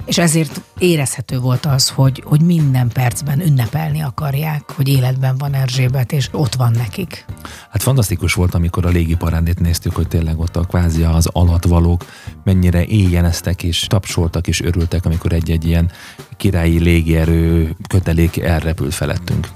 És 0.04 0.18
ezért 0.18 0.60
érezhető 0.78 1.38
volt 1.38 1.66
az, 1.66 1.88
hogy, 1.88 2.22
hogy 2.24 2.40
minden 2.40 2.88
percben 2.88 3.40
ünnepelni 3.40 4.00
akarják, 4.00 4.70
hogy 4.70 4.88
életben 4.88 5.38
van 5.38 5.54
Erzsébet, 5.54 6.12
és 6.12 6.28
ott 6.32 6.54
van 6.54 6.70
nekik. 6.70 7.24
Hát 7.70 7.82
fantasztikus 7.82 8.34
volt, 8.34 8.54
amikor 8.54 8.86
a 8.86 8.88
légiparádét 8.88 9.60
néztük, 9.60 9.94
hogy 9.94 10.08
tényleg 10.08 10.38
ott 10.38 10.56
a 10.56 10.64
kvázi 10.64 11.02
az 11.02 11.26
alatvalók 11.32 12.04
mennyire 12.44 12.84
éjjeneztek 12.84 13.62
és 13.62 13.80
tapsoltak 13.80 14.46
és 14.46 14.60
örültek, 14.60 15.04
amikor 15.04 15.32
egy-egy 15.32 15.66
ilyen 15.66 15.90
királyi 16.36 16.78
légierő 16.78 17.76
kötelék 17.88 18.38
elrepült 18.38 18.94
felettünk. 18.94 19.48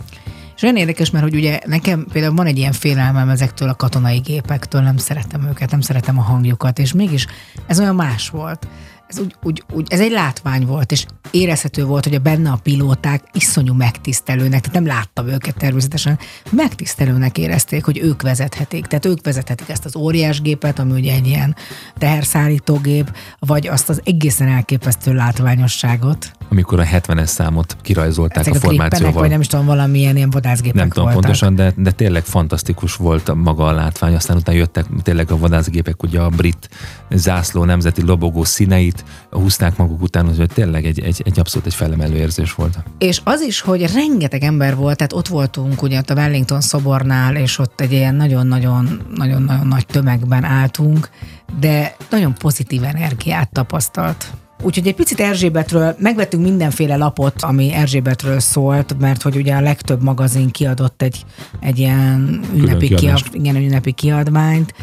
És 0.56 0.62
olyan 0.62 0.76
érdekes, 0.76 1.10
mert 1.10 1.24
hogy 1.24 1.34
ugye 1.34 1.60
nekem 1.66 2.06
például 2.12 2.34
van 2.34 2.46
egy 2.46 2.58
ilyen 2.58 2.72
félelmem 2.72 3.28
ezektől 3.28 3.68
a 3.68 3.74
katonai 3.74 4.18
gépektől, 4.18 4.80
nem 4.80 4.96
szeretem 4.96 5.46
őket, 5.48 5.70
nem 5.70 5.80
szeretem 5.80 6.18
a 6.18 6.22
hangjukat, 6.22 6.78
és 6.78 6.92
mégis 6.92 7.26
ez 7.66 7.80
olyan 7.80 7.94
más 7.94 8.28
volt. 8.28 8.66
Ez, 9.14 9.20
úgy, 9.20 9.34
úgy, 9.42 9.62
úgy, 9.72 9.86
ez 9.92 10.00
egy 10.00 10.10
látvány 10.10 10.66
volt, 10.66 10.92
és 10.92 11.06
érezhető 11.30 11.84
volt, 11.84 12.04
hogy 12.04 12.14
a 12.14 12.18
benne 12.18 12.50
a 12.50 12.58
pilóták 12.62 13.22
iszonyú 13.32 13.74
megtisztelőnek, 13.74 14.60
tehát 14.60 14.72
nem 14.72 14.86
láttam 14.86 15.28
őket 15.28 15.56
természetesen, 15.56 16.18
megtisztelőnek 16.50 17.38
érezték, 17.38 17.84
hogy 17.84 17.98
ők 17.98 18.22
vezethetik. 18.22 18.86
Tehát 18.86 19.04
ők 19.04 19.24
vezethetik 19.24 19.68
ezt 19.68 19.84
az 19.84 19.96
óriás 19.96 20.40
gépet, 20.40 20.78
ami 20.78 20.92
ugye 20.92 21.12
egy 21.12 21.26
ilyen 21.26 21.56
teherszállítógép, 21.98 23.16
vagy 23.38 23.66
azt 23.66 23.88
az 23.88 24.00
egészen 24.04 24.48
elképesztő 24.48 25.12
látványosságot. 25.12 26.32
Amikor 26.50 26.80
a 26.80 26.84
70-es 26.84 27.26
számot 27.26 27.76
kirajzolták 27.82 28.46
Ezek 28.46 28.54
a 28.54 28.56
a 28.56 28.60
formációval. 28.60 29.12
vagy 29.12 29.30
nem 29.30 29.40
is 29.40 29.46
tudom, 29.46 29.66
valamilyen 29.66 30.16
ilyen 30.16 30.30
vadászgépek 30.30 30.74
Nem 30.74 30.88
tudom 30.88 31.04
voltak. 31.04 31.22
pontosan, 31.22 31.54
de, 31.54 31.72
de 31.76 31.90
tényleg 31.90 32.24
fantasztikus 32.24 32.96
volt 32.96 33.28
a 33.28 33.34
maga 33.34 33.66
a 33.66 33.72
látvány. 33.72 34.14
Aztán 34.14 34.36
utána 34.36 34.58
jöttek 34.58 34.86
tényleg 35.02 35.30
a 35.30 35.38
vadászgépek, 35.38 36.02
ugye 36.02 36.20
a 36.20 36.28
brit 36.28 36.68
zászló 37.10 37.64
nemzeti 37.64 38.02
lobogó 38.02 38.44
színeit 38.44 39.03
húzták 39.30 39.76
maguk 39.76 40.02
után, 40.02 40.36
hogy 40.36 40.50
tényleg 40.54 40.84
egy, 40.84 41.00
egy, 41.00 41.22
egy 41.24 41.38
abszolút 41.38 41.66
egy 41.66 41.74
felemelő 41.74 42.16
érzés 42.16 42.54
volt. 42.54 42.78
És 42.98 43.20
az 43.24 43.40
is, 43.40 43.60
hogy 43.60 43.92
rengeteg 43.92 44.42
ember 44.42 44.76
volt, 44.76 44.96
tehát 44.96 45.12
ott 45.12 45.28
voltunk 45.28 45.82
ugye 45.82 45.98
ott 45.98 46.10
a 46.10 46.14
Wellington 46.14 46.60
szobornál, 46.60 47.36
és 47.36 47.58
ott 47.58 47.80
egy 47.80 47.92
ilyen 47.92 48.14
nagyon-nagyon 48.14 49.00
nagyon-nagyon 49.14 49.66
nagy 49.66 49.86
tömegben 49.86 50.44
álltunk, 50.44 51.08
de 51.60 51.96
nagyon 52.10 52.34
pozitív 52.34 52.84
energiát 52.84 53.52
tapasztalt. 53.52 54.32
Úgyhogy 54.62 54.86
egy 54.86 54.94
picit 54.94 55.20
Erzsébetről, 55.20 55.96
megvettünk 55.98 56.42
mindenféle 56.42 56.96
lapot, 56.96 57.42
ami 57.42 57.72
Erzsébetről 57.72 58.40
szólt, 58.40 58.96
mert 58.98 59.22
hogy 59.22 59.36
ugye 59.36 59.54
a 59.54 59.60
legtöbb 59.60 60.02
magazin 60.02 60.50
kiadott 60.50 61.02
egy, 61.02 61.24
egy 61.60 61.78
ilyen 61.78 62.40
ünnepi, 62.54 62.86
kiadást. 62.86 63.28
kia, 63.28 63.40
igen, 63.40 63.56
ünnepi 63.56 63.92
kiadványt, 63.92 64.74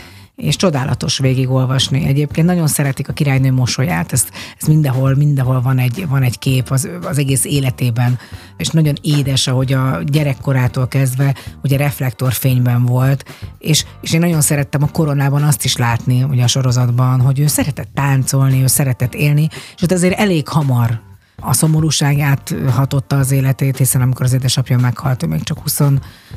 és 0.41 0.55
csodálatos 0.55 1.18
végigolvasni. 1.18 2.05
Egyébként 2.05 2.47
nagyon 2.47 2.68
szeretik 2.68 3.09
a 3.09 3.13
királynő 3.13 3.51
mosolyát, 3.51 4.11
ezt, 4.11 4.31
ez 4.61 4.68
mindenhol, 4.68 5.15
mindenhol 5.15 5.61
van 5.61 5.77
egy, 5.80 6.07
van 6.07 6.23
egy 6.23 6.39
kép 6.39 6.69
az, 6.69 6.89
az 7.03 7.18
egész 7.18 7.45
életében, 7.45 8.19
és 8.57 8.69
nagyon 8.69 8.95
édes, 9.01 9.47
ahogy 9.47 9.73
a 9.73 9.99
gyerekkorától 10.05 10.88
kezdve 10.88 11.35
ugye 11.63 11.77
reflektorfényben 11.77 12.85
volt, 12.85 13.26
és, 13.59 13.85
és 14.01 14.13
én 14.13 14.19
nagyon 14.19 14.41
szerettem 14.41 14.84
a 14.84 14.91
koronában 14.91 15.43
azt 15.43 15.63
is 15.63 15.77
látni, 15.77 16.23
ugye 16.23 16.43
a 16.43 16.47
sorozatban, 16.47 17.19
hogy 17.22 17.39
ő 17.39 17.47
szeretett 17.47 17.89
táncolni, 17.93 18.61
ő 18.61 18.68
szeretett 18.68 19.13
élni, 19.13 19.47
és 19.76 19.81
ott 19.81 19.91
azért 19.91 20.19
elég 20.19 20.47
hamar 20.47 20.99
a 21.41 21.53
szomorúságát 21.53 22.55
hatotta 22.69 23.18
az 23.18 23.31
életét, 23.31 23.77
hiszen 23.77 24.01
amikor 24.01 24.26
az 24.26 24.34
édesapja 24.34 24.77
meghalt, 24.77 25.23
ő 25.23 25.27
még 25.27 25.43
csak 25.43 25.61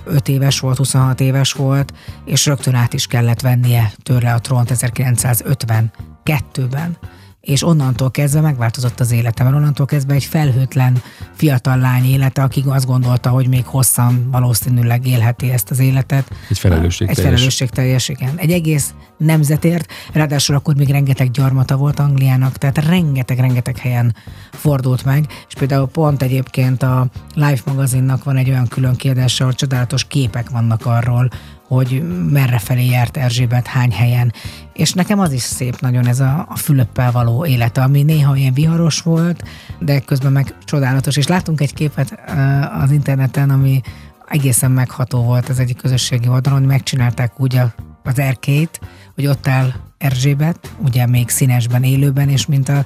25 0.05 0.29
éves 0.29 0.61
volt, 0.61 0.77
26 0.77 1.21
éves 1.21 1.53
volt, 1.53 1.93
és 2.25 2.47
rögtön 2.47 2.75
át 2.75 2.93
is 2.93 3.07
kellett 3.07 3.41
vennie 3.41 3.93
tőle 4.03 4.33
a 4.33 4.39
trónt 4.39 4.71
1952-ben. 4.75 6.97
És 7.45 7.63
onnantól 7.63 8.11
kezdve 8.11 8.41
megváltozott 8.41 9.01
az 9.01 9.13
élete, 9.13 9.43
mert 9.43 9.57
onnantól 9.57 9.87
kezdve 9.87 10.15
egy 10.15 10.25
felhőtlen 10.25 11.03
fiatal 11.33 11.79
lány 11.79 12.05
élete, 12.05 12.43
aki 12.43 12.65
azt 12.67 12.87
gondolta, 12.87 13.29
hogy 13.31 13.49
még 13.49 13.65
hosszan 13.65 14.29
valószínűleg 14.31 15.07
élheti 15.07 15.51
ezt 15.51 15.71
az 15.71 15.79
életet. 15.79 16.31
Egy 16.49 16.59
felelősségteljes. 16.59 17.19
Egy 17.19 17.25
felelősségteljes, 17.25 18.09
igen. 18.09 18.33
Egy 18.37 18.51
egész 18.53 18.95
nemzetért, 19.19 19.93
ráadásul 20.13 20.57
akkor 20.57 20.75
még 20.75 20.89
rengeteg 20.89 21.31
gyarmata 21.31 21.77
volt 21.77 21.99
Angliának, 21.99 22.57
tehát 22.57 22.79
rengeteg-rengeteg 22.79 23.79
helyen 23.79 24.15
fordult 24.51 25.05
meg, 25.05 25.27
és 25.49 25.55
például 25.55 25.89
pont 25.89 26.23
egyébként 26.23 26.83
a 26.83 27.07
Life 27.35 27.63
magazinnak 27.67 28.25
van 28.25 28.37
egy 28.37 28.51
olyan 28.51 28.69
külön 28.69 28.97
kiadása, 28.97 29.45
ahol 29.45 29.57
csodálatos 29.57 30.05
képek 30.05 30.51
vannak 30.51 30.87
arról, 30.87 31.29
hogy 31.75 32.03
merre 32.31 32.59
felé 32.59 32.87
járt 32.87 33.17
Erzsébet, 33.17 33.67
hány 33.67 33.93
helyen. 33.93 34.33
És 34.73 34.93
nekem 34.93 35.19
az 35.19 35.33
is 35.33 35.43
szép 35.43 35.81
nagyon 35.81 36.07
ez 36.07 36.21
a, 36.21 36.47
a 36.49 36.57
Fülöppel 36.57 37.13
való 37.13 37.47
élete, 37.47 37.83
ami 37.83 38.03
néha 38.03 38.37
ilyen 38.37 38.55
viharos 38.55 39.01
volt, 39.01 39.43
de 39.79 40.01
közben 40.01 40.33
meg 40.33 40.55
csodálatos. 40.65 41.17
És 41.17 41.27
látunk 41.27 41.61
egy 41.61 41.75
képet 41.75 42.19
uh, 42.29 42.83
az 42.83 42.91
interneten, 42.91 43.51
ami 43.51 43.81
egészen 44.29 44.71
megható 44.71 45.23
volt 45.23 45.49
az 45.49 45.59
egyik 45.59 45.77
közösségi 45.77 46.29
oldalon, 46.29 46.59
hogy 46.59 46.69
megcsinálták 46.69 47.41
úgy 47.41 47.57
a, 47.57 47.75
az 48.03 48.19
erkét, 48.19 48.81
hogy 49.15 49.27
ott 49.27 49.49
áll 49.49 49.73
Erzsébet, 49.99 50.75
ugye 50.85 51.07
még 51.07 51.29
színesben, 51.29 51.83
élőben, 51.83 52.29
és 52.29 52.47
mint 52.47 52.69
a, 52.69 52.85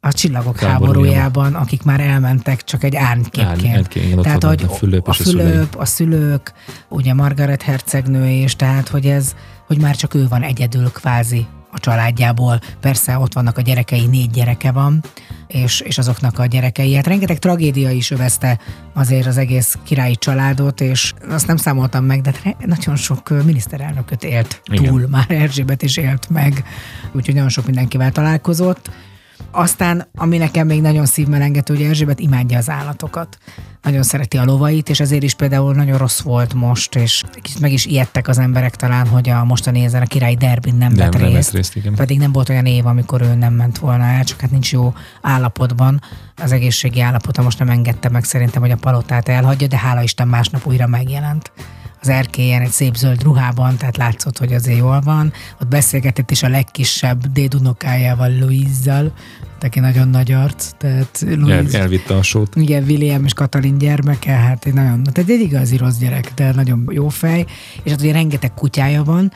a 0.00 0.12
csillagok 0.12 0.60
Háborújában. 0.60 1.54
akik 1.54 1.82
már 1.82 2.00
elmentek 2.00 2.64
csak 2.64 2.84
egy 2.84 2.96
Árny- 2.96 3.40
árnyképként. 3.40 3.94
igen, 3.94 4.18
ott 4.18 4.24
tehát, 4.24 4.44
hogy 4.44 4.62
a 4.68 4.72
Fülöp 4.72 5.08
a, 5.08 5.10
és. 5.10 5.16
Fülöp, 5.16 5.74
a 5.76 5.84
szülők, 5.84 6.52
ugye 6.88 7.14
Margaret 7.14 7.62
hercegnő 7.62 8.28
is, 8.28 8.56
tehát 8.56 8.88
hogy 8.88 9.06
ez, 9.06 9.34
hogy 9.66 9.80
már 9.80 9.96
csak 9.96 10.14
ő 10.14 10.28
van 10.28 10.42
egyedül 10.42 10.90
kvázi 10.90 11.46
a 11.72 11.78
családjából. 11.78 12.60
Persze 12.80 13.18
ott 13.18 13.32
vannak 13.32 13.58
a 13.58 13.60
gyerekei, 13.60 14.06
négy 14.06 14.30
gyereke 14.30 14.72
van, 14.72 15.02
és, 15.46 15.80
és 15.80 15.98
azoknak 15.98 16.38
a 16.38 16.46
gyerekei. 16.46 16.94
Hát 16.94 17.06
rengeteg 17.06 17.38
tragédia 17.38 17.90
is 17.90 18.10
övezte 18.10 18.58
azért 18.94 19.26
az 19.26 19.36
egész 19.36 19.78
királyi 19.84 20.16
családot, 20.16 20.80
és 20.80 21.12
azt 21.30 21.46
nem 21.46 21.56
számoltam 21.56 22.04
meg, 22.04 22.20
de 22.20 22.32
nagyon 22.66 22.96
sok 22.96 23.44
miniszterelnököt 23.44 24.24
élt 24.24 24.60
Igen. 24.70 24.84
túl, 24.84 25.06
már 25.10 25.30
Erzsébet 25.30 25.82
is 25.82 25.96
élt 25.96 26.28
meg, 26.30 26.64
úgyhogy 27.12 27.34
nagyon 27.34 27.48
sok 27.48 27.66
mindenkivel 27.66 28.12
találkozott. 28.12 28.90
Aztán, 29.50 30.08
ami 30.14 30.36
nekem 30.36 30.66
még 30.66 30.80
nagyon 30.80 31.06
szívmelengető, 31.06 31.74
hogy 31.74 31.84
Erzsébet 31.84 32.20
imádja 32.20 32.58
az 32.58 32.70
állatokat. 32.70 33.38
Nagyon 33.82 34.02
szereti 34.02 34.36
a 34.36 34.44
lovait, 34.44 34.88
és 34.88 35.00
ezért 35.00 35.22
is 35.22 35.34
például 35.34 35.74
nagyon 35.74 35.98
rossz 35.98 36.20
volt 36.20 36.54
most, 36.54 36.94
és 36.94 37.22
kicsit 37.32 37.60
meg 37.60 37.72
is 37.72 37.86
ijedtek 37.86 38.28
az 38.28 38.38
emberek 38.38 38.76
talán, 38.76 39.06
hogy 39.06 39.28
a 39.28 39.44
mostani 39.44 39.84
ezen 39.84 40.02
a 40.02 40.06
királyi 40.06 40.34
derbin 40.34 40.74
nem, 40.74 40.92
Nem, 40.92 41.10
vett 41.10 41.20
nem 41.20 41.32
részt. 41.32 41.34
vett 41.34 41.52
részt, 41.52 41.76
igen. 41.76 41.94
Pedig 41.94 42.18
nem 42.18 42.32
volt 42.32 42.48
olyan 42.48 42.66
év, 42.66 42.86
amikor 42.86 43.22
ő 43.22 43.34
nem 43.34 43.52
ment 43.54 43.78
volna 43.78 44.04
el, 44.04 44.24
csak 44.24 44.40
hát 44.40 44.50
nincs 44.50 44.72
jó 44.72 44.94
állapotban. 45.22 46.00
Az 46.36 46.52
egészségi 46.52 47.00
állapota 47.00 47.42
most 47.42 47.58
nem 47.58 47.68
engedte 47.68 48.08
meg 48.08 48.24
szerintem, 48.24 48.62
hogy 48.62 48.70
a 48.70 48.76
palotát 48.76 49.28
elhagyja, 49.28 49.66
de 49.66 49.78
hála 49.78 50.02
Isten 50.02 50.28
másnap 50.28 50.66
újra 50.66 50.86
megjelent 50.86 51.52
az 52.00 52.08
erkélyen 52.08 52.62
egy 52.62 52.70
szép 52.70 52.94
zöld 52.94 53.22
ruhában, 53.22 53.76
tehát 53.76 53.96
látszott, 53.96 54.38
hogy 54.38 54.52
azért 54.52 54.78
jól 54.78 55.00
van. 55.00 55.32
Ott 55.60 55.68
beszélgetett 55.68 56.30
is 56.30 56.42
a 56.42 56.48
legkisebb 56.48 57.26
dédunokájával, 57.26 58.38
Louise-zal, 58.38 59.12
aki 59.60 59.80
nagyon 59.80 60.08
nagy 60.08 60.32
arc, 60.32 60.70
tehát 60.78 61.24
El, 61.28 61.36
Louise, 61.36 61.78
elvitte 61.80 62.14
a 62.16 62.22
sót. 62.22 62.56
igen, 62.56 62.82
William 62.82 63.24
és 63.24 63.32
Katalin 63.32 63.78
gyermeke, 63.78 64.32
hát 64.32 64.64
egy 64.66 64.74
nagyon, 64.74 65.02
tehát 65.02 65.30
egy 65.30 65.40
igazi 65.40 65.76
rossz 65.76 65.96
gyerek, 65.96 66.32
de 66.34 66.52
nagyon 66.52 66.88
jó 66.90 67.08
fej, 67.08 67.46
és 67.82 67.90
hát 67.90 68.00
ugye 68.00 68.12
rengeteg 68.12 68.54
kutyája 68.54 69.04
van. 69.04 69.32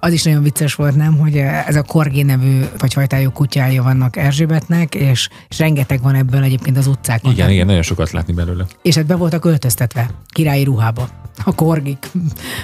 Az 0.00 0.12
is 0.12 0.22
nagyon 0.22 0.42
vicces 0.42 0.74
volt, 0.74 0.96
nem, 0.96 1.18
hogy 1.18 1.36
ez 1.36 1.76
a 1.76 1.82
Korgi 1.82 2.22
nevű 2.22 2.60
vagy 2.78 2.92
fajtájú 2.92 3.30
kutyája 3.30 3.82
vannak 3.82 4.16
Erzsébetnek, 4.16 4.94
és, 4.94 5.28
és 5.48 5.58
rengeteg 5.58 6.02
van 6.02 6.14
ebből 6.14 6.42
egyébként 6.42 6.76
az 6.76 6.86
utcákon. 6.86 7.32
Igen, 7.32 7.50
igen, 7.50 7.66
nagyon 7.66 7.82
sokat 7.82 8.10
látni 8.10 8.32
belőle. 8.32 8.66
És 8.82 8.94
hát 8.94 9.06
be 9.06 9.14
voltak 9.14 9.44
öltöztetve, 9.44 10.10
királyi 10.28 10.64
ruhába, 10.64 11.08
a 11.44 11.54
Korgik 11.54 12.10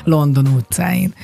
London 0.05 0.47
utcáin. 0.47 1.15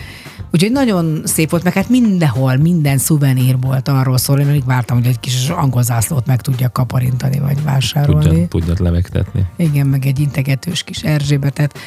Úgyhogy 0.52 0.72
nagyon 0.72 1.22
szép 1.24 1.50
volt, 1.50 1.62
meg 1.62 1.72
hát 1.72 1.88
mindenhol, 1.88 2.56
minden 2.56 2.98
szuvenír 2.98 3.56
volt 3.60 3.88
arról 3.88 4.18
szól, 4.18 4.40
én 4.40 4.48
alig 4.48 4.64
vártam, 4.64 4.96
hogy 4.96 5.06
egy 5.06 5.20
kis 5.20 5.48
angol 5.48 5.82
zászlót 5.82 6.26
meg 6.26 6.40
tudjak 6.40 6.72
kaparintani, 6.72 7.38
vagy 7.38 7.62
vásárolni. 7.62 8.24
Tudja, 8.24 8.48
tudjad 8.48 8.80
levegtetni. 8.80 9.46
Igen, 9.56 9.86
meg 9.86 10.06
egy 10.06 10.20
integetős 10.20 10.82
kis 10.82 11.02
Erzsébetet. 11.02 11.78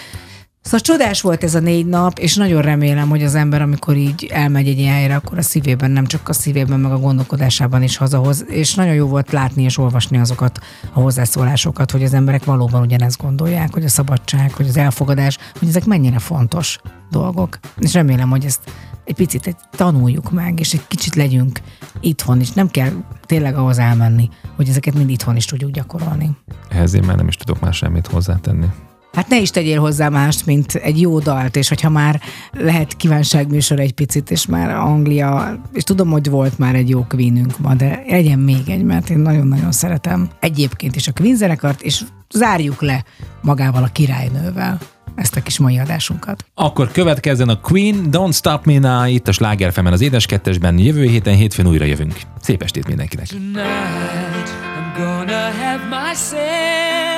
Szóval 0.66 0.80
csodás 0.80 1.22
volt 1.22 1.44
ez 1.44 1.56
a 1.56 1.60
négy 1.60 1.86
nap, 1.86 2.20
és 2.20 2.36
nagyon 2.36 2.62
remélem, 2.62 3.10
hogy 3.10 3.24
az 3.24 3.36
ember, 3.36 3.62
amikor 3.62 3.96
így 3.96 4.30
elmegy 4.34 4.68
egy 4.68 4.80
ilyen 4.80 4.94
helyre, 4.94 5.16
akkor 5.16 5.38
a 5.38 5.42
szívében, 5.42 5.92
nem 5.92 6.06
csak 6.06 6.30
a 6.30 6.34
szívében, 6.34 6.80
meg 6.80 6.92
a 6.92 6.98
gondolkodásában 6.98 7.84
is 7.84 7.98
hazahoz. 7.98 8.46
És 8.48 8.74
nagyon 8.74 8.94
jó 8.94 9.08
volt 9.08 9.32
látni 9.32 9.64
és 9.64 9.78
olvasni 9.78 10.18
azokat 10.18 10.60
a 10.94 11.00
hozzászólásokat, 11.00 11.92
hogy 11.92 12.04
az 12.04 12.14
emberek 12.14 12.44
valóban 12.44 12.82
ugyanezt 12.82 13.22
gondolják, 13.22 13.74
hogy 13.74 13.84
a 13.84 13.90
szabadság, 13.90 14.54
hogy 14.54 14.68
az 14.68 14.78
elfogadás, 14.78 15.38
hogy 15.60 15.68
ezek 15.68 15.86
mennyire 15.86 16.20
fontos 16.20 16.80
dolgok. 17.12 17.60
És 17.78 17.94
remélem, 17.94 18.30
hogy 18.30 18.46
ezt 18.46 18.62
egy 19.04 19.16
picit 19.16 19.48
egy 19.48 19.58
tanuljuk 19.72 20.32
meg, 20.32 20.60
és 20.60 20.74
egy 20.74 20.88
kicsit 20.88 21.16
legyünk 21.16 21.60
itthon 22.00 22.40
is. 22.40 22.52
Nem 22.52 22.70
kell 22.70 22.92
tényleg 23.26 23.56
ahhoz 23.56 23.78
elmenni, 23.78 24.30
hogy 24.56 24.70
ezeket 24.70 24.94
mind 24.94 25.10
itthon 25.10 25.36
is 25.36 25.46
tudjuk 25.46 25.72
gyakorolni. 25.72 26.38
Ehhez 26.70 26.94
én 26.94 27.04
már 27.04 27.16
nem 27.16 27.28
is 27.28 27.36
tudok 27.36 27.60
már 27.60 27.74
semmit 27.74 28.08
hozzátenni. 28.08 28.68
Hát 29.16 29.28
ne 29.28 29.40
is 29.40 29.50
tegyél 29.50 29.80
hozzá 29.80 30.10
mást, 30.10 30.46
mint 30.46 30.76
egy 30.76 31.02
jó 31.02 31.20
dalt, 31.20 31.56
és 31.56 31.70
hogyha 31.70 31.90
már 31.90 32.22
lehet 32.52 32.94
kívánságműsor 32.94 33.80
egy 33.80 33.94
picit, 33.94 34.32
és 34.32 34.46
már 34.46 34.70
Anglia, 34.70 35.60
és 35.74 35.84
tudom, 35.84 36.10
hogy 36.10 36.30
volt 36.30 36.58
már 36.58 36.76
egy 36.76 36.90
jó 36.90 37.06
Queenünk 37.10 37.60
ma, 37.60 37.74
de 37.74 38.04
legyen 38.08 38.40
még 38.40 38.70
egy, 38.70 38.84
mert 38.84 39.10
én 39.10 39.18
nagyon-nagyon 39.18 39.72
szeretem 39.72 40.30
egyébként 40.40 40.96
is 40.96 41.08
a 41.08 41.12
Queen 41.14 41.36
zenekart, 41.36 41.82
és 41.82 42.02
zárjuk 42.30 42.82
le 42.82 43.04
magával 43.42 43.84
a 43.84 43.88
királynővel 43.88 44.78
ezt 45.16 45.36
a 45.36 45.42
kis 45.42 45.60
mai 45.60 45.78
adásunkat. 45.78 46.46
Akkor 46.54 46.92
következzen 46.92 47.50
a 47.50 47.60
Queen, 47.60 48.08
Don't 48.12 48.34
Stop 48.34 48.66
Me 48.66 48.80
Now, 48.80 49.06
itt 49.08 49.28
a 49.28 49.32
Sláger 49.32 49.74
FM-en 49.74 49.94
az 49.94 50.02
Édes 50.02 50.26
Kettesben. 50.26 50.78
Jövő 50.78 51.04
héten 51.04 51.36
hétfőn 51.36 51.68
újra 51.68 51.86
jövünk. 51.86 52.14
Szép 52.42 52.64
estét 52.64 52.88
mindenkinek! 52.88 53.28
Tonight 53.28 54.50
I'm 54.76 54.98
gonna 54.98 55.52
have 55.52 55.82
myself 55.90 57.15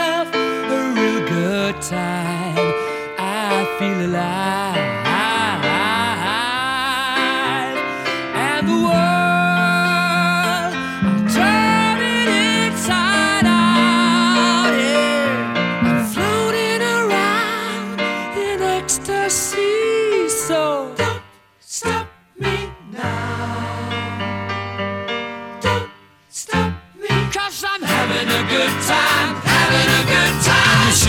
time. 1.73 2.73
I 3.17 3.65
feel 3.79 4.05
alive. 4.05 5.06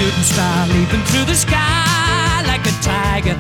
Shooting 0.09 0.23
star 0.23 0.67
leaping 0.69 1.03
through 1.05 1.25
the 1.25 1.35
sky 1.35 2.43
like 2.47 2.65
a 2.67 2.75
tiger, 2.83 3.37